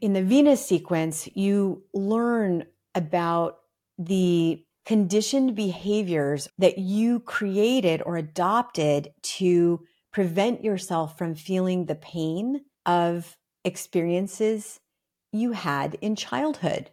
in 0.00 0.14
the 0.14 0.22
Venus 0.22 0.64
sequence, 0.64 1.28
you 1.34 1.82
learn 1.92 2.64
about 2.94 3.58
the 3.98 4.64
conditioned 4.86 5.54
behaviors 5.54 6.48
that 6.56 6.78
you 6.78 7.20
created 7.20 8.00
or 8.06 8.16
adopted 8.16 9.10
to 9.22 9.80
prevent 10.14 10.64
yourself 10.64 11.18
from 11.18 11.34
feeling 11.34 11.84
the 11.84 11.94
pain 11.94 12.62
of 12.86 13.36
experiences 13.66 14.80
you 15.30 15.52
had 15.52 15.94
in 16.00 16.16
childhood. 16.16 16.88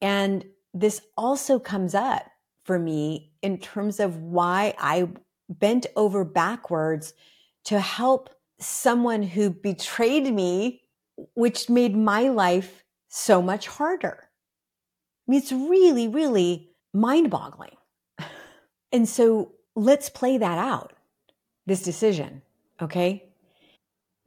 And 0.00 0.42
this 0.72 1.02
also 1.18 1.58
comes 1.58 1.94
up 1.94 2.24
for 2.64 2.78
me 2.78 3.30
in 3.42 3.58
terms 3.58 4.00
of 4.00 4.16
why 4.16 4.72
I 4.78 5.10
bent 5.48 5.86
over 5.96 6.24
backwards 6.24 7.14
to 7.64 7.80
help 7.80 8.30
someone 8.58 9.22
who 9.22 9.50
betrayed 9.50 10.32
me, 10.32 10.82
which 11.34 11.68
made 11.68 11.96
my 11.96 12.28
life 12.28 12.84
so 13.08 13.42
much 13.42 13.66
harder. 13.66 14.28
I 15.26 15.30
mean, 15.30 15.40
it's 15.40 15.52
really, 15.52 16.08
really 16.08 16.70
mind 16.92 17.30
boggling. 17.30 17.76
And 18.92 19.08
so 19.08 19.52
let's 19.74 20.08
play 20.08 20.38
that 20.38 20.58
out, 20.58 20.92
this 21.66 21.82
decision, 21.82 22.40
okay? 22.80 23.24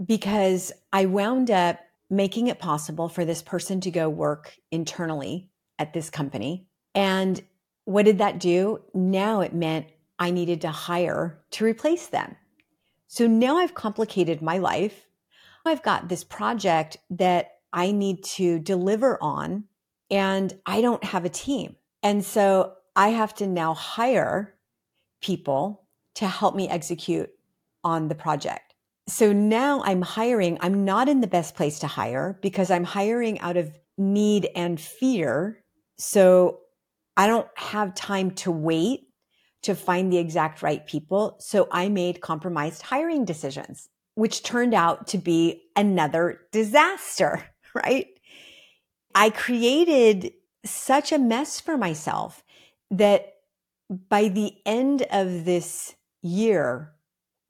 Because 0.05 0.73
I 0.91 1.05
wound 1.05 1.49
up 1.49 1.79
making 2.09 2.47
it 2.47 2.59
possible 2.59 3.07
for 3.07 3.23
this 3.23 3.41
person 3.41 3.79
to 3.81 3.89
go 3.89 4.09
work 4.09 4.57
internally 4.69 5.49
at 5.79 5.93
this 5.93 6.09
company. 6.09 6.67
And 6.93 7.41
what 7.85 8.05
did 8.05 8.17
that 8.17 8.39
do? 8.39 8.81
Now 8.93 9.41
it 9.41 9.53
meant 9.53 9.87
I 10.19 10.31
needed 10.31 10.61
to 10.61 10.69
hire 10.69 11.39
to 11.51 11.65
replace 11.65 12.07
them. 12.07 12.35
So 13.07 13.25
now 13.25 13.57
I've 13.57 13.73
complicated 13.73 14.41
my 14.41 14.57
life. 14.59 15.07
I've 15.65 15.81
got 15.81 16.09
this 16.09 16.23
project 16.23 16.97
that 17.09 17.51
I 17.73 17.91
need 17.91 18.23
to 18.25 18.59
deliver 18.59 19.17
on, 19.21 19.63
and 20.11 20.53
I 20.65 20.81
don't 20.81 21.03
have 21.03 21.25
a 21.25 21.29
team. 21.29 21.75
And 22.03 22.23
so 22.23 22.73
I 22.95 23.09
have 23.09 23.33
to 23.35 23.47
now 23.47 23.73
hire 23.73 24.55
people 25.21 25.87
to 26.15 26.27
help 26.27 26.55
me 26.55 26.67
execute 26.69 27.29
on 27.83 28.07
the 28.07 28.15
project. 28.15 28.73
So 29.07 29.33
now 29.33 29.81
I'm 29.83 30.01
hiring, 30.01 30.57
I'm 30.61 30.85
not 30.85 31.09
in 31.09 31.21
the 31.21 31.27
best 31.27 31.55
place 31.55 31.79
to 31.79 31.87
hire 31.87 32.37
because 32.41 32.69
I'm 32.69 32.83
hiring 32.83 33.39
out 33.39 33.57
of 33.57 33.71
need 33.97 34.49
and 34.55 34.79
fear. 34.79 35.63
So 35.97 36.59
I 37.17 37.27
don't 37.27 37.47
have 37.55 37.95
time 37.95 38.31
to 38.31 38.51
wait 38.51 39.08
to 39.63 39.75
find 39.75 40.11
the 40.11 40.17
exact 40.17 40.61
right 40.61 40.85
people. 40.85 41.35
So 41.39 41.67
I 41.71 41.89
made 41.89 42.21
compromised 42.21 42.83
hiring 42.83 43.25
decisions, 43.25 43.89
which 44.15 44.43
turned 44.43 44.73
out 44.73 45.07
to 45.07 45.17
be 45.17 45.63
another 45.75 46.41
disaster, 46.51 47.43
right? 47.75 48.07
I 49.13 49.29
created 49.29 50.33
such 50.65 51.11
a 51.11 51.19
mess 51.19 51.59
for 51.59 51.77
myself 51.77 52.43
that 52.91 53.33
by 54.09 54.27
the 54.27 54.53
end 54.65 55.05
of 55.11 55.45
this 55.45 55.95
year 56.21 56.93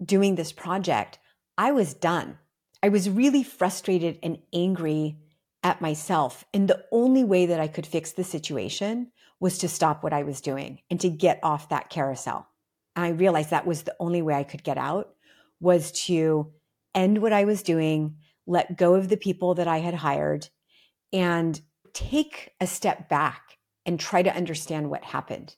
doing 0.03 0.35
this 0.35 0.51
project, 0.51 1.19
I 1.57 1.71
was 1.71 1.93
done. 1.93 2.37
I 2.81 2.89
was 2.89 3.09
really 3.09 3.43
frustrated 3.43 4.19
and 4.23 4.39
angry 4.53 5.17
at 5.63 5.81
myself. 5.81 6.45
And 6.53 6.67
the 6.67 6.85
only 6.91 7.23
way 7.23 7.45
that 7.47 7.59
I 7.59 7.67
could 7.67 7.85
fix 7.85 8.13
the 8.13 8.23
situation 8.23 9.11
was 9.39 9.59
to 9.59 9.69
stop 9.69 10.03
what 10.03 10.13
I 10.13 10.23
was 10.23 10.41
doing 10.41 10.79
and 10.89 10.99
to 11.01 11.09
get 11.09 11.39
off 11.43 11.69
that 11.69 11.89
carousel. 11.89 12.47
And 12.95 13.05
I 13.05 13.09
realized 13.09 13.51
that 13.51 13.67
was 13.67 13.83
the 13.83 13.95
only 13.99 14.21
way 14.21 14.33
I 14.33 14.43
could 14.43 14.63
get 14.63 14.77
out 14.77 15.09
was 15.59 15.91
to 16.05 16.51
end 16.93 17.21
what 17.21 17.33
I 17.33 17.45
was 17.45 17.63
doing, 17.63 18.17
let 18.47 18.77
go 18.77 18.95
of 18.95 19.09
the 19.09 19.17
people 19.17 19.55
that 19.55 19.67
I 19.67 19.79
had 19.79 19.93
hired, 19.93 20.47
and 21.13 21.59
take 21.93 22.51
a 22.59 22.67
step 22.67 23.09
back 23.09 23.57
and 23.85 23.99
try 23.99 24.21
to 24.21 24.35
understand 24.35 24.89
what 24.89 25.03
happened. 25.03 25.55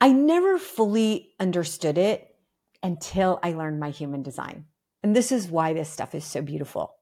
I 0.00 0.12
never 0.12 0.58
fully 0.58 1.30
understood 1.38 1.98
it 1.98 2.34
until 2.82 3.38
I 3.42 3.52
learned 3.52 3.78
my 3.78 3.90
human 3.90 4.22
design. 4.22 4.64
And 5.02 5.14
this 5.14 5.30
is 5.30 5.48
why 5.48 5.72
this 5.72 5.88
stuff 5.88 6.14
is 6.14 6.24
so 6.24 6.42
beautiful. 6.42 6.94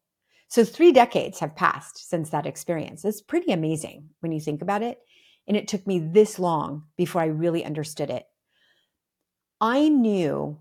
So, 0.49 0.65
three 0.65 0.93
decades 0.93 1.39
have 1.39 1.55
passed 1.55 2.11
since 2.11 2.31
that 2.31 2.45
experience. 2.45 3.05
It's 3.05 3.23
pretty 3.23 3.53
amazing 3.53 4.11
when 4.21 4.33
you 4.33 4.41
think 4.41 4.63
about 4.63 4.83
it. 4.83 4.99
And 5.51 5.57
it 5.57 5.67
took 5.67 5.85
me 5.85 5.99
this 5.99 6.39
long 6.39 6.85
before 6.97 7.21
I 7.21 7.27
really 7.27 7.65
understood 7.65 8.09
it. 8.09 8.25
I 9.61 9.89
knew 9.89 10.61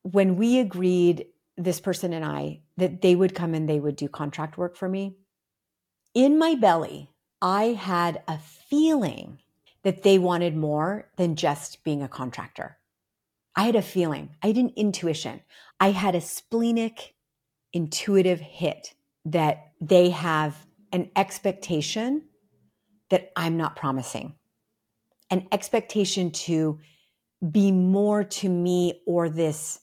when 0.00 0.36
we 0.36 0.58
agreed, 0.58 1.26
this 1.58 1.78
person 1.78 2.14
and 2.14 2.24
I, 2.24 2.62
that 2.78 3.02
they 3.02 3.14
would 3.14 3.34
come 3.34 3.52
and 3.52 3.68
they 3.68 3.78
would 3.78 3.94
do 3.96 4.08
contract 4.08 4.56
work 4.56 4.74
for 4.74 4.88
me. 4.88 5.18
In 6.14 6.38
my 6.38 6.54
belly, 6.54 7.10
I 7.42 7.64
had 7.74 8.22
a 8.26 8.38
feeling 8.38 9.40
that 9.82 10.02
they 10.02 10.18
wanted 10.18 10.56
more 10.56 11.10
than 11.16 11.36
just 11.36 11.84
being 11.84 12.02
a 12.02 12.08
contractor. 12.08 12.78
I 13.54 13.64
had 13.64 13.76
a 13.76 13.82
feeling, 13.82 14.30
I 14.42 14.46
had 14.46 14.56
an 14.56 14.72
intuition. 14.76 15.42
I 15.78 15.90
had 15.90 16.14
a 16.14 16.22
splenic, 16.22 17.12
intuitive 17.74 18.40
hit 18.40 18.94
that 19.26 19.72
they 19.78 20.08
have 20.08 20.56
an 20.90 21.10
expectation 21.14 22.22
that 23.10 23.32
I'm 23.36 23.56
not 23.56 23.76
promising, 23.76 24.34
an 25.30 25.46
expectation 25.52 26.30
to 26.30 26.80
be 27.50 27.70
more 27.72 28.24
to 28.24 28.48
me 28.48 29.02
or 29.06 29.28
this 29.28 29.80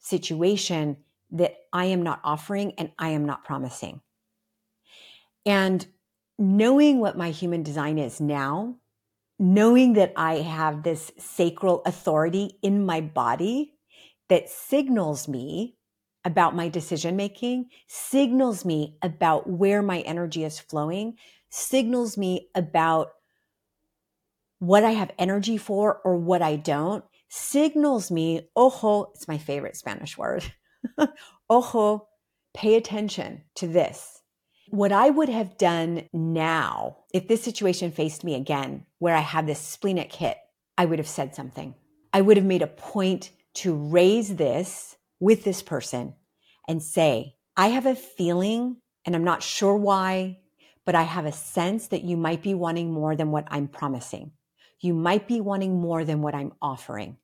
situation 0.00 0.96
that 1.30 1.56
I 1.72 1.86
am 1.86 2.02
not 2.02 2.20
offering 2.24 2.72
and 2.78 2.92
I 2.98 3.10
am 3.10 3.24
not 3.24 3.44
promising. 3.44 4.00
And 5.46 5.86
knowing 6.38 7.00
what 7.00 7.16
my 7.16 7.30
human 7.30 7.62
design 7.62 7.98
is 7.98 8.20
now, 8.20 8.76
knowing 9.38 9.94
that 9.94 10.12
I 10.16 10.36
have 10.36 10.82
this 10.82 11.12
sacral 11.18 11.82
authority 11.84 12.58
in 12.62 12.86
my 12.86 13.00
body 13.00 13.74
that 14.28 14.48
signals 14.48 15.28
me 15.28 15.76
about 16.24 16.56
my 16.56 16.68
decision 16.68 17.16
making, 17.16 17.66
signals 17.86 18.64
me 18.64 18.96
about 19.02 19.48
where 19.48 19.82
my 19.82 20.00
energy 20.00 20.44
is 20.44 20.58
flowing, 20.58 21.16
signals 21.54 22.18
me 22.18 22.48
about 22.56 23.12
what 24.58 24.82
I 24.82 24.90
have 24.90 25.12
energy 25.18 25.56
for 25.56 26.00
or 26.04 26.16
what 26.16 26.42
I 26.42 26.56
don't, 26.56 27.04
signals 27.28 28.10
me, 28.10 28.48
ojo, 28.56 29.12
it's 29.14 29.28
my 29.28 29.38
favorite 29.38 29.76
Spanish 29.76 30.18
word. 30.18 30.44
ojo, 31.50 32.08
pay 32.54 32.74
attention 32.74 33.42
to 33.54 33.68
this. 33.68 34.20
What 34.70 34.90
I 34.90 35.10
would 35.10 35.28
have 35.28 35.56
done 35.56 36.08
now, 36.12 36.96
if 37.12 37.28
this 37.28 37.44
situation 37.44 37.92
faced 37.92 38.24
me 38.24 38.34
again, 38.34 38.84
where 38.98 39.14
I 39.14 39.20
had 39.20 39.46
this 39.46 39.60
splenic 39.60 40.12
hit, 40.12 40.38
I 40.76 40.86
would 40.86 40.98
have 40.98 41.06
said 41.06 41.36
something. 41.36 41.74
I 42.12 42.20
would 42.20 42.36
have 42.36 42.46
made 42.46 42.62
a 42.62 42.66
point 42.66 43.30
to 43.54 43.74
raise 43.74 44.34
this 44.34 44.96
with 45.20 45.44
this 45.44 45.62
person 45.62 46.14
and 46.66 46.82
say, 46.82 47.36
I 47.56 47.68
have 47.68 47.86
a 47.86 47.94
feeling, 47.94 48.78
and 49.04 49.14
I'm 49.14 49.22
not 49.22 49.42
sure 49.44 49.76
why, 49.76 50.38
but 50.84 50.94
I 50.94 51.02
have 51.02 51.26
a 51.26 51.32
sense 51.32 51.88
that 51.88 52.04
you 52.04 52.16
might 52.16 52.42
be 52.42 52.54
wanting 52.54 52.92
more 52.92 53.16
than 53.16 53.30
what 53.30 53.46
I'm 53.48 53.68
promising. 53.68 54.32
You 54.80 54.94
might 54.94 55.26
be 55.26 55.40
wanting 55.40 55.80
more 55.80 56.04
than 56.04 56.20
what 56.20 56.34
I'm 56.34 56.52
offering. 56.60 57.16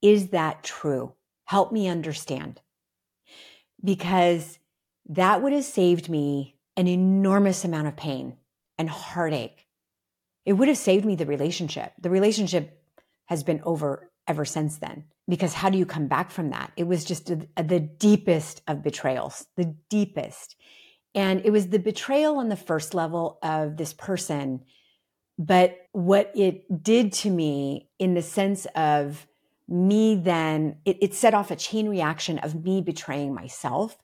Is 0.00 0.28
that 0.28 0.62
true? 0.62 1.14
Help 1.44 1.72
me 1.72 1.88
understand. 1.88 2.60
Because 3.82 4.58
that 5.08 5.42
would 5.42 5.52
have 5.52 5.64
saved 5.64 6.08
me 6.08 6.56
an 6.76 6.88
enormous 6.88 7.64
amount 7.64 7.88
of 7.88 7.96
pain 7.96 8.36
and 8.78 8.88
heartache. 8.88 9.66
It 10.44 10.54
would 10.54 10.68
have 10.68 10.78
saved 10.78 11.04
me 11.04 11.16
the 11.16 11.26
relationship. 11.26 11.92
The 12.00 12.10
relationship 12.10 12.82
has 13.26 13.42
been 13.42 13.60
over 13.64 14.10
ever 14.26 14.44
since 14.44 14.78
then. 14.78 15.04
Because 15.28 15.52
how 15.52 15.70
do 15.70 15.78
you 15.78 15.86
come 15.86 16.06
back 16.06 16.30
from 16.30 16.50
that? 16.50 16.72
It 16.76 16.86
was 16.86 17.04
just 17.04 17.30
a, 17.30 17.46
a, 17.56 17.64
the 17.64 17.80
deepest 17.80 18.62
of 18.68 18.82
betrayals, 18.82 19.46
the 19.56 19.74
deepest. 19.90 20.56
And 21.16 21.40
it 21.46 21.50
was 21.50 21.68
the 21.68 21.78
betrayal 21.78 22.36
on 22.36 22.50
the 22.50 22.56
first 22.56 22.92
level 22.92 23.38
of 23.42 23.78
this 23.78 23.94
person. 23.94 24.60
But 25.38 25.78
what 25.92 26.30
it 26.36 26.82
did 26.82 27.12
to 27.14 27.30
me 27.30 27.88
in 27.98 28.14
the 28.14 28.22
sense 28.22 28.66
of 28.76 29.26
me 29.66 30.14
then, 30.14 30.76
it, 30.84 30.98
it 31.00 31.14
set 31.14 31.34
off 31.34 31.50
a 31.50 31.56
chain 31.56 31.88
reaction 31.88 32.38
of 32.38 32.62
me 32.62 32.82
betraying 32.82 33.34
myself. 33.34 33.96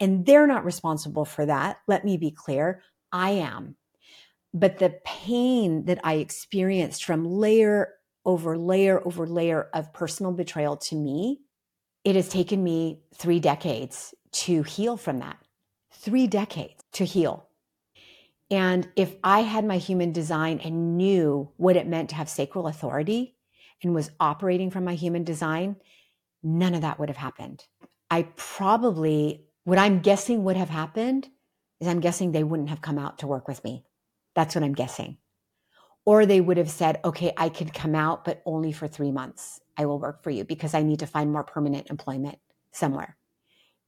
And 0.00 0.24
they're 0.24 0.46
not 0.46 0.64
responsible 0.64 1.24
for 1.24 1.44
that. 1.46 1.78
Let 1.88 2.04
me 2.04 2.16
be 2.16 2.30
clear. 2.30 2.82
I 3.10 3.30
am. 3.30 3.76
But 4.54 4.78
the 4.78 4.98
pain 5.04 5.84
that 5.86 6.00
I 6.04 6.14
experienced 6.14 7.04
from 7.04 7.24
layer 7.24 7.94
over 8.24 8.56
layer 8.56 9.04
over 9.04 9.26
layer 9.26 9.68
of 9.74 9.92
personal 9.92 10.32
betrayal 10.32 10.76
to 10.76 10.94
me, 10.94 11.40
it 12.04 12.14
has 12.14 12.28
taken 12.28 12.62
me 12.62 13.00
three 13.14 13.40
decades 13.40 14.14
to 14.32 14.62
heal 14.62 14.96
from 14.96 15.18
that. 15.18 15.38
Three 15.92 16.26
decades 16.26 16.82
to 16.92 17.04
heal. 17.04 17.48
And 18.50 18.88
if 18.96 19.14
I 19.24 19.40
had 19.40 19.64
my 19.64 19.78
human 19.78 20.12
design 20.12 20.60
and 20.62 20.96
knew 20.96 21.50
what 21.56 21.76
it 21.76 21.86
meant 21.86 22.10
to 22.10 22.16
have 22.16 22.28
sacral 22.28 22.66
authority 22.66 23.34
and 23.82 23.94
was 23.94 24.10
operating 24.20 24.70
from 24.70 24.84
my 24.84 24.94
human 24.94 25.24
design, 25.24 25.76
none 26.42 26.74
of 26.74 26.82
that 26.82 26.98
would 26.98 27.08
have 27.08 27.16
happened. 27.16 27.64
I 28.10 28.28
probably, 28.36 29.46
what 29.64 29.78
I'm 29.78 30.00
guessing 30.00 30.44
would 30.44 30.56
have 30.56 30.68
happened 30.68 31.28
is 31.80 31.88
I'm 31.88 32.00
guessing 32.00 32.32
they 32.32 32.44
wouldn't 32.44 32.68
have 32.68 32.82
come 32.82 32.98
out 32.98 33.18
to 33.20 33.26
work 33.26 33.48
with 33.48 33.64
me. 33.64 33.84
That's 34.34 34.54
what 34.54 34.64
I'm 34.64 34.74
guessing. 34.74 35.16
Or 36.04 36.26
they 36.26 36.40
would 36.40 36.56
have 36.56 36.70
said, 36.70 37.00
okay, 37.04 37.32
I 37.36 37.48
could 37.48 37.72
come 37.72 37.94
out, 37.94 38.24
but 38.24 38.42
only 38.44 38.72
for 38.72 38.86
three 38.86 39.12
months. 39.12 39.60
I 39.76 39.86
will 39.86 39.98
work 39.98 40.22
for 40.22 40.30
you 40.30 40.44
because 40.44 40.74
I 40.74 40.82
need 40.82 40.98
to 40.98 41.06
find 41.06 41.32
more 41.32 41.44
permanent 41.44 41.90
employment 41.90 42.38
somewhere. 42.72 43.16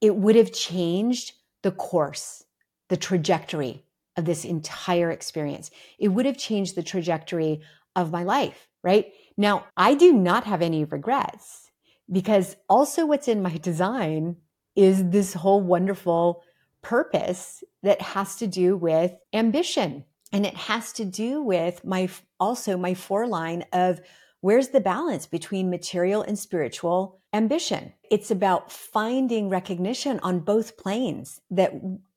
It 0.00 0.16
would 0.16 0.36
have 0.36 0.52
changed 0.52 1.34
the 1.64 1.72
course, 1.72 2.44
the 2.90 2.96
trajectory 2.96 3.82
of 4.16 4.26
this 4.26 4.44
entire 4.44 5.10
experience. 5.10 5.70
It 5.98 6.08
would 6.08 6.26
have 6.26 6.36
changed 6.36 6.76
the 6.76 6.82
trajectory 6.82 7.62
of 7.96 8.12
my 8.12 8.22
life, 8.22 8.68
right? 8.82 9.12
Now, 9.36 9.66
I 9.76 9.94
do 9.94 10.12
not 10.12 10.44
have 10.44 10.62
any 10.62 10.84
regrets 10.84 11.70
because 12.12 12.54
also 12.68 13.06
what's 13.06 13.28
in 13.28 13.42
my 13.42 13.56
design 13.56 14.36
is 14.76 15.08
this 15.08 15.32
whole 15.32 15.62
wonderful 15.62 16.42
purpose 16.82 17.64
that 17.82 18.02
has 18.02 18.36
to 18.36 18.46
do 18.46 18.76
with 18.76 19.14
ambition 19.32 20.04
and 20.32 20.44
it 20.44 20.54
has 20.54 20.92
to 20.92 21.04
do 21.04 21.42
with 21.42 21.82
my 21.82 22.10
also 22.38 22.76
my 22.76 22.92
four 22.92 23.26
line 23.26 23.64
of 23.72 24.00
where's 24.44 24.68
the 24.68 24.80
balance 24.80 25.26
between 25.26 25.70
material 25.70 26.20
and 26.20 26.38
spiritual 26.38 27.18
ambition. 27.32 27.94
It's 28.10 28.30
about 28.30 28.70
finding 28.70 29.48
recognition 29.48 30.20
on 30.20 30.40
both 30.40 30.76
planes 30.76 31.40
that 31.50 31.72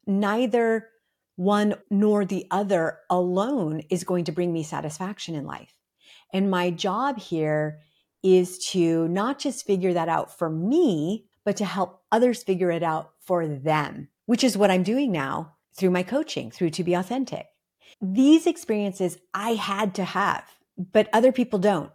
neither 0.06 0.90
one 1.38 1.76
nor 1.90 2.26
the 2.26 2.46
other 2.52 3.00
alone 3.10 3.82
is 3.90 4.04
going 4.04 4.26
to 4.26 4.34
bring 4.34 4.52
me 4.52 4.62
satisfaction 4.62 5.36
in 5.36 5.46
life. 5.46 5.74
And 6.34 6.52
my 6.52 6.70
job 6.70 7.18
here 7.18 7.80
is 8.22 8.58
to 8.72 9.08
not 9.08 9.40
just 9.40 9.66
figure 9.66 9.94
that 9.94 10.10
out 10.10 10.38
for 10.38 10.50
me, 10.50 11.28
but 11.46 11.56
to 11.56 11.66
help 11.66 12.02
others 12.12 12.44
figure 12.44 12.72
it 12.72 12.84
out 12.84 13.12
for 13.22 13.48
them. 13.48 14.10
which 14.28 14.44
is 14.44 14.58
what 14.58 14.70
I'm 14.70 14.84
doing 14.84 15.12
now 15.12 15.54
through 15.76 15.92
my 15.92 16.04
coaching, 16.04 16.52
through 16.52 16.72
To 16.72 16.84
Be 16.84 16.94
Authentic. 16.94 17.48
These 18.02 18.46
experiences 18.46 19.18
I 19.34 19.52
had 19.52 19.96
to 19.96 20.04
have, 20.04 20.44
but 20.92 21.10
other 21.14 21.32
people 21.32 21.58
don't. 21.58 21.92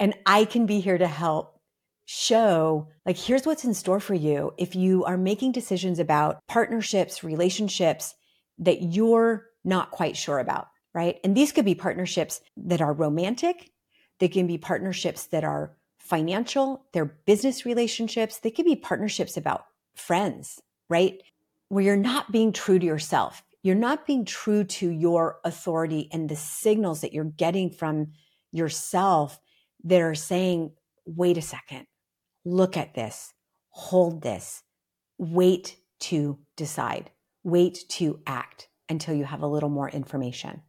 And 0.00 0.14
I 0.24 0.46
can 0.46 0.66
be 0.66 0.80
here 0.80 0.98
to 0.98 1.06
help 1.06 1.60
show 2.06 2.88
like 3.06 3.16
here's 3.16 3.46
what's 3.46 3.64
in 3.64 3.72
store 3.72 4.00
for 4.00 4.14
you 4.14 4.52
if 4.58 4.74
you 4.74 5.04
are 5.04 5.16
making 5.16 5.52
decisions 5.52 6.00
about 6.00 6.40
partnerships, 6.48 7.22
relationships 7.22 8.16
that 8.58 8.82
you're 8.82 9.46
not 9.62 9.92
quite 9.92 10.16
sure 10.16 10.40
about, 10.40 10.66
right? 10.92 11.20
And 11.22 11.36
these 11.36 11.52
could 11.52 11.64
be 11.64 11.76
partnerships 11.76 12.40
that 12.56 12.80
are 12.80 12.92
romantic, 12.92 13.70
they 14.18 14.26
can 14.26 14.48
be 14.48 14.58
partnerships 14.58 15.26
that 15.26 15.44
are 15.44 15.76
financial, 15.98 16.84
they're 16.92 17.04
business 17.26 17.64
relationships, 17.64 18.38
they 18.38 18.50
could 18.50 18.64
be 18.64 18.74
partnerships 18.74 19.36
about 19.36 19.66
friends, 19.94 20.60
right? 20.88 21.22
Where 21.68 21.84
you're 21.84 21.96
not 21.96 22.32
being 22.32 22.52
true 22.52 22.80
to 22.80 22.86
yourself. 22.86 23.44
You're 23.62 23.76
not 23.76 24.06
being 24.06 24.24
true 24.24 24.64
to 24.64 24.88
your 24.88 25.38
authority 25.44 26.08
and 26.10 26.28
the 26.28 26.34
signals 26.34 27.02
that 27.02 27.12
you're 27.12 27.24
getting 27.24 27.70
from 27.70 28.08
yourself 28.50 29.38
that 29.84 30.00
are 30.00 30.14
saying, 30.14 30.72
wait 31.06 31.38
a 31.38 31.42
second, 31.42 31.86
look 32.44 32.76
at 32.76 32.94
this, 32.94 33.32
hold 33.70 34.22
this, 34.22 34.62
wait 35.18 35.76
to 36.00 36.38
decide, 36.56 37.10
wait 37.44 37.78
to 37.88 38.20
act 38.26 38.68
until 38.88 39.14
you 39.14 39.24
have 39.24 39.42
a 39.42 39.46
little 39.46 39.68
more 39.68 39.88
information. 39.88 40.62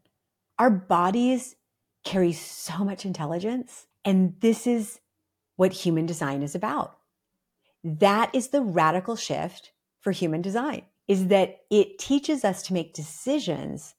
Our 0.59 0.69
bodies 0.69 1.55
carry 2.03 2.33
so 2.33 2.83
much 2.83 3.05
intelligence, 3.05 3.87
and 4.05 4.35
this 4.39 4.67
is 4.67 4.99
what 5.55 5.73
human 5.73 6.05
design 6.05 6.43
is 6.43 6.55
about. 6.55 6.97
That 7.83 8.33
is 8.33 8.49
the 8.49 8.61
radical 8.61 9.15
shift 9.15 9.71
for 9.99 10.11
human 10.11 10.41
design 10.41 10.83
is 11.07 11.27
that 11.27 11.61
it 11.69 11.99
teaches 11.99 12.45
us 12.45 12.63
to 12.63 12.73
make 12.73 12.93
decisions 12.93 13.95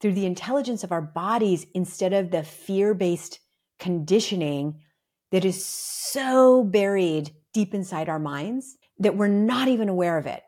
through 0.00 0.14
the 0.14 0.26
intelligence 0.26 0.82
of 0.82 0.92
our 0.92 1.02
bodies 1.02 1.66
instead 1.74 2.12
of 2.12 2.30
the 2.30 2.42
fear-based 2.42 3.38
conditioning 3.80 4.80
that 5.32 5.44
is 5.44 5.64
so 5.64 6.62
buried 6.62 7.32
deep 7.52 7.74
inside 7.74 8.08
our 8.08 8.18
minds 8.18 8.76
that 8.98 9.16
we're 9.16 9.28
not 9.28 9.68
even 9.68 9.88
aware 9.88 10.18
of 10.18 10.26
it. 10.26 10.42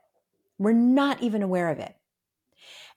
We're 0.59 0.73
not 0.73 1.23
even 1.23 1.43
aware 1.43 1.71
of 1.71 1.79
it. 1.79 1.95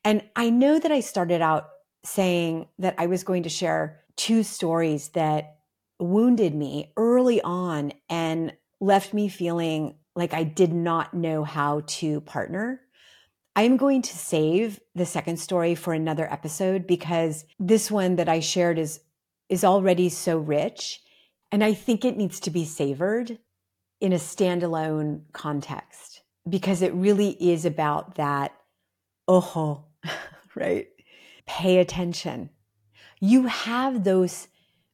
And 0.04 0.24
I 0.36 0.52
know 0.52 0.78
that 0.78 0.92
I 0.92 1.00
started 1.00 1.42
out 1.42 1.70
saying 2.04 2.68
that 2.78 2.96
I 3.00 3.08
was 3.08 3.24
going 3.24 3.44
to 3.44 3.50
share 3.50 4.02
two 4.16 4.44
stories 4.44 5.10
that 5.10 5.56
wounded 6.00 6.54
me 6.54 6.92
early 6.98 7.42
on 7.42 7.94
and 8.10 8.54
left 8.80 9.14
me 9.14 9.28
feeling 9.30 9.96
like 10.16 10.34
I 10.34 10.44
did 10.44 10.74
not 10.74 11.14
know 11.14 11.44
how 11.44 11.82
to 11.88 12.22
partner. 12.22 12.82
I 13.56 13.64
am 13.64 13.78
going 13.78 14.02
to 14.02 14.18
save 14.18 14.80
the 14.96 15.06
second 15.06 15.38
story 15.38 15.76
for 15.76 15.94
another 15.94 16.32
episode 16.32 16.86
because 16.86 17.46
this 17.58 17.90
one 17.90 18.18
that 18.18 18.30
I 18.30 18.42
shared 18.42 18.78
is 18.78 19.00
is 19.50 19.64
already 19.64 20.10
so 20.10 20.38
rich 20.38 21.02
and 21.52 21.64
I 21.64 21.74
think 21.74 22.04
it 22.04 22.18
needs 22.18 22.40
to 22.42 22.50
be 22.50 22.66
savored 22.66 23.38
in 24.02 24.12
a 24.12 24.18
standalone 24.18 25.22
context 25.32 26.22
because 26.50 26.82
it 26.82 26.94
really 26.94 27.30
is 27.30 27.66
about 27.66 28.16
that, 28.16 28.54
oh, 29.28 29.86
right? 30.56 30.88
Pay 31.48 31.78
attention. 31.78 32.50
You 33.22 33.44
have 33.44 34.04
those 34.04 34.48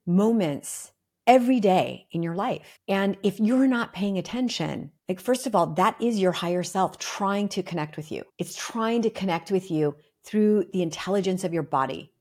moments 0.05 0.91
every 1.25 1.59
day 1.59 2.07
in 2.11 2.21
your 2.23 2.35
life. 2.35 2.79
And 2.87 3.17
if 3.23 3.39
you're 3.39 3.67
not 3.67 3.93
paying 3.93 4.17
attention, 4.17 4.91
like, 5.09 5.19
first 5.19 5.47
of 5.47 5.55
all, 5.55 5.67
that 5.67 5.99
is 6.01 6.19
your 6.19 6.31
higher 6.31 6.63
self 6.63 6.97
trying 6.97 7.49
to 7.49 7.63
connect 7.63 7.97
with 7.97 8.11
you. 8.11 8.23
It's 8.37 8.55
trying 8.55 9.01
to 9.01 9.09
connect 9.09 9.51
with 9.51 9.71
you 9.71 9.95
through 10.23 10.65
the 10.73 10.83
intelligence 10.83 11.43
of 11.43 11.53
your 11.53 11.63
body. 11.63 12.13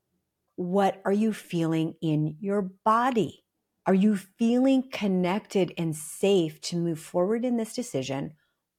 What 0.61 1.01
are 1.07 1.13
you 1.13 1.33
feeling 1.33 1.95
in 2.03 2.37
your 2.39 2.61
body? 2.61 3.47
Are 3.87 3.95
you 3.95 4.15
feeling 4.15 4.91
connected 4.93 5.73
and 5.79 5.97
safe 5.97 6.61
to 6.61 6.77
move 6.77 7.01
forward 7.01 7.47
in 7.47 7.57
this 7.57 7.75
decision 7.75 8.35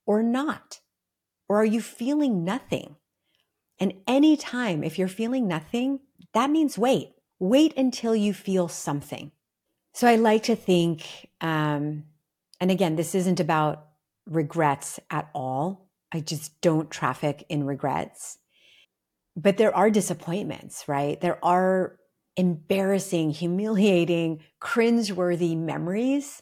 or 0.05 0.21
not? 0.21 0.81
Or 1.49 1.59
are 1.59 1.65
you 1.65 1.81
feeling 1.81 2.43
nothing? 2.43 2.97
And 3.79 3.95
anytime, 4.07 4.83
if 4.83 4.99
you're 4.99 5.07
feeling 5.07 5.47
nothing, 5.47 6.01
that 6.35 6.51
means 6.51 6.77
wait. 6.77 7.13
Wait 7.39 7.75
until 7.75 8.15
you 8.15 8.31
feel 8.31 8.67
something. 8.67 9.31
So 9.95 10.07
I 10.07 10.17
like 10.17 10.43
to 10.43 10.55
think, 10.55 11.31
um, 11.41 12.03
and 12.59 12.69
again, 12.69 12.95
this 12.95 13.15
isn't 13.15 13.39
about 13.39 13.87
regrets 14.27 14.99
at 15.09 15.31
all. 15.33 15.89
I 16.11 16.19
just 16.19 16.61
don't 16.61 16.91
traffic 16.91 17.43
in 17.49 17.63
regrets. 17.63 18.37
But 19.35 19.57
there 19.57 19.75
are 19.75 19.89
disappointments, 19.89 20.87
right? 20.87 21.19
There 21.19 21.43
are 21.43 21.97
embarrassing, 22.35 23.31
humiliating, 23.31 24.41
cringeworthy 24.61 25.57
memories 25.57 26.41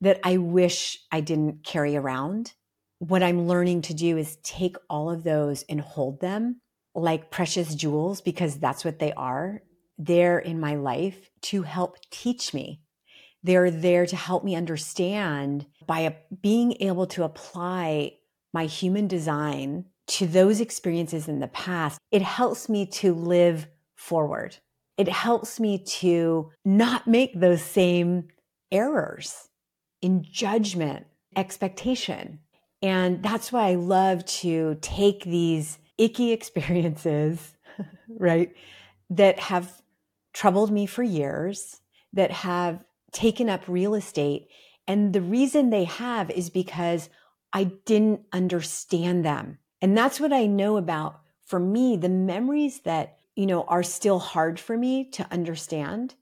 that 0.00 0.20
I 0.22 0.36
wish 0.36 0.98
I 1.10 1.20
didn't 1.20 1.64
carry 1.64 1.96
around. 1.96 2.52
What 2.98 3.22
I'm 3.22 3.46
learning 3.46 3.82
to 3.82 3.94
do 3.94 4.16
is 4.16 4.36
take 4.42 4.76
all 4.88 5.10
of 5.10 5.24
those 5.24 5.64
and 5.68 5.80
hold 5.80 6.20
them 6.20 6.60
like 6.94 7.30
precious 7.30 7.74
jewels 7.74 8.20
because 8.20 8.58
that's 8.58 8.84
what 8.84 8.98
they 8.98 9.12
are. 9.12 9.62
They're 9.98 10.38
in 10.38 10.60
my 10.60 10.76
life 10.76 11.30
to 11.42 11.62
help 11.62 11.96
teach 12.10 12.54
me. 12.54 12.80
They're 13.42 13.70
there 13.70 14.06
to 14.06 14.16
help 14.16 14.44
me 14.44 14.56
understand 14.56 15.66
by 15.86 16.16
being 16.40 16.76
able 16.80 17.06
to 17.08 17.24
apply 17.24 18.14
my 18.52 18.66
human 18.66 19.06
design 19.06 19.86
to 20.06 20.26
those 20.26 20.60
experiences 20.60 21.28
in 21.28 21.40
the 21.40 21.48
past. 21.48 21.98
It 22.10 22.22
helps 22.22 22.68
me 22.68 22.86
to 22.86 23.14
live 23.14 23.66
forward 23.96 24.58
it 24.96 25.08
helps 25.08 25.58
me 25.58 25.78
to 25.78 26.50
not 26.64 27.06
make 27.06 27.38
those 27.38 27.62
same 27.62 28.28
errors 28.70 29.48
in 30.00 30.22
judgment, 30.22 31.06
expectation. 31.36 32.40
And 32.82 33.22
that's 33.22 33.50
why 33.50 33.68
I 33.68 33.74
love 33.74 34.24
to 34.26 34.78
take 34.80 35.24
these 35.24 35.78
icky 35.98 36.32
experiences, 36.32 37.56
right, 38.08 38.54
that 39.10 39.38
have 39.40 39.82
troubled 40.32 40.70
me 40.70 40.86
for 40.86 41.02
years, 41.02 41.80
that 42.12 42.30
have 42.30 42.84
taken 43.12 43.48
up 43.48 43.62
real 43.66 43.94
estate. 43.94 44.48
And 44.86 45.12
the 45.12 45.22
reason 45.22 45.70
they 45.70 45.84
have 45.84 46.30
is 46.30 46.50
because 46.50 47.08
I 47.52 47.64
didn't 47.64 48.22
understand 48.32 49.24
them. 49.24 49.58
And 49.84 49.98
that's 49.98 50.18
what 50.18 50.32
I 50.32 50.46
know 50.46 50.78
about 50.78 51.20
for 51.44 51.60
me, 51.60 51.98
the 51.98 52.08
memories 52.08 52.80
that 52.80 53.18
you 53.36 53.44
know, 53.44 53.64
are 53.64 53.82
still 53.82 54.18
hard 54.18 54.58
for 54.58 54.78
me 54.78 55.04
to 55.10 55.26
understand 55.30 56.14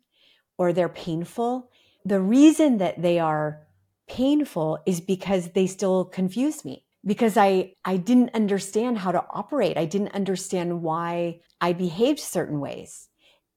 or 0.58 0.72
they're 0.72 0.88
painful. 0.88 1.70
The 2.04 2.20
reason 2.20 2.78
that 2.78 3.00
they 3.00 3.20
are 3.20 3.66
painful 4.08 4.80
is 4.84 5.00
because 5.00 5.50
they 5.50 5.68
still 5.68 6.04
confuse 6.04 6.64
me 6.64 6.84
because 7.04 7.36
I, 7.36 7.74
I 7.84 7.98
didn't 7.98 8.34
understand 8.34 8.98
how 8.98 9.12
to 9.12 9.24
operate. 9.30 9.76
I 9.76 9.84
didn't 9.84 10.14
understand 10.14 10.82
why 10.82 11.40
I 11.60 11.72
behaved 11.72 12.18
certain 12.18 12.58
ways. 12.58 13.08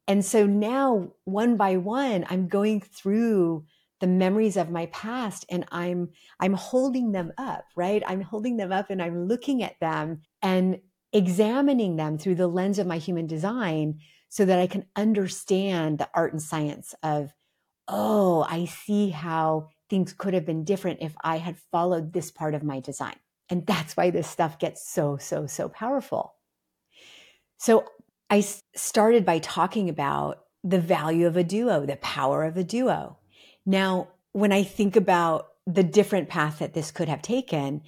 And 0.08 0.24
so 0.24 0.46
now 0.46 1.14
one 1.24 1.58
by 1.58 1.78
one, 1.78 2.28
I'm 2.30 2.48
going 2.48 2.82
through 2.82 3.66
the 4.00 4.08
memories 4.08 4.58
of 4.58 4.70
my 4.70 4.88
past 4.88 5.46
and 5.50 5.66
I'm, 5.72 6.10
I'm 6.40 6.54
holding 6.54 7.12
them 7.12 7.32
up, 7.38 7.66
right? 7.76 8.04
I'm 8.06 8.22
holding 8.22 8.58
them 8.58 8.72
up 8.72 8.90
and 8.90 9.02
I'm 9.02 9.28
looking 9.28 9.64
at 9.64 9.80
them 9.80 10.22
and 10.42 10.80
examining 11.14 11.96
them 11.96 12.18
through 12.18 12.36
the 12.36 12.48
lens 12.48 12.78
of 12.78 12.88
my 12.88 12.98
human 12.98 13.26
design 13.26 14.00
so 14.30 14.44
that 14.44 14.60
I 14.60 14.68
can 14.68 14.86
understand 14.96 15.98
the 15.98 16.10
art 16.14 16.34
and 16.34 16.42
science 16.42 16.94
of, 17.04 17.32
oh, 17.88 18.46
I 18.50 18.66
see 18.66 19.10
how 19.10 19.70
things 19.90 20.14
could 20.14 20.34
have 20.34 20.46
been 20.46 20.66
different 20.66 21.00
if 21.02 21.16
I 21.24 21.38
had 21.38 21.58
followed 21.72 22.12
this 22.12 22.32
part 22.32 22.54
of 22.54 22.64
my 22.64 22.80
design. 22.80 23.16
And 23.50 23.66
that's 23.66 23.96
why 23.96 24.10
this 24.10 24.28
stuff 24.28 24.60
gets 24.60 24.90
so, 24.90 25.18
so, 25.18 25.46
so 25.46 25.70
powerful. 25.70 26.34
So 27.58 27.86
I 28.30 28.42
started 28.76 29.26
by 29.26 29.40
talking 29.40 29.88
about 29.88 30.40
the 30.64 30.82
value 30.82 31.28
of 31.28 31.38
a 31.38 31.44
duo, 31.44 31.86
the 31.86 31.96
power 31.98 32.44
of 32.44 32.58
a 32.58 32.64
duo. 32.64 33.18
Now, 33.66 34.10
when 34.32 34.52
I 34.52 34.64
think 34.64 34.96
about 34.96 35.48
the 35.66 35.84
different 35.84 36.30
path 36.30 36.60
that 36.60 36.74
this 36.74 36.92
could 36.92 37.08
have 37.08 37.22
taken, 37.22 37.82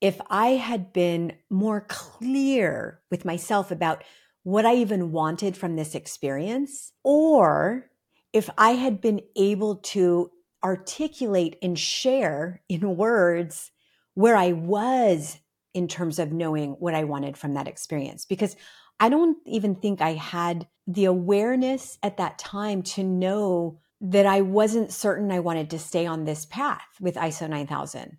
if 0.00 0.20
I 0.28 0.50
had 0.50 0.92
been 0.92 1.34
more 1.50 1.82
clear 1.82 3.00
with 3.10 3.24
myself 3.24 3.70
about 3.70 4.02
what 4.42 4.64
I 4.64 4.76
even 4.76 5.12
wanted 5.12 5.56
from 5.56 5.76
this 5.76 5.94
experience, 5.94 6.92
or 7.04 7.90
if 8.32 8.48
I 8.56 8.70
had 8.70 9.00
been 9.00 9.20
able 9.36 9.76
to 9.76 10.30
articulate 10.64 11.56
and 11.62 11.78
share 11.78 12.62
in 12.68 12.96
words 12.96 13.70
where 14.14 14.36
I 14.36 14.52
was 14.52 15.38
in 15.74 15.88
terms 15.88 16.18
of 16.18 16.32
knowing 16.32 16.72
what 16.72 16.94
I 16.94 17.04
wanted 17.04 17.36
from 17.36 17.54
that 17.54 17.68
experience. 17.68 18.24
Because 18.24 18.56
I 18.98 19.08
don't 19.08 19.38
even 19.46 19.76
think 19.76 20.00
I 20.00 20.14
had 20.14 20.66
the 20.86 21.04
awareness 21.04 21.98
at 22.02 22.16
that 22.16 22.38
time 22.38 22.82
to 22.82 23.04
know 23.04 23.78
that 24.00 24.26
I 24.26 24.40
wasn't 24.40 24.92
certain 24.92 25.30
I 25.30 25.40
wanted 25.40 25.70
to 25.70 25.78
stay 25.78 26.06
on 26.06 26.24
this 26.24 26.46
path 26.46 26.86
with 27.00 27.16
ISO 27.16 27.48
9000 27.48 28.16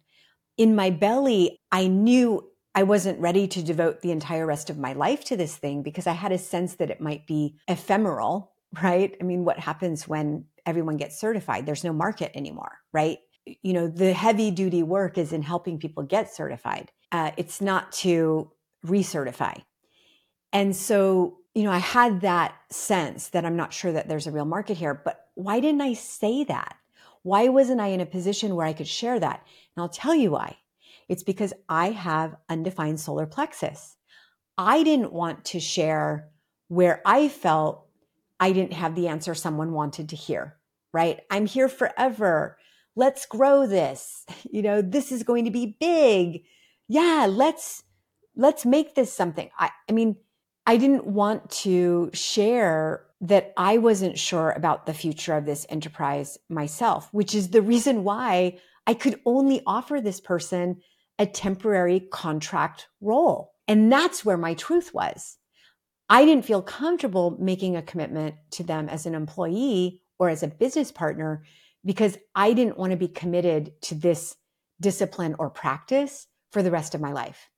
in 0.58 0.76
my 0.76 0.92
belly, 0.92 1.60
I 1.72 1.88
knew 1.88 2.48
I 2.76 2.84
wasn't 2.84 3.20
ready 3.20 3.48
to 3.48 3.64
devote 3.64 4.02
the 4.02 4.12
entire 4.12 4.46
rest 4.46 4.70
of 4.70 4.78
my 4.78 4.94
life 4.94 5.26
to 5.26 5.36
this 5.36 5.56
thing 5.56 5.82
because 5.82 6.08
I 6.08 6.14
had 6.14 6.32
a 6.32 6.38
sense 6.38 6.76
that 6.76 6.92
it 6.92 7.02
might 7.02 7.26
be 7.26 7.56
ephemeral, 7.68 8.54
right? 8.82 9.16
I 9.20 9.24
mean, 9.24 9.44
what 9.44 9.60
happens 9.60 10.08
when 10.08 10.46
everyone 10.66 10.98
gets 10.98 11.20
certified? 11.20 11.66
There's 11.66 11.84
no 11.84 11.94
market 11.94 12.32
anymore, 12.36 12.78
right? 12.94 13.18
You 13.46 13.74
know, 13.74 13.88
the 13.88 14.14
heavy 14.14 14.52
duty 14.52 14.84
work 14.84 15.18
is 15.18 15.34
in 15.34 15.42
helping 15.42 15.80
people 15.80 16.04
get 16.04 16.32
certified. 16.32 16.92
Uh, 17.12 17.32
it's 17.38 17.60
not 17.60 17.92
to 17.94 18.52
recertify. 18.86 19.64
And 20.54 20.76
so, 20.76 21.38
you 21.54 21.64
know, 21.64 21.72
I 21.72 21.80
had 21.80 22.22
that 22.22 22.56
sense 22.70 23.30
that 23.30 23.46
I'm 23.46 23.58
not 23.58 23.74
sure 23.74 23.92
that 23.92 24.08
there's 24.08 24.28
a 24.28 24.32
real 24.32 24.46
market 24.46 24.78
here, 24.78 24.94
but 24.94 25.28
why 25.36 25.60
didn't 25.60 25.82
I 25.82 25.94
say 25.94 26.44
that? 26.46 26.76
Why 27.24 27.50
wasn't 27.50 27.82
I 27.82 27.88
in 27.88 28.02
a 28.02 28.06
position 28.06 28.56
where 28.56 28.66
I 28.66 28.74
could 28.74 28.88
share 28.88 29.20
that? 29.20 29.46
And 29.76 29.82
I'll 29.82 29.90
tell 29.90 30.16
you 30.16 30.32
why. 30.32 30.58
It's 31.10 31.24
because 31.24 31.54
I 31.68 31.92
have 31.92 32.38
undefined 32.50 33.00
solar 33.00 33.26
plexus. 33.26 33.98
I 34.58 34.84
didn't 34.84 35.12
want 35.12 35.44
to 35.46 35.60
share 35.60 36.30
where 36.70 37.02
I 37.06 37.28
felt 37.28 37.86
I 38.40 38.54
didn't 38.54 38.74
have 38.74 38.96
the 38.96 39.10
answer 39.10 39.36
someone 39.36 39.74
wanted 39.74 40.10
to 40.10 40.16
hear, 40.16 40.58
right? 40.94 41.20
I'm 41.30 41.46
here 41.46 41.68
forever. 41.68 42.58
Let's 42.96 43.26
grow 43.26 43.68
this. 43.68 44.26
You 44.52 44.62
know, 44.62 44.82
this 44.82 45.12
is 45.14 45.24
going 45.24 45.46
to 45.46 45.52
be 45.52 45.78
big. 45.80 46.44
Yeah, 46.90 47.28
let's 47.30 47.84
let's 48.36 48.66
make 48.66 48.96
this 48.96 49.14
something. 49.14 49.50
I 49.58 49.70
I 49.88 49.94
mean, 49.94 50.18
I 50.66 50.78
didn't 50.78 51.06
want 51.06 51.50
to 51.52 52.10
share 52.14 53.06
that 53.22 53.54
I 53.58 53.78
wasn't 53.78 54.18
sure 54.18 54.52
about 54.52 54.86
the 54.86 54.94
future 54.94 55.36
of 55.36 55.46
this 55.46 55.66
enterprise 55.70 56.38
myself, 56.50 57.10
which 57.12 57.36
is 57.36 57.50
the 57.50 57.62
reason 57.62 58.04
why 58.04 58.60
I 58.88 58.94
could 58.94 59.20
only 59.26 59.62
offer 59.66 60.02
this 60.02 60.20
person 60.20 60.82
a 61.20 61.26
temporary 61.26 62.00
contract 62.00 62.88
role. 63.00 63.54
And 63.68 63.92
that's 63.92 64.26
where 64.26 64.38
my 64.38 64.56
truth 64.56 64.94
was. 64.94 65.38
I 66.10 66.26
didn't 66.26 66.46
feel 66.46 66.62
comfortable 66.62 67.38
making 67.40 67.76
a 67.76 67.82
commitment 67.82 68.36
to 68.52 68.64
them 68.64 68.90
as 68.90 69.06
an 69.06 69.16
employee 69.16 70.02
or 70.20 70.30
as 70.30 70.44
a 70.44 70.48
business 70.48 70.92
partner 70.92 71.44
because 71.86 72.18
I 72.36 72.54
didn't 72.54 72.78
want 72.78 72.92
to 72.92 72.98
be 72.98 73.08
committed 73.08 73.80
to 73.84 73.96
this 73.96 74.36
discipline 74.80 75.36
or 75.40 75.50
practice 75.50 76.28
for 76.52 76.64
the 76.64 76.72
rest 76.72 76.96
of 76.96 77.02
my 77.02 77.12
life. 77.12 77.50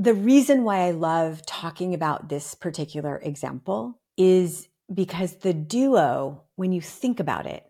The 0.00 0.14
reason 0.14 0.62
why 0.62 0.82
I 0.82 0.92
love 0.92 1.44
talking 1.44 1.92
about 1.92 2.28
this 2.28 2.54
particular 2.54 3.20
example 3.20 3.98
is 4.16 4.68
because 4.94 5.38
the 5.38 5.52
duo, 5.52 6.44
when 6.54 6.70
you 6.70 6.80
think 6.80 7.18
about 7.18 7.46
it, 7.46 7.64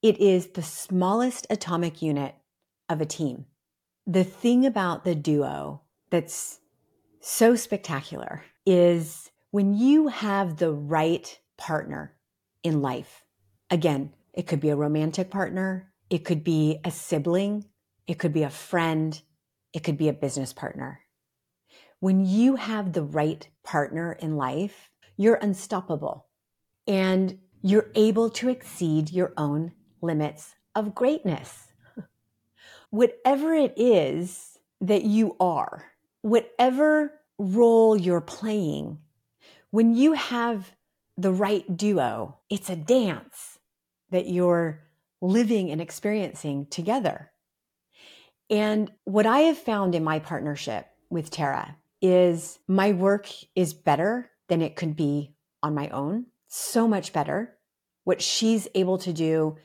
it 0.00 0.20
is 0.20 0.50
the 0.50 0.62
smallest 0.62 1.48
atomic 1.50 2.00
unit 2.00 2.36
of 2.88 3.00
a 3.00 3.06
team. 3.06 3.46
The 4.06 4.22
thing 4.22 4.66
about 4.66 5.02
the 5.02 5.16
duo 5.16 5.82
that's 6.10 6.60
so 7.20 7.56
spectacular 7.56 8.44
is 8.64 9.32
when 9.50 9.74
you 9.74 10.06
have 10.06 10.58
the 10.58 10.70
right 10.70 11.40
partner 11.56 12.14
in 12.62 12.82
life. 12.82 13.24
Again, 13.68 14.14
it 14.32 14.46
could 14.46 14.60
be 14.60 14.70
a 14.70 14.76
romantic 14.76 15.28
partner, 15.28 15.92
it 16.08 16.24
could 16.24 16.44
be 16.44 16.78
a 16.84 16.92
sibling, 16.92 17.64
it 18.06 18.20
could 18.20 18.32
be 18.32 18.44
a 18.44 18.50
friend, 18.50 19.20
it 19.72 19.82
could 19.82 19.98
be 19.98 20.08
a 20.08 20.12
business 20.12 20.52
partner. 20.52 21.00
When 22.00 22.24
you 22.24 22.54
have 22.54 22.92
the 22.92 23.02
right 23.02 23.48
partner 23.64 24.12
in 24.12 24.36
life, 24.36 24.90
you're 25.16 25.34
unstoppable 25.34 26.26
and 26.86 27.38
you're 27.60 27.90
able 27.96 28.30
to 28.30 28.48
exceed 28.48 29.10
your 29.10 29.32
own 29.36 29.72
limits 30.00 30.54
of 30.76 30.94
greatness. 30.94 31.72
Whatever 32.90 33.52
it 33.52 33.74
is 33.76 34.58
that 34.80 35.02
you 35.02 35.36
are, 35.40 35.86
whatever 36.22 37.20
role 37.36 37.96
you're 37.96 38.20
playing, 38.20 38.98
when 39.70 39.94
you 39.96 40.12
have 40.12 40.70
the 41.16 41.32
right 41.32 41.76
duo, 41.76 42.38
it's 42.48 42.70
a 42.70 42.76
dance 42.76 43.58
that 44.10 44.28
you're 44.28 44.84
living 45.20 45.70
and 45.70 45.80
experiencing 45.80 46.66
together. 46.66 47.32
And 48.48 48.92
what 49.02 49.26
I 49.26 49.40
have 49.40 49.58
found 49.58 49.96
in 49.96 50.04
my 50.04 50.20
partnership 50.20 50.86
with 51.10 51.28
Tara 51.28 51.76
is 52.00 52.58
my 52.68 52.92
work 52.92 53.28
is 53.54 53.74
better 53.74 54.30
than 54.48 54.62
it 54.62 54.76
could 54.76 54.96
be 54.96 55.34
on 55.62 55.74
my 55.74 55.88
own 55.88 56.26
so 56.48 56.88
much 56.88 57.12
better. 57.12 57.56
What 58.04 58.22
she's 58.22 58.68
able 58.74 58.98
to 58.98 59.12
do 59.12 59.56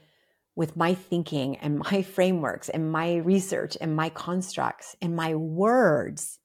with 0.55 0.77
my 0.77 0.93
thinking 0.93 1.57
and 1.57 1.79
my 1.79 2.01
frameworks 2.15 2.69
and 2.69 2.91
my 2.91 3.15
research 3.17 3.77
and 3.79 3.95
my 3.95 4.09
constructs 4.09 4.95
and 5.01 5.15
my 5.15 5.36
words, 5.36 6.39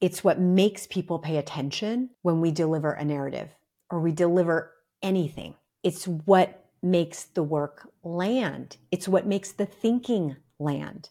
it's 0.00 0.24
what 0.24 0.40
makes 0.40 0.86
people 0.86 1.18
pay 1.18 1.36
attention 1.36 2.10
when 2.22 2.40
we 2.40 2.50
deliver 2.50 2.92
a 2.92 3.04
narrative 3.04 3.50
or 3.90 4.00
we 4.00 4.12
deliver 4.12 4.72
anything. 5.02 5.54
It's 5.82 6.06
what 6.06 6.64
makes 6.82 7.24
the 7.24 7.42
work 7.42 7.88
land. 8.02 8.76
It's 8.90 9.08
what 9.08 9.26
makes 9.26 9.52
the 9.52 9.66
thinking 9.66 10.36
land. 10.58 11.10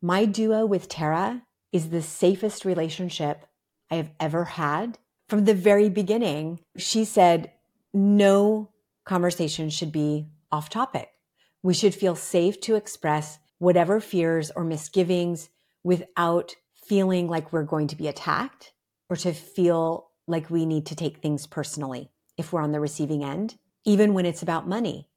My 0.00 0.24
duo 0.24 0.64
with 0.64 0.88
Tara 0.88 1.42
is 1.76 1.90
the 1.90 2.02
safest 2.02 2.64
relationship 2.64 3.46
I 3.90 3.96
have 3.96 4.10
ever 4.18 4.44
had. 4.44 4.98
From 5.28 5.44
the 5.44 5.54
very 5.54 5.90
beginning, 5.90 6.60
she 6.76 7.04
said, 7.04 7.52
no 7.92 8.70
conversation 9.04 9.68
should 9.70 9.92
be 9.92 10.26
off 10.50 10.70
topic. 10.70 11.10
We 11.62 11.74
should 11.74 11.94
feel 11.94 12.16
safe 12.16 12.60
to 12.62 12.76
express 12.76 13.38
whatever 13.58 14.00
fears 14.00 14.50
or 14.56 14.64
misgivings 14.64 15.50
without 15.84 16.56
feeling 16.74 17.28
like 17.28 17.52
we're 17.52 17.62
going 17.62 17.88
to 17.88 17.96
be 17.96 18.08
attacked 18.08 18.72
or 19.10 19.16
to 19.16 19.32
feel 19.32 20.08
like 20.26 20.50
we 20.50 20.64
need 20.64 20.86
to 20.86 20.96
take 20.96 21.18
things 21.18 21.46
personally 21.46 22.10
if 22.38 22.52
we're 22.52 22.62
on 22.62 22.72
the 22.72 22.80
receiving 22.80 23.22
end, 23.22 23.56
even 23.84 24.14
when 24.14 24.26
it's 24.26 24.42
about 24.42 24.68
money. 24.68 25.08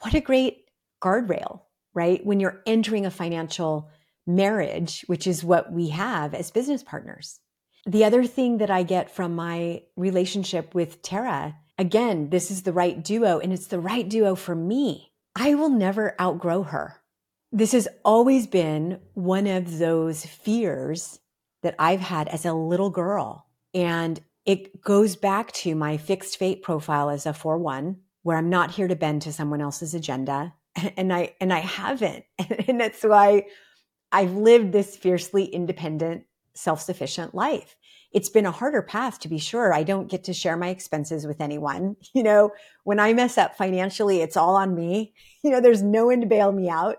What 0.00 0.14
a 0.14 0.20
great 0.20 0.70
guardrail, 1.02 1.62
right? 1.94 2.24
When 2.24 2.40
you're 2.40 2.62
entering 2.66 3.06
a 3.06 3.10
financial 3.10 3.90
marriage, 4.26 5.04
which 5.06 5.26
is 5.26 5.44
what 5.44 5.72
we 5.72 5.88
have 5.90 6.34
as 6.34 6.50
business 6.50 6.82
partners. 6.82 7.40
The 7.86 8.04
other 8.04 8.24
thing 8.24 8.58
that 8.58 8.70
I 8.70 8.82
get 8.82 9.10
from 9.10 9.36
my 9.36 9.82
relationship 9.96 10.74
with 10.74 11.02
Tara 11.02 11.56
Again, 11.78 12.30
this 12.30 12.50
is 12.50 12.62
the 12.62 12.72
right 12.72 13.02
duo 13.02 13.40
and 13.40 13.52
it's 13.52 13.66
the 13.66 13.80
right 13.80 14.08
duo 14.08 14.34
for 14.34 14.54
me. 14.54 15.12
I 15.34 15.54
will 15.54 15.70
never 15.70 16.14
outgrow 16.20 16.62
her. 16.62 17.00
This 17.50 17.72
has 17.72 17.88
always 18.04 18.46
been 18.46 19.00
one 19.14 19.46
of 19.46 19.78
those 19.78 20.24
fears 20.24 21.18
that 21.62 21.74
I've 21.78 22.00
had 22.00 22.28
as 22.28 22.44
a 22.44 22.52
little 22.52 22.90
girl. 22.90 23.46
And 23.72 24.20
it 24.44 24.82
goes 24.82 25.16
back 25.16 25.50
to 25.52 25.74
my 25.74 25.96
fixed 25.96 26.36
fate 26.36 26.62
profile 26.62 27.10
as 27.10 27.26
a 27.26 27.32
4 27.32 27.58
1, 27.58 27.96
where 28.22 28.36
I'm 28.36 28.50
not 28.50 28.72
here 28.72 28.86
to 28.86 28.96
bend 28.96 29.22
to 29.22 29.32
someone 29.32 29.60
else's 29.60 29.94
agenda. 29.94 30.54
And 30.96 31.12
I, 31.12 31.34
and 31.40 31.52
I 31.52 31.60
haven't. 31.60 32.24
And 32.68 32.80
that's 32.80 33.04
why 33.04 33.46
I've 34.14 34.34
lived 34.34 34.72
this 34.72 34.96
fiercely 34.96 35.44
independent, 35.44 36.24
self 36.54 36.80
sufficient 36.80 37.34
life 37.34 37.76
it's 38.14 38.28
been 38.28 38.46
a 38.46 38.52
harder 38.52 38.80
path 38.80 39.18
to 39.18 39.28
be 39.28 39.38
sure. 39.38 39.74
I 39.74 39.82
don't 39.82 40.08
get 40.08 40.24
to 40.24 40.32
share 40.32 40.56
my 40.56 40.68
expenses 40.68 41.26
with 41.26 41.40
anyone. 41.40 41.96
You 42.14 42.22
know, 42.22 42.52
when 42.84 43.00
I 43.00 43.12
mess 43.12 43.36
up 43.36 43.56
financially, 43.56 44.20
it's 44.22 44.36
all 44.36 44.56
on 44.56 44.74
me. 44.74 45.12
You 45.42 45.50
know, 45.50 45.60
there's 45.60 45.82
no 45.82 46.06
one 46.06 46.22
to 46.22 46.26
bail 46.26 46.52
me 46.52 46.70
out. 46.70 46.96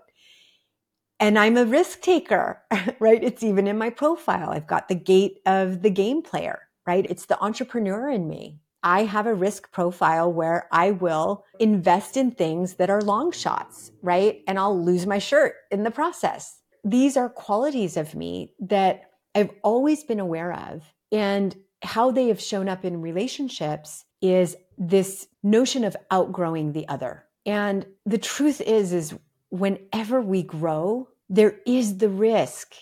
And 1.18 1.36
I'm 1.36 1.56
a 1.56 1.64
risk 1.64 2.00
taker, 2.00 2.62
right? 3.00 3.24
It's 3.24 3.42
even 3.42 3.66
in 3.66 3.76
my 3.76 3.90
profile. 3.90 4.50
I've 4.50 4.68
got 4.68 4.86
the 4.86 4.94
gate 4.94 5.38
of 5.46 5.82
the 5.82 5.90
game 5.90 6.22
player, 6.22 6.60
right? 6.86 7.04
It's 7.10 7.26
the 7.26 7.42
entrepreneur 7.42 8.08
in 8.08 8.28
me. 8.28 8.60
I 8.84 9.02
have 9.02 9.26
a 9.26 9.34
risk 9.34 9.72
profile 9.72 10.32
where 10.32 10.68
I 10.70 10.92
will 10.92 11.44
invest 11.58 12.16
in 12.16 12.30
things 12.30 12.74
that 12.74 12.88
are 12.88 13.00
long 13.00 13.32
shots, 13.32 13.90
right? 14.00 14.42
And 14.46 14.60
I'll 14.60 14.80
lose 14.80 15.06
my 15.06 15.18
shirt 15.18 15.54
in 15.72 15.82
the 15.82 15.90
process. 15.90 16.60
These 16.86 17.16
are 17.16 17.28
qualities 17.28 17.96
of 17.96 18.14
me 18.14 18.52
that 18.60 19.10
I've 19.34 19.50
always 19.64 20.04
been 20.04 20.20
aware 20.20 20.52
of 20.52 20.84
and 21.10 21.56
how 21.82 22.12
they 22.12 22.28
have 22.28 22.40
shown 22.40 22.68
up 22.68 22.84
in 22.84 23.02
relationships 23.02 24.04
is 24.22 24.56
this 24.78 25.26
notion 25.42 25.82
of 25.82 25.96
outgrowing 26.12 26.72
the 26.72 26.86
other. 26.86 27.24
And 27.44 27.86
the 28.04 28.18
truth 28.18 28.60
is 28.60 28.92
is 28.92 29.18
whenever 29.50 30.20
we 30.20 30.44
grow, 30.44 31.08
there 31.28 31.56
is 31.66 31.98
the 31.98 32.08
risk 32.08 32.72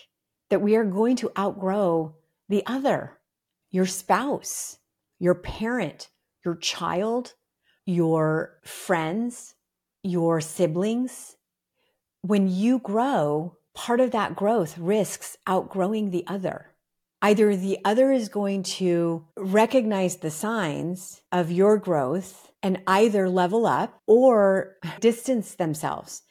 that 0.51 0.61
we 0.61 0.75
are 0.75 0.85
going 0.85 1.15
to 1.15 1.31
outgrow 1.35 2.15
the 2.47 2.63
other, 2.67 3.17
your 3.71 3.87
spouse, 3.87 4.77
your 5.17 5.33
parent, 5.33 6.09
your 6.45 6.57
child, 6.57 7.33
your 7.87 8.59
friends, 8.63 9.55
your 10.03 10.41
siblings. 10.41 11.37
When 12.21 12.47
you 12.47 12.77
grow, 12.77 13.57
part 13.75 13.99
of 13.99 14.11
that 14.11 14.35
growth 14.35 14.77
risks 14.77 15.37
outgrowing 15.45 16.09
the 16.09 16.25
other 16.27 16.71
either 17.21 17.55
the 17.55 17.79
other 17.83 18.11
is 18.11 18.29
going 18.29 18.61
to 18.61 19.25
recognize 19.35 20.17
the 20.17 20.29
signs 20.29 21.21
of 21.31 21.51
your 21.51 21.75
growth 21.77 22.51
and 22.61 22.79
either 22.85 23.27
level 23.27 23.65
up 23.65 23.99
or 24.05 24.75
distance 24.99 25.55
themselves 25.55 26.21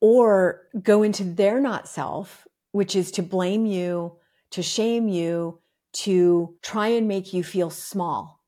or 0.00 0.62
go 0.82 1.02
into 1.02 1.24
their 1.24 1.58
not 1.58 1.88
self, 1.88 2.46
which 2.72 2.94
is 2.94 3.10
to 3.12 3.22
blame 3.22 3.64
you, 3.64 4.16
to 4.50 4.62
shame 4.62 5.08
you, 5.08 5.58
to 5.92 6.54
try 6.62 6.88
and 6.88 7.08
make 7.08 7.32
you 7.32 7.42
feel 7.42 7.70
small. 7.70 8.42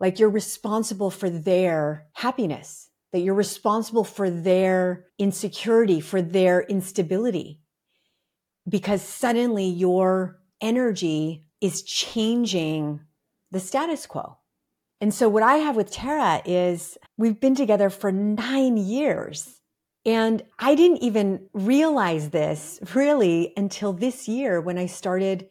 Like 0.00 0.18
you're 0.18 0.30
responsible 0.30 1.10
for 1.10 1.30
their 1.30 2.08
happiness, 2.14 2.90
that 3.12 3.20
you're 3.20 3.34
responsible 3.34 4.04
for 4.04 4.30
their 4.30 5.06
insecurity, 5.18 6.00
for 6.00 6.20
their 6.22 6.62
instability. 6.62 7.60
Because 8.68 9.02
suddenly 9.02 9.66
your 9.66 10.38
energy 10.60 11.44
is 11.60 11.82
changing 11.82 13.00
the 13.50 13.60
status 13.60 14.06
quo. 14.06 14.38
And 15.00 15.14
so 15.14 15.28
what 15.28 15.42
I 15.42 15.56
have 15.56 15.76
with 15.76 15.90
Tara 15.90 16.42
is 16.44 16.98
we've 17.16 17.40
been 17.40 17.54
together 17.54 17.88
for 17.90 18.12
nine 18.12 18.76
years. 18.76 19.60
And 20.04 20.42
I 20.58 20.74
didn't 20.74 21.02
even 21.02 21.48
realize 21.52 22.30
this 22.30 22.80
really 22.94 23.52
until 23.56 23.92
this 23.92 24.28
year 24.28 24.60
when 24.60 24.78
I 24.78 24.86
started 24.86 25.48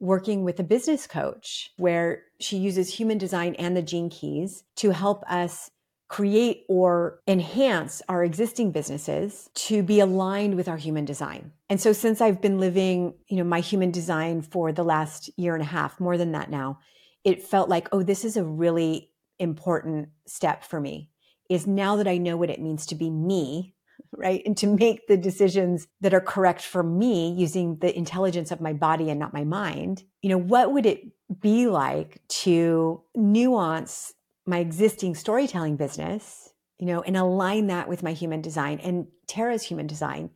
working 0.00 0.44
with 0.44 0.58
a 0.58 0.64
business 0.64 1.06
coach 1.06 1.70
where 1.76 2.22
she 2.40 2.56
uses 2.56 2.94
human 2.94 3.18
design 3.18 3.54
and 3.54 3.76
the 3.76 3.82
gene 3.82 4.10
keys 4.10 4.64
to 4.76 4.90
help 4.90 5.22
us 5.28 5.70
create 6.14 6.64
or 6.68 7.18
enhance 7.26 8.00
our 8.08 8.22
existing 8.22 8.70
businesses 8.70 9.50
to 9.52 9.82
be 9.82 9.98
aligned 9.98 10.54
with 10.54 10.68
our 10.68 10.76
human 10.76 11.04
design. 11.04 11.50
And 11.68 11.80
so 11.80 11.92
since 11.92 12.20
I've 12.20 12.40
been 12.40 12.60
living, 12.60 13.14
you 13.26 13.36
know, 13.36 13.42
my 13.42 13.58
human 13.58 13.90
design 13.90 14.40
for 14.40 14.70
the 14.70 14.84
last 14.84 15.28
year 15.36 15.54
and 15.54 15.62
a 15.62 15.66
half, 15.66 15.98
more 15.98 16.16
than 16.16 16.30
that 16.30 16.52
now, 16.52 16.78
it 17.24 17.42
felt 17.42 17.68
like, 17.68 17.88
oh, 17.90 18.04
this 18.04 18.24
is 18.24 18.36
a 18.36 18.44
really 18.44 19.10
important 19.40 20.10
step 20.24 20.62
for 20.62 20.80
me. 20.80 21.10
Is 21.50 21.66
now 21.66 21.96
that 21.96 22.06
I 22.06 22.18
know 22.18 22.36
what 22.36 22.50
it 22.50 22.60
means 22.60 22.86
to 22.86 22.94
be 22.94 23.10
me, 23.10 23.74
right? 24.16 24.40
And 24.46 24.56
to 24.58 24.68
make 24.68 25.08
the 25.08 25.16
decisions 25.16 25.88
that 26.00 26.14
are 26.14 26.20
correct 26.20 26.62
for 26.62 26.84
me 26.84 27.32
using 27.32 27.78
the 27.80 27.92
intelligence 27.98 28.52
of 28.52 28.60
my 28.60 28.72
body 28.72 29.10
and 29.10 29.18
not 29.18 29.34
my 29.34 29.42
mind, 29.42 30.04
you 30.22 30.30
know, 30.30 30.38
what 30.38 30.72
would 30.72 30.86
it 30.86 31.08
be 31.40 31.66
like 31.66 32.20
to 32.28 33.02
nuance 33.16 34.13
my 34.46 34.58
existing 34.58 35.14
storytelling 35.14 35.76
business, 35.76 36.52
you 36.78 36.86
know, 36.86 37.02
and 37.02 37.16
align 37.16 37.68
that 37.68 37.88
with 37.88 38.02
my 38.02 38.12
human 38.12 38.40
design 38.40 38.80
and 38.82 39.06
Tara's 39.26 39.62
human 39.62 39.86
design? 39.86 40.30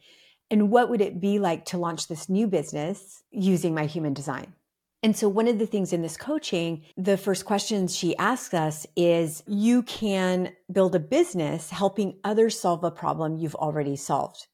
And 0.50 0.70
what 0.70 0.88
would 0.88 1.00
it 1.00 1.20
be 1.20 1.38
like 1.38 1.66
to 1.66 1.78
launch 1.78 2.08
this 2.08 2.28
new 2.28 2.46
business 2.46 3.22
using 3.30 3.74
my 3.74 3.86
human 3.86 4.14
design? 4.14 4.54
And 5.02 5.16
so, 5.16 5.28
one 5.28 5.46
of 5.46 5.58
the 5.58 5.66
things 5.66 5.92
in 5.92 6.02
this 6.02 6.16
coaching, 6.16 6.84
the 6.96 7.16
first 7.16 7.44
questions 7.44 7.94
she 7.94 8.16
asks 8.16 8.52
us 8.52 8.86
is 8.96 9.44
you 9.46 9.82
can 9.84 10.52
build 10.72 10.94
a 10.94 11.00
business 11.00 11.70
helping 11.70 12.18
others 12.24 12.58
solve 12.58 12.82
a 12.82 12.90
problem 12.90 13.36
you've 13.36 13.54
already 13.54 13.94
solved. 13.94 14.48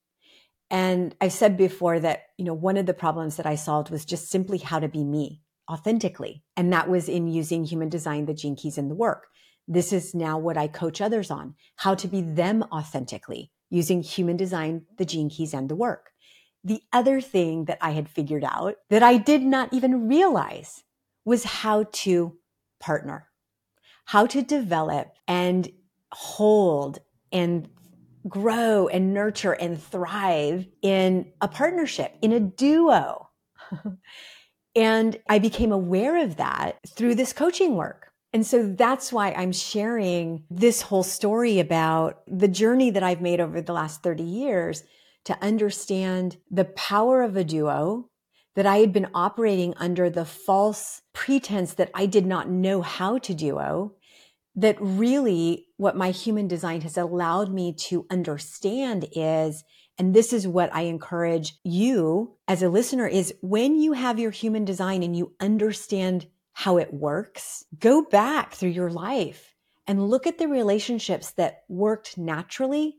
And 0.70 1.14
I've 1.20 1.32
said 1.32 1.56
before 1.56 1.98
that, 2.00 2.24
you 2.36 2.44
know, 2.44 2.52
one 2.52 2.76
of 2.76 2.84
the 2.84 2.92
problems 2.92 3.36
that 3.36 3.46
I 3.46 3.54
solved 3.54 3.90
was 3.90 4.04
just 4.04 4.28
simply 4.28 4.58
how 4.58 4.80
to 4.80 4.88
be 4.88 5.04
me 5.04 5.43
authentically. 5.70 6.42
And 6.56 6.72
that 6.72 6.88
was 6.88 7.08
in 7.08 7.28
using 7.28 7.64
human 7.64 7.88
design, 7.88 8.26
the 8.26 8.34
gene 8.34 8.56
keys 8.56 8.78
in 8.78 8.88
the 8.88 8.94
work. 8.94 9.28
This 9.66 9.92
is 9.92 10.14
now 10.14 10.38
what 10.38 10.56
I 10.56 10.68
coach 10.68 11.00
others 11.00 11.30
on 11.30 11.54
how 11.76 11.94
to 11.94 12.08
be 12.08 12.20
them 12.20 12.64
authentically 12.70 13.50
using 13.70 14.02
human 14.02 14.36
design, 14.36 14.86
the 14.98 15.04
gene 15.04 15.30
keys 15.30 15.54
and 15.54 15.68
the 15.68 15.74
work 15.74 16.10
the 16.64 16.82
other 16.92 17.20
thing 17.20 17.66
that 17.66 17.78
I 17.80 17.90
had 17.90 18.08
figured 18.08 18.42
out 18.42 18.76
that 18.88 19.02
I 19.02 19.18
did 19.18 19.42
not 19.42 19.72
even 19.72 20.08
realize 20.08 20.82
was 21.24 21.44
how 21.44 21.84
to 21.92 22.38
partner, 22.80 23.28
how 24.06 24.26
to 24.26 24.42
develop 24.42 25.12
and 25.28 25.70
hold 26.12 27.00
and 27.30 27.68
grow 28.26 28.88
and 28.88 29.12
nurture 29.12 29.52
and 29.52 29.80
thrive 29.80 30.66
in 30.80 31.32
a 31.42 31.48
partnership, 31.48 32.16
in 32.22 32.32
a 32.32 32.40
duo. 32.40 33.28
and 34.74 35.18
I 35.28 35.38
became 35.38 35.72
aware 35.72 36.22
of 36.22 36.36
that 36.36 36.78
through 36.88 37.14
this 37.14 37.32
coaching 37.32 37.76
work. 37.76 38.10
And 38.32 38.44
so 38.44 38.66
that's 38.66 39.12
why 39.12 39.32
I'm 39.32 39.52
sharing 39.52 40.44
this 40.50 40.82
whole 40.82 41.04
story 41.04 41.60
about 41.60 42.22
the 42.26 42.48
journey 42.48 42.90
that 42.90 43.02
I've 43.04 43.20
made 43.20 43.40
over 43.40 43.60
the 43.60 43.72
last 43.72 44.02
30 44.02 44.24
years 44.24 44.82
to 45.24 45.40
understand 45.42 46.36
the 46.50 46.64
power 46.64 47.22
of 47.22 47.36
a 47.36 47.44
duo, 47.44 48.10
that 48.56 48.66
I 48.66 48.78
had 48.78 48.92
been 48.92 49.08
operating 49.14 49.74
under 49.76 50.10
the 50.10 50.24
false 50.24 51.02
pretense 51.12 51.74
that 51.74 51.90
I 51.94 52.06
did 52.06 52.26
not 52.26 52.48
know 52.48 52.82
how 52.82 53.18
to 53.18 53.34
duo, 53.34 53.94
that 54.56 54.76
really 54.80 55.66
what 55.76 55.96
my 55.96 56.10
human 56.10 56.46
design 56.46 56.82
has 56.82 56.96
allowed 56.96 57.52
me 57.52 57.72
to 57.72 58.06
understand 58.10 59.08
is 59.12 59.64
and 59.98 60.14
this 60.14 60.32
is 60.32 60.48
what 60.48 60.74
I 60.74 60.82
encourage 60.82 61.54
you 61.62 62.36
as 62.48 62.62
a 62.62 62.68
listener 62.68 63.06
is 63.06 63.34
when 63.42 63.78
you 63.78 63.92
have 63.92 64.18
your 64.18 64.32
human 64.32 64.64
design 64.64 65.02
and 65.02 65.16
you 65.16 65.32
understand 65.40 66.26
how 66.52 66.78
it 66.78 66.92
works, 66.92 67.64
go 67.78 68.02
back 68.02 68.54
through 68.54 68.70
your 68.70 68.90
life 68.90 69.54
and 69.86 70.08
look 70.08 70.26
at 70.26 70.38
the 70.38 70.48
relationships 70.48 71.32
that 71.32 71.62
worked 71.68 72.18
naturally 72.18 72.96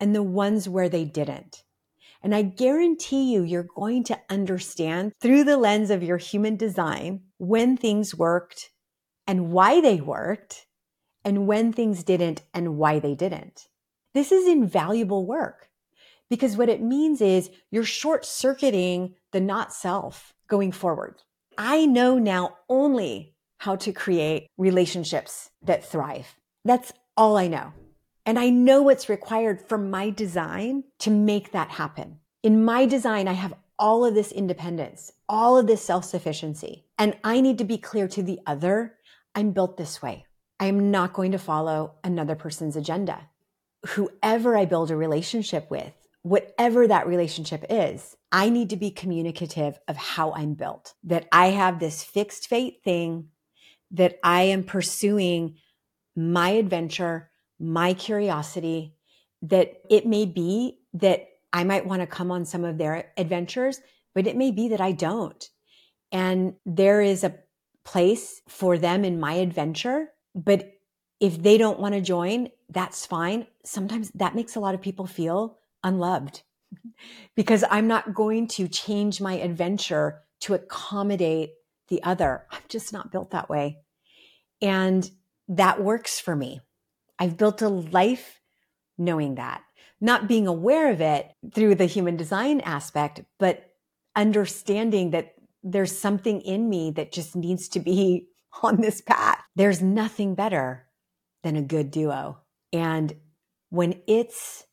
and 0.00 0.14
the 0.14 0.22
ones 0.22 0.68
where 0.68 0.88
they 0.88 1.04
didn't. 1.04 1.62
And 2.22 2.34
I 2.34 2.42
guarantee 2.42 3.32
you, 3.32 3.42
you're 3.42 3.68
going 3.76 4.04
to 4.04 4.20
understand 4.30 5.12
through 5.20 5.44
the 5.44 5.58
lens 5.58 5.90
of 5.90 6.02
your 6.02 6.16
human 6.16 6.56
design 6.56 7.20
when 7.38 7.76
things 7.76 8.14
worked 8.14 8.70
and 9.26 9.52
why 9.52 9.80
they 9.80 10.00
worked, 10.00 10.66
and 11.24 11.46
when 11.46 11.72
things 11.72 12.04
didn't 12.04 12.42
and 12.52 12.76
why 12.76 12.98
they 12.98 13.14
didn't. 13.14 13.68
This 14.12 14.30
is 14.30 14.46
invaluable 14.46 15.26
work 15.26 15.70
because 16.30 16.56
what 16.56 16.68
it 16.68 16.82
means 16.82 17.20
is 17.20 17.50
you're 17.70 17.84
short 17.84 18.24
circuiting 18.24 19.14
the 19.32 19.40
not 19.40 19.72
self 19.72 20.34
going 20.48 20.72
forward. 20.72 21.22
I 21.56 21.86
know 21.86 22.18
now 22.18 22.56
only 22.68 23.34
how 23.58 23.76
to 23.76 23.92
create 23.92 24.48
relationships 24.58 25.50
that 25.62 25.84
thrive. 25.84 26.36
That's 26.64 26.92
all 27.16 27.36
I 27.36 27.48
know. 27.48 27.72
And 28.26 28.38
I 28.38 28.50
know 28.50 28.82
what's 28.82 29.08
required 29.08 29.60
from 29.60 29.90
my 29.90 30.10
design 30.10 30.84
to 31.00 31.10
make 31.10 31.52
that 31.52 31.70
happen. 31.70 32.18
In 32.42 32.64
my 32.64 32.86
design, 32.86 33.28
I 33.28 33.32
have 33.32 33.54
all 33.78 34.04
of 34.04 34.14
this 34.14 34.32
independence, 34.32 35.12
all 35.28 35.58
of 35.58 35.66
this 35.66 35.82
self 35.82 36.04
sufficiency. 36.04 36.84
And 36.98 37.16
I 37.24 37.40
need 37.40 37.58
to 37.58 37.64
be 37.64 37.78
clear 37.78 38.08
to 38.08 38.22
the 38.22 38.40
other 38.46 38.96
I'm 39.34 39.50
built 39.50 39.76
this 39.76 40.00
way. 40.00 40.26
I 40.60 40.66
am 40.66 40.90
not 40.90 41.12
going 41.12 41.32
to 41.32 41.38
follow 41.38 41.94
another 42.04 42.36
person's 42.36 42.76
agenda. 42.76 43.28
Whoever 43.88 44.56
I 44.56 44.64
build 44.64 44.90
a 44.90 44.96
relationship 44.96 45.70
with, 45.70 45.92
whatever 46.24 46.88
that 46.88 47.06
relationship 47.06 47.64
is, 47.70 48.16
I 48.32 48.50
need 48.50 48.70
to 48.70 48.76
be 48.76 48.90
communicative 48.90 49.78
of 49.86 49.96
how 49.96 50.32
I'm 50.32 50.54
built, 50.54 50.94
that 51.04 51.28
I 51.30 51.50
have 51.50 51.78
this 51.78 52.02
fixed 52.02 52.48
fate 52.48 52.80
thing, 52.82 53.28
that 53.92 54.18
I 54.24 54.42
am 54.42 54.64
pursuing 54.64 55.58
my 56.16 56.50
adventure 56.50 57.30
my 57.58 57.94
curiosity 57.94 58.94
that 59.42 59.74
it 59.90 60.06
may 60.06 60.26
be 60.26 60.78
that 60.94 61.28
I 61.52 61.64
might 61.64 61.86
want 61.86 62.02
to 62.02 62.06
come 62.06 62.30
on 62.30 62.44
some 62.44 62.64
of 62.64 62.78
their 62.78 63.12
adventures, 63.16 63.80
but 64.14 64.26
it 64.26 64.36
may 64.36 64.50
be 64.50 64.68
that 64.68 64.80
I 64.80 64.92
don't. 64.92 65.48
And 66.10 66.54
there 66.66 67.00
is 67.00 67.24
a 67.24 67.34
place 67.84 68.40
for 68.48 68.78
them 68.78 69.04
in 69.04 69.20
my 69.20 69.34
adventure. 69.34 70.08
But 70.34 70.72
if 71.20 71.42
they 71.42 71.58
don't 71.58 71.78
want 71.78 71.94
to 71.94 72.00
join, 72.00 72.48
that's 72.70 73.06
fine. 73.06 73.46
Sometimes 73.64 74.10
that 74.14 74.34
makes 74.34 74.56
a 74.56 74.60
lot 74.60 74.74
of 74.74 74.80
people 74.80 75.06
feel 75.06 75.58
unloved 75.84 76.42
because 77.36 77.64
I'm 77.70 77.86
not 77.86 78.14
going 78.14 78.48
to 78.48 78.68
change 78.68 79.20
my 79.20 79.34
adventure 79.34 80.22
to 80.40 80.54
accommodate 80.54 81.52
the 81.88 82.02
other. 82.02 82.46
I'm 82.50 82.62
just 82.68 82.92
not 82.92 83.12
built 83.12 83.30
that 83.30 83.48
way. 83.48 83.78
And 84.60 85.08
that 85.48 85.82
works 85.82 86.18
for 86.18 86.34
me. 86.34 86.60
I've 87.18 87.36
built 87.36 87.62
a 87.62 87.68
life 87.68 88.40
knowing 88.98 89.36
that, 89.36 89.62
not 90.00 90.28
being 90.28 90.46
aware 90.46 90.90
of 90.90 91.00
it 91.00 91.32
through 91.54 91.76
the 91.76 91.86
human 91.86 92.16
design 92.16 92.60
aspect, 92.60 93.22
but 93.38 93.70
understanding 94.16 95.10
that 95.10 95.34
there's 95.62 95.96
something 95.96 96.40
in 96.42 96.68
me 96.68 96.90
that 96.92 97.12
just 97.12 97.34
needs 97.34 97.68
to 97.68 97.80
be 97.80 98.28
on 98.62 98.80
this 98.80 99.00
path. 99.00 99.38
There's 99.56 99.82
nothing 99.82 100.34
better 100.34 100.86
than 101.42 101.56
a 101.56 101.62
good 101.62 101.90
duo. 101.90 102.38
And 102.72 103.14
when 103.70 104.00
it's 104.06 104.64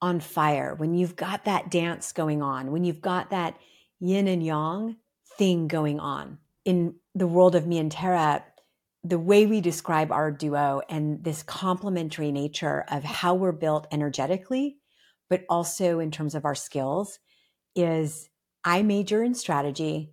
on 0.00 0.20
fire, 0.20 0.74
when 0.74 0.94
you've 0.94 1.16
got 1.16 1.44
that 1.44 1.70
dance 1.70 2.12
going 2.12 2.42
on, 2.42 2.70
when 2.72 2.84
you've 2.84 3.00
got 3.00 3.30
that 3.30 3.58
yin 3.98 4.28
and 4.28 4.44
yang 4.44 4.96
thing 5.38 5.68
going 5.68 6.00
on 6.00 6.38
in 6.64 6.94
the 7.14 7.26
world 7.26 7.54
of 7.54 7.66
me 7.66 7.78
and 7.78 7.90
Tara, 7.90 8.44
the 9.02 9.18
way 9.18 9.46
we 9.46 9.60
describe 9.60 10.10
our 10.10 10.30
duo 10.30 10.82
and 10.88 11.22
this 11.22 11.42
complementary 11.42 12.32
nature 12.32 12.84
of 12.90 13.04
how 13.04 13.34
we're 13.34 13.52
built 13.52 13.86
energetically, 13.92 14.78
but 15.30 15.44
also 15.48 16.00
in 16.00 16.10
terms 16.10 16.34
of 16.34 16.44
our 16.44 16.54
skills, 16.54 17.18
is 17.74 18.28
I 18.64 18.82
major 18.82 19.22
in 19.22 19.34
strategy, 19.34 20.12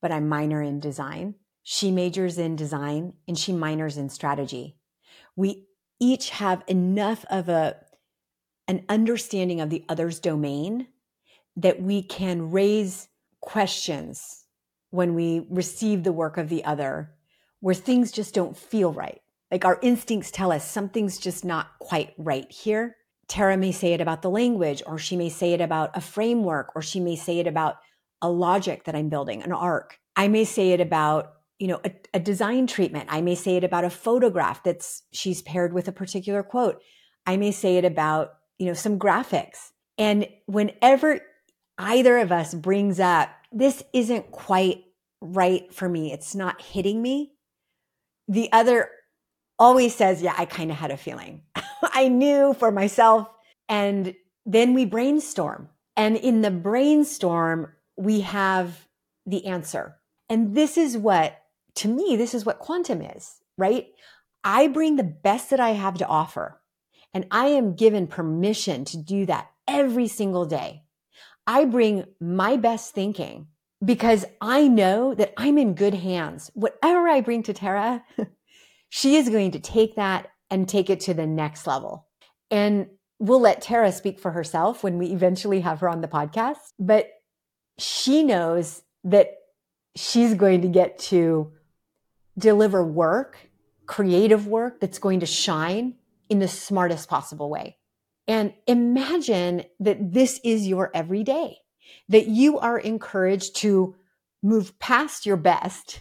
but 0.00 0.12
I 0.12 0.20
minor 0.20 0.62
in 0.62 0.80
design. 0.80 1.34
She 1.62 1.90
majors 1.90 2.38
in 2.38 2.56
design 2.56 3.12
and 3.28 3.38
she 3.38 3.52
minors 3.52 3.98
in 3.98 4.08
strategy. 4.08 4.76
We 5.36 5.66
each 6.00 6.30
have 6.30 6.64
enough 6.66 7.24
of 7.30 7.48
a 7.48 7.76
an 8.68 8.84
understanding 8.88 9.60
of 9.60 9.70
the 9.70 9.84
other's 9.88 10.20
domain 10.20 10.86
that 11.56 11.82
we 11.82 12.02
can 12.02 12.50
raise 12.50 13.08
questions 13.40 14.44
when 14.90 15.14
we 15.14 15.46
receive 15.50 16.04
the 16.04 16.12
work 16.12 16.36
of 16.38 16.48
the 16.48 16.64
other 16.64 17.14
where 17.60 17.74
things 17.74 18.10
just 18.10 18.34
don't 18.34 18.56
feel 18.56 18.92
right. 18.92 19.20
Like 19.50 19.64
our 19.64 19.78
instincts 19.82 20.30
tell 20.30 20.50
us 20.50 20.68
something's 20.68 21.18
just 21.18 21.44
not 21.44 21.78
quite 21.78 22.12
right 22.18 22.50
here. 22.50 22.96
Tara 23.28 23.56
may 23.56 23.72
say 23.72 23.92
it 23.92 24.00
about 24.00 24.22
the 24.22 24.30
language, 24.30 24.82
or 24.86 24.98
she 24.98 25.16
may 25.16 25.28
say 25.28 25.52
it 25.52 25.60
about 25.60 25.96
a 25.96 26.00
framework, 26.00 26.72
or 26.74 26.82
she 26.82 27.00
may 27.00 27.16
say 27.16 27.38
it 27.38 27.46
about 27.46 27.76
a 28.20 28.30
logic 28.30 28.84
that 28.84 28.94
I'm 28.94 29.08
building, 29.08 29.42
an 29.42 29.52
arc. 29.52 29.98
I 30.16 30.28
may 30.28 30.44
say 30.44 30.72
it 30.72 30.80
about, 30.80 31.32
you 31.58 31.68
know, 31.68 31.80
a, 31.84 31.92
a 32.14 32.20
design 32.20 32.66
treatment. 32.66 33.08
I 33.10 33.20
may 33.20 33.34
say 33.34 33.56
it 33.56 33.64
about 33.64 33.84
a 33.84 33.90
photograph 33.90 34.62
that's 34.64 35.02
she's 35.12 35.42
paired 35.42 35.72
with 35.72 35.88
a 35.88 35.92
particular 35.92 36.42
quote. 36.42 36.82
I 37.26 37.36
may 37.36 37.52
say 37.52 37.76
it 37.76 37.84
about, 37.84 38.34
you 38.62 38.68
know, 38.68 38.74
some 38.74 38.96
graphics. 38.96 39.72
And 39.98 40.28
whenever 40.46 41.20
either 41.78 42.18
of 42.18 42.30
us 42.30 42.54
brings 42.54 43.00
up, 43.00 43.28
this 43.50 43.82
isn't 43.92 44.30
quite 44.30 44.84
right 45.20 45.74
for 45.74 45.88
me, 45.88 46.12
it's 46.12 46.36
not 46.36 46.62
hitting 46.62 47.02
me, 47.02 47.32
the 48.28 48.52
other 48.52 48.88
always 49.58 49.96
says, 49.96 50.22
Yeah, 50.22 50.34
I 50.38 50.44
kind 50.44 50.70
of 50.70 50.76
had 50.76 50.92
a 50.92 50.96
feeling. 50.96 51.42
I 51.82 52.06
knew 52.06 52.54
for 52.54 52.70
myself. 52.70 53.28
And 53.68 54.14
then 54.46 54.74
we 54.74 54.84
brainstorm. 54.84 55.68
And 55.96 56.16
in 56.16 56.42
the 56.42 56.52
brainstorm, 56.52 57.72
we 57.96 58.20
have 58.20 58.86
the 59.26 59.46
answer. 59.46 59.96
And 60.28 60.54
this 60.54 60.78
is 60.78 60.96
what, 60.96 61.36
to 61.76 61.88
me, 61.88 62.14
this 62.14 62.32
is 62.32 62.46
what 62.46 62.60
quantum 62.60 63.02
is, 63.02 63.40
right? 63.58 63.88
I 64.44 64.68
bring 64.68 64.94
the 64.94 65.02
best 65.02 65.50
that 65.50 65.60
I 65.60 65.70
have 65.70 65.98
to 65.98 66.06
offer. 66.06 66.61
And 67.14 67.26
I 67.30 67.46
am 67.46 67.74
given 67.74 68.06
permission 68.06 68.84
to 68.86 68.96
do 68.96 69.26
that 69.26 69.50
every 69.68 70.08
single 70.08 70.46
day. 70.46 70.82
I 71.46 71.64
bring 71.64 72.04
my 72.20 72.56
best 72.56 72.94
thinking 72.94 73.48
because 73.84 74.24
I 74.40 74.68
know 74.68 75.14
that 75.14 75.34
I'm 75.36 75.58
in 75.58 75.74
good 75.74 75.94
hands. 75.94 76.50
Whatever 76.54 77.08
I 77.08 77.20
bring 77.20 77.42
to 77.44 77.52
Tara, 77.52 78.04
she 78.88 79.16
is 79.16 79.28
going 79.28 79.50
to 79.52 79.58
take 79.58 79.96
that 79.96 80.28
and 80.50 80.68
take 80.68 80.88
it 80.88 81.00
to 81.00 81.14
the 81.14 81.26
next 81.26 81.66
level. 81.66 82.06
And 82.50 82.88
we'll 83.18 83.40
let 83.40 83.62
Tara 83.62 83.92
speak 83.92 84.20
for 84.20 84.30
herself 84.30 84.84
when 84.84 84.98
we 84.98 85.06
eventually 85.06 85.60
have 85.60 85.80
her 85.80 85.88
on 85.88 86.00
the 86.00 86.08
podcast. 86.08 86.72
But 86.78 87.10
she 87.78 88.22
knows 88.22 88.82
that 89.04 89.34
she's 89.96 90.34
going 90.34 90.62
to 90.62 90.68
get 90.68 90.98
to 90.98 91.52
deliver 92.38 92.84
work, 92.84 93.50
creative 93.86 94.46
work 94.46 94.80
that's 94.80 94.98
going 94.98 95.20
to 95.20 95.26
shine 95.26 95.94
in 96.32 96.38
the 96.38 96.48
smartest 96.48 97.10
possible 97.10 97.50
way. 97.50 97.76
And 98.26 98.54
imagine 98.66 99.64
that 99.80 100.14
this 100.14 100.40
is 100.42 100.66
your 100.66 100.90
everyday, 100.94 101.58
that 102.08 102.26
you 102.26 102.58
are 102.58 102.78
encouraged 102.78 103.56
to 103.56 103.94
move 104.42 104.78
past 104.78 105.26
your 105.26 105.36
best, 105.36 106.00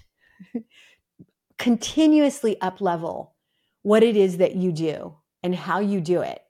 continuously 1.57 2.59
up 2.61 2.79
level 2.79 3.35
what 3.81 4.03
it 4.03 4.15
is 4.15 4.37
that 4.37 4.55
you 4.55 4.71
do 4.71 5.17
and 5.43 5.53
how 5.53 5.79
you 5.79 5.99
do 5.99 6.21
it, 6.21 6.41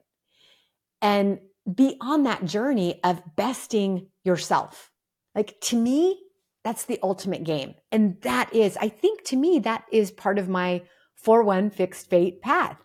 and 1.00 1.40
be 1.74 1.96
on 2.00 2.22
that 2.22 2.44
journey 2.44 3.00
of 3.02 3.20
besting 3.34 4.06
yourself. 4.22 4.92
Like 5.34 5.60
to 5.62 5.76
me, 5.76 6.20
that's 6.62 6.84
the 6.84 7.00
ultimate 7.02 7.42
game. 7.42 7.74
And 7.90 8.16
that 8.22 8.54
is, 8.54 8.76
I 8.76 8.88
think 8.88 9.24
to 9.24 9.36
me, 9.36 9.58
that 9.58 9.86
is 9.90 10.12
part 10.12 10.38
of 10.38 10.48
my 10.48 10.82
4 11.16 11.42
1 11.42 11.70
fixed 11.70 12.08
fate 12.08 12.40
path 12.42 12.81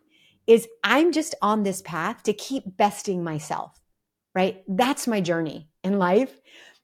is 0.47 0.67
I'm 0.83 1.11
just 1.11 1.35
on 1.41 1.63
this 1.63 1.81
path 1.81 2.23
to 2.23 2.33
keep 2.33 2.63
besting 2.77 3.23
myself, 3.23 3.79
right? 4.33 4.63
That's 4.67 5.05
my 5.05 5.21
journey 5.21 5.69
in 5.83 5.99
life. 5.99 6.39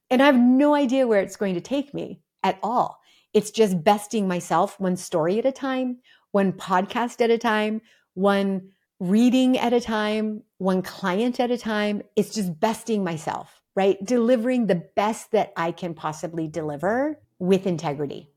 And 0.10 0.22
I 0.22 0.26
have 0.26 0.40
no 0.40 0.76
idea 0.76 1.08
where 1.08 1.22
it's 1.22 1.38
going 1.38 1.56
to 1.56 1.62
take 1.62 1.94
me 1.94 2.22
at 2.44 2.60
all. 2.62 3.00
It's 3.34 3.50
just 3.50 3.84
besting 3.84 4.28
myself 4.28 4.80
one 4.80 4.98
story 4.98 5.40
at 5.40 5.46
a 5.46 5.52
time, 5.52 6.00
one 6.32 6.52
podcast 6.52 7.22
at 7.22 7.32
a 7.32 7.38
time, 7.38 7.82
one 8.14 8.70
reading 9.00 9.58
at 9.58 9.74
a 9.74 9.82
time, 9.82 10.44
one 10.58 10.82
client 10.82 11.40
at 11.40 11.50
a 11.50 11.58
time. 11.58 12.04
It's 12.16 12.34
just 12.34 12.60
besting 12.60 13.04
myself, 13.04 13.62
right? 13.76 13.98
Delivering 14.04 14.68
the 14.68 14.84
best 14.96 15.32
that 15.32 15.52
I 15.58 15.72
can 15.72 15.94
possibly 15.94 16.48
deliver 16.48 17.20
with 17.40 17.66
integrity. 17.66 18.30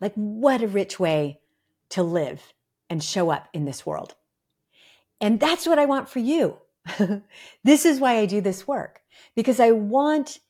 Like, 0.00 0.14
what 0.14 0.62
a 0.62 0.68
rich 0.68 0.98
way 0.98 1.40
to 1.90 2.02
live 2.02 2.52
and 2.90 3.02
show 3.02 3.30
up 3.30 3.48
in 3.52 3.64
this 3.64 3.86
world. 3.86 4.14
And 5.22 5.38
that's 5.38 5.66
what 5.66 5.78
I 5.78 5.86
want 5.86 6.08
for 6.08 6.18
you. 6.18 6.58
this 7.64 7.86
is 7.86 8.00
why 8.00 8.18
I 8.18 8.26
do 8.26 8.40
this 8.40 8.66
work 8.66 9.00
because 9.36 9.60
I 9.60 9.70
want 9.70 10.40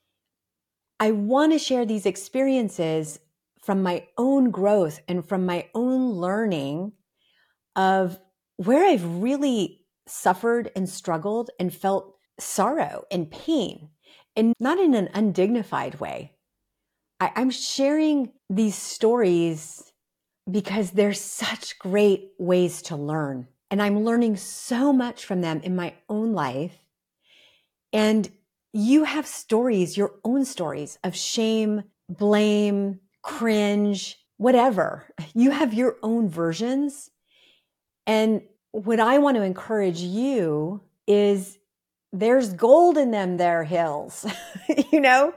I 0.98 1.10
want 1.10 1.52
to 1.52 1.58
share 1.58 1.84
these 1.84 2.06
experiences 2.06 3.18
from 3.60 3.82
my 3.82 4.06
own 4.16 4.50
growth 4.50 5.00
and 5.08 5.26
from 5.26 5.44
my 5.44 5.68
own 5.74 6.12
learning 6.12 6.92
of 7.76 8.18
where 8.56 8.84
I've 8.84 9.04
really 9.04 9.80
suffered 10.06 10.70
and 10.76 10.88
struggled 10.88 11.50
and 11.58 11.74
felt 11.74 12.14
sorrow 12.38 13.04
and 13.10 13.30
pain 13.30 13.90
and 14.36 14.54
not 14.60 14.78
in 14.78 14.94
an 14.94 15.08
undignified 15.12 16.00
way. 16.00 16.32
I, 17.20 17.32
am 17.36 17.50
sharing 17.50 18.32
these 18.48 18.76
stories 18.76 19.92
because 20.50 20.92
they're 20.92 21.14
such 21.14 21.78
great 21.78 22.30
ways 22.38 22.82
to 22.82 22.96
learn. 22.96 23.48
And 23.72 23.80
I'm 23.80 24.04
learning 24.04 24.36
so 24.36 24.92
much 24.92 25.24
from 25.24 25.40
them 25.40 25.62
in 25.64 25.74
my 25.74 25.94
own 26.06 26.34
life. 26.34 26.84
And 27.90 28.30
you 28.74 29.04
have 29.04 29.26
stories, 29.26 29.96
your 29.96 30.12
own 30.24 30.44
stories 30.44 30.98
of 31.02 31.16
shame, 31.16 31.84
blame, 32.06 33.00
cringe, 33.22 34.18
whatever. 34.36 35.08
You 35.32 35.52
have 35.52 35.72
your 35.72 35.96
own 36.02 36.28
versions. 36.28 37.10
And 38.06 38.42
what 38.72 39.00
I 39.00 39.16
want 39.16 39.38
to 39.38 39.42
encourage 39.42 40.00
you 40.00 40.82
is 41.06 41.56
there's 42.12 42.52
gold 42.52 42.98
in 42.98 43.10
them 43.10 43.38
there 43.38 43.64
hills. 43.64 44.26
you 44.92 45.00
know, 45.00 45.32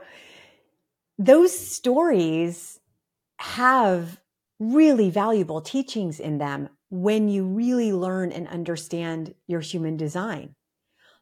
those 1.18 1.58
stories 1.58 2.80
have 3.38 4.20
really 4.58 5.08
valuable 5.08 5.62
teachings 5.62 6.20
in 6.20 6.36
them 6.36 6.68
when 6.90 7.28
you 7.28 7.44
really 7.46 7.92
learn 7.92 8.32
and 8.32 8.46
understand 8.48 9.34
your 9.46 9.60
human 9.60 9.96
design. 9.96 10.54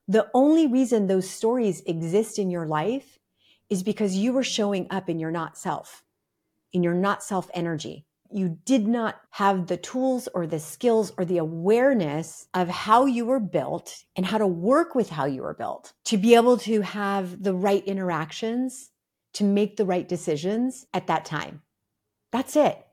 The 0.06 0.28
only 0.34 0.66
reason 0.66 1.06
those 1.06 1.28
stories 1.28 1.82
exist 1.86 2.38
in 2.38 2.50
your 2.50 2.66
life 2.66 3.18
is 3.70 3.82
because 3.82 4.16
you 4.16 4.32
were 4.32 4.44
showing 4.44 4.86
up 4.90 5.08
in 5.08 5.18
your 5.18 5.30
not 5.30 5.56
self, 5.56 6.04
in 6.72 6.82
your 6.82 6.94
not 6.94 7.22
self 7.22 7.50
energy. 7.54 8.04
You 8.30 8.58
did 8.64 8.86
not 8.86 9.20
have 9.30 9.66
the 9.66 9.76
tools 9.76 10.28
or 10.34 10.46
the 10.46 10.58
skills 10.58 11.12
or 11.16 11.24
the 11.24 11.38
awareness 11.38 12.48
of 12.52 12.68
how 12.68 13.06
you 13.06 13.24
were 13.24 13.40
built 13.40 14.04
and 14.16 14.26
how 14.26 14.38
to 14.38 14.46
work 14.46 14.94
with 14.94 15.08
how 15.08 15.24
you 15.24 15.42
were 15.42 15.54
built 15.54 15.92
to 16.06 16.18
be 16.18 16.34
able 16.34 16.58
to 16.58 16.80
have 16.82 17.42
the 17.42 17.54
right 17.54 17.84
interactions, 17.84 18.90
to 19.34 19.44
make 19.44 19.76
the 19.76 19.84
right 19.84 20.08
decisions 20.08 20.86
at 20.92 21.06
that 21.06 21.24
time. 21.24 21.62
That's 22.32 22.56
it. 22.56 22.83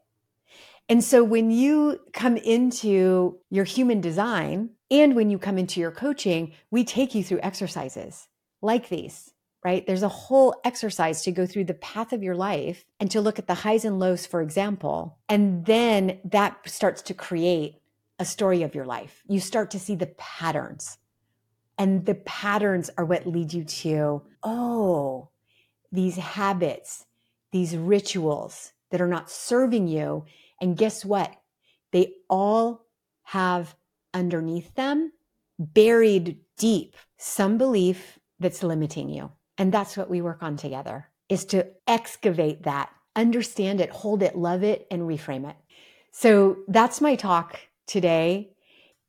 And 0.89 1.03
so 1.03 1.23
when 1.23 1.51
you 1.51 1.99
come 2.13 2.37
into 2.37 3.39
your 3.49 3.63
human 3.63 4.01
design 4.01 4.71
and 4.89 5.15
when 5.15 5.29
you 5.29 5.39
come 5.39 5.57
into 5.57 5.79
your 5.79 5.91
coaching, 5.91 6.53
we 6.69 6.83
take 6.83 7.15
you 7.15 7.23
through 7.23 7.39
exercises 7.41 8.27
like 8.61 8.89
these, 8.89 9.31
right? 9.63 9.85
There's 9.87 10.03
a 10.03 10.09
whole 10.09 10.53
exercise 10.65 11.23
to 11.23 11.31
go 11.31 11.45
through 11.45 11.65
the 11.65 11.73
path 11.75 12.11
of 12.11 12.23
your 12.23 12.35
life 12.35 12.83
and 12.99 13.09
to 13.11 13.21
look 13.21 13.39
at 13.39 13.47
the 13.47 13.53
highs 13.53 13.85
and 13.85 13.99
lows, 13.99 14.25
for 14.25 14.41
example. 14.41 15.17
And 15.29 15.65
then 15.65 16.19
that 16.25 16.69
starts 16.69 17.01
to 17.03 17.13
create 17.13 17.81
a 18.19 18.25
story 18.25 18.61
of 18.61 18.75
your 18.75 18.85
life. 18.85 19.23
You 19.27 19.39
start 19.39 19.71
to 19.71 19.79
see 19.79 19.95
the 19.95 20.13
patterns. 20.17 20.97
And 21.77 22.05
the 22.05 22.15
patterns 22.15 22.91
are 22.97 23.05
what 23.05 23.25
lead 23.25 23.53
you 23.53 23.63
to, 23.63 24.21
oh, 24.43 25.29
these 25.91 26.17
habits, 26.17 27.05
these 27.51 27.75
rituals 27.75 28.73
that 28.91 29.01
are 29.01 29.07
not 29.07 29.31
serving 29.31 29.87
you 29.87 30.25
and 30.61 30.77
guess 30.77 31.03
what? 31.03 31.35
They 31.91 32.13
all 32.29 32.85
have 33.23 33.75
underneath 34.13 34.73
them, 34.75 35.11
buried 35.59 36.37
deep, 36.57 36.95
some 37.17 37.57
belief 37.57 38.19
that's 38.39 38.63
limiting 38.63 39.09
you. 39.09 39.31
And 39.57 39.71
that's 39.71 39.97
what 39.97 40.09
we 40.09 40.21
work 40.21 40.41
on 40.41 40.57
together 40.57 41.07
is 41.29 41.45
to 41.45 41.65
excavate 41.87 42.63
that, 42.63 42.89
understand 43.15 43.79
it, 43.79 43.89
hold 43.89 44.21
it, 44.21 44.35
love 44.35 44.63
it, 44.63 44.85
and 44.91 45.03
reframe 45.03 45.49
it. 45.49 45.55
So 46.11 46.57
that's 46.67 46.99
my 46.99 47.15
talk 47.15 47.59
today. 47.87 48.51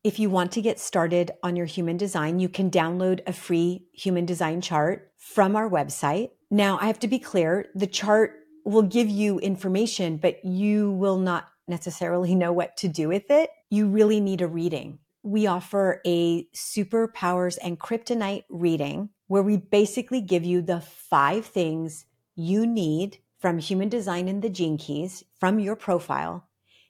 If 0.05 0.19
you 0.19 0.31
want 0.31 0.53
to 0.53 0.63
get 0.63 0.79
started 0.79 1.33
on 1.43 1.57
your 1.57 1.67
human 1.67 1.97
design, 1.97 2.39
you 2.39 2.49
can 2.49 2.71
download 2.71 3.21
a 3.27 3.33
free 3.33 3.87
human 3.93 4.25
design 4.25 4.61
chart 4.61 5.11
from 5.17 5.57
our 5.57 5.69
website. 5.69 6.31
Now, 6.51 6.79
I 6.81 6.87
have 6.87 7.01
to 7.01 7.09
be 7.09 7.19
clear 7.19 7.67
the 7.75 7.87
chart 7.87 8.42
will 8.65 8.83
give 8.83 9.09
you 9.09 9.39
information, 9.39 10.17
but 10.17 10.45
you 10.45 10.93
will 10.93 11.19
not 11.19 11.49
necessarily 11.69 12.35
know 12.43 12.53
what 12.53 12.77
to 12.79 12.89
do 12.89 13.09
with 13.09 13.31
it. 13.31 13.51
You 13.71 13.89
really 13.89 14.21
need 14.21 14.41
a 14.41 14.49
reading. 14.49 14.99
We 15.23 15.47
offer 15.47 16.01
a 16.05 16.45
superpowers 16.49 17.57
and 17.63 17.79
kryptonite 17.79 18.45
reading 18.51 19.11
where 19.29 19.43
we 19.43 19.57
basically 19.57 20.21
give 20.21 20.45
you 20.45 20.61
the 20.61 20.81
five 20.81 21.47
things 21.47 22.07
you 22.35 22.67
need 22.67 23.19
from 23.39 23.59
human 23.59 23.89
design 23.89 24.29
and 24.29 24.43
the 24.43 24.51
gene 24.51 24.79
keys 24.79 25.25
from 25.39 25.59
your 25.59 25.77
profile 25.77 26.49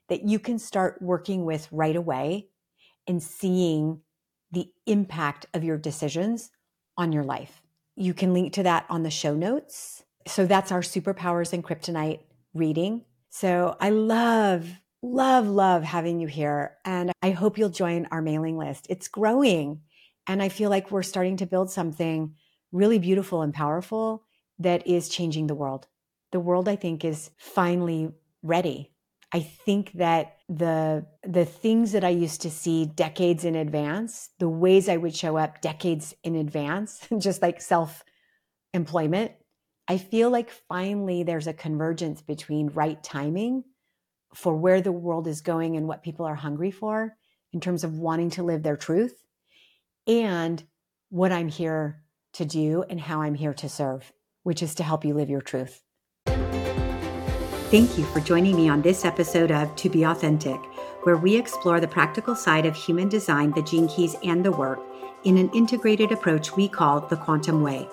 that 0.09 0.25
you 0.25 0.39
can 0.39 0.59
start 0.59 1.01
working 1.01 1.45
with 1.45 1.69
right 1.73 1.97
away 1.97 2.49
and 3.07 3.23
seeing 3.23 4.01
the 4.51 4.71
impact 4.87 5.47
of 5.55 5.65
your 5.65 5.79
decisions 5.79 6.51
on 6.97 7.13
your 7.13 7.25
life. 7.25 7.63
You 7.97 8.15
can 8.15 8.35
link 8.35 8.53
to 8.55 8.63
that 8.65 8.87
on 8.91 9.03
the 9.03 9.11
show 9.11 9.35
notes. 9.35 10.05
So 10.27 10.47
that's 10.47 10.73
our 10.73 10.81
superpowers 10.81 11.53
and 11.53 11.65
kryptonite 11.65 12.21
reading. 12.55 13.05
So 13.31 13.77
I 13.81 13.91
love, 13.91 14.69
love, 15.03 15.47
love 15.47 15.83
having 15.83 16.21
you 16.21 16.27
here. 16.27 16.77
And 16.85 17.13
I 17.23 17.31
hope 17.31 17.59
you'll 17.59 17.71
join 17.71 18.07
our 18.11 18.23
mailing 18.23 18.59
list. 18.59 18.87
It's 18.91 19.09
growing. 19.09 19.81
And 20.27 20.43
I 20.43 20.49
feel 20.49 20.71
like 20.71 20.91
we're 20.91 21.03
starting 21.03 21.37
to 21.39 21.47
build 21.47 21.71
something 21.71 22.35
really 22.73 22.99
beautiful 22.99 23.43
and 23.43 23.53
powerful 23.53 24.25
that 24.59 24.87
is 24.87 25.09
changing 25.09 25.47
the 25.47 25.55
world. 25.55 25.87
The 26.31 26.41
world, 26.41 26.69
I 26.69 26.77
think, 26.77 27.05
is 27.05 27.31
finally 27.39 28.11
ready. 28.43 28.91
I 29.33 29.41
think 29.41 29.93
that 29.93 30.37
the 30.49 31.07
the 31.27 31.47
things 31.47 31.93
that 31.93 32.05
I 32.05 32.11
used 32.11 32.43
to 32.43 32.51
see 32.51 32.85
decades 32.85 33.45
in 33.45 33.55
advance, 33.55 34.31
the 34.39 34.49
ways 34.49 34.89
I 34.89 34.99
would 34.99 35.17
show 35.17 35.39
up 35.39 35.63
decades 35.63 36.15
in 36.23 36.37
advance, 36.37 37.01
just 37.19 37.41
like 37.41 37.61
self 37.61 38.05
employment, 38.75 39.33
I 39.93 39.99
feel 39.99 40.31
like 40.31 40.49
finally 40.71 41.23
there's 41.23 41.47
a 41.47 41.53
convergence 41.53 42.23
between 42.23 42.69
right 42.69 43.03
timing 43.03 43.63
for 44.35 44.57
where 44.57 44.81
the 44.81 44.91
world 44.91 45.27
is 45.27 45.43
going 45.43 45.77
and 45.77 45.87
what 45.87 46.03
people 46.03 46.25
are 46.25 46.35
hungry 46.35 46.71
for 46.71 47.15
in 47.53 47.61
terms 47.61 47.85
of 47.85 47.99
wanting 47.99 48.31
to 48.31 48.43
live 48.43 48.63
their 48.63 48.79
truth 48.79 49.23
and 50.07 50.65
what 51.11 51.31
I'm 51.31 51.49
here 51.49 52.05
to 52.33 52.47
do 52.47 52.85
and 52.89 52.99
how 52.99 53.21
I'm 53.21 53.35
here 53.35 53.53
to 53.53 53.69
serve, 53.69 54.11
which 54.45 54.63
is 54.63 54.75
to 54.77 54.83
help 54.83 55.05
you 55.05 55.13
live 55.13 55.29
your 55.29 55.43
truth. 55.43 55.83
Thank 56.25 57.99
you 57.99 58.05
for 58.15 58.21
joining 58.21 58.57
me 58.57 58.71
on 58.71 58.81
this 58.81 59.05
episode 59.05 59.51
of 59.51 59.77
To 59.77 59.91
Be 59.91 60.05
Authentic, 60.05 60.61
where 61.03 61.19
we 61.19 61.37
explore 61.37 61.81
the 61.81 61.87
practical 61.87 62.35
side 62.35 62.65
of 62.65 62.75
human 62.75 63.11
design, 63.11 63.51
the 63.51 63.63
gene 63.63 63.89
keys, 63.89 64.17
and 64.25 64.43
the 64.43 64.53
work 64.53 64.81
in 65.25 65.37
an 65.37 65.51
integrated 65.51 66.13
approach 66.13 66.57
we 66.57 66.67
call 66.67 67.03
the 67.03 67.17
Quantum 67.19 67.61
Way. 67.61 67.87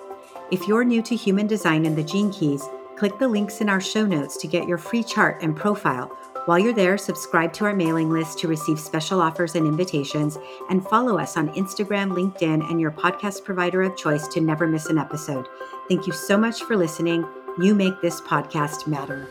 If 0.50 0.66
you're 0.66 0.84
new 0.84 1.02
to 1.02 1.16
human 1.16 1.46
design 1.46 1.86
and 1.86 1.96
the 1.96 2.02
gene 2.02 2.32
keys, 2.32 2.68
click 2.96 3.18
the 3.18 3.28
links 3.28 3.60
in 3.60 3.68
our 3.68 3.80
show 3.80 4.04
notes 4.04 4.36
to 4.38 4.46
get 4.46 4.68
your 4.68 4.78
free 4.78 5.02
chart 5.02 5.42
and 5.42 5.56
profile 5.56 6.10
while 6.46 6.58
you're 6.58 6.72
there, 6.72 6.96
subscribe 6.96 7.52
to 7.54 7.66
our 7.66 7.74
mailing 7.74 8.10
list 8.10 8.38
to 8.38 8.48
receive 8.48 8.80
special 8.80 9.20
offers 9.20 9.54
and 9.54 9.66
invitations, 9.66 10.38
and 10.70 10.84
follow 10.84 11.18
us 11.18 11.36
on 11.36 11.50
Instagram, 11.50 12.12
LinkedIn, 12.12 12.68
and 12.68 12.80
your 12.80 12.90
podcast 12.90 13.44
provider 13.44 13.82
of 13.82 13.96
choice 13.96 14.26
to 14.28 14.40
never 14.40 14.66
miss 14.66 14.86
an 14.86 14.98
episode. 14.98 15.46
Thank 15.88 16.06
you 16.06 16.12
so 16.12 16.38
much 16.38 16.62
for 16.62 16.76
listening. 16.76 17.26
You 17.58 17.74
make 17.74 18.00
this 18.00 18.20
podcast 18.22 18.86
matter. 18.86 19.28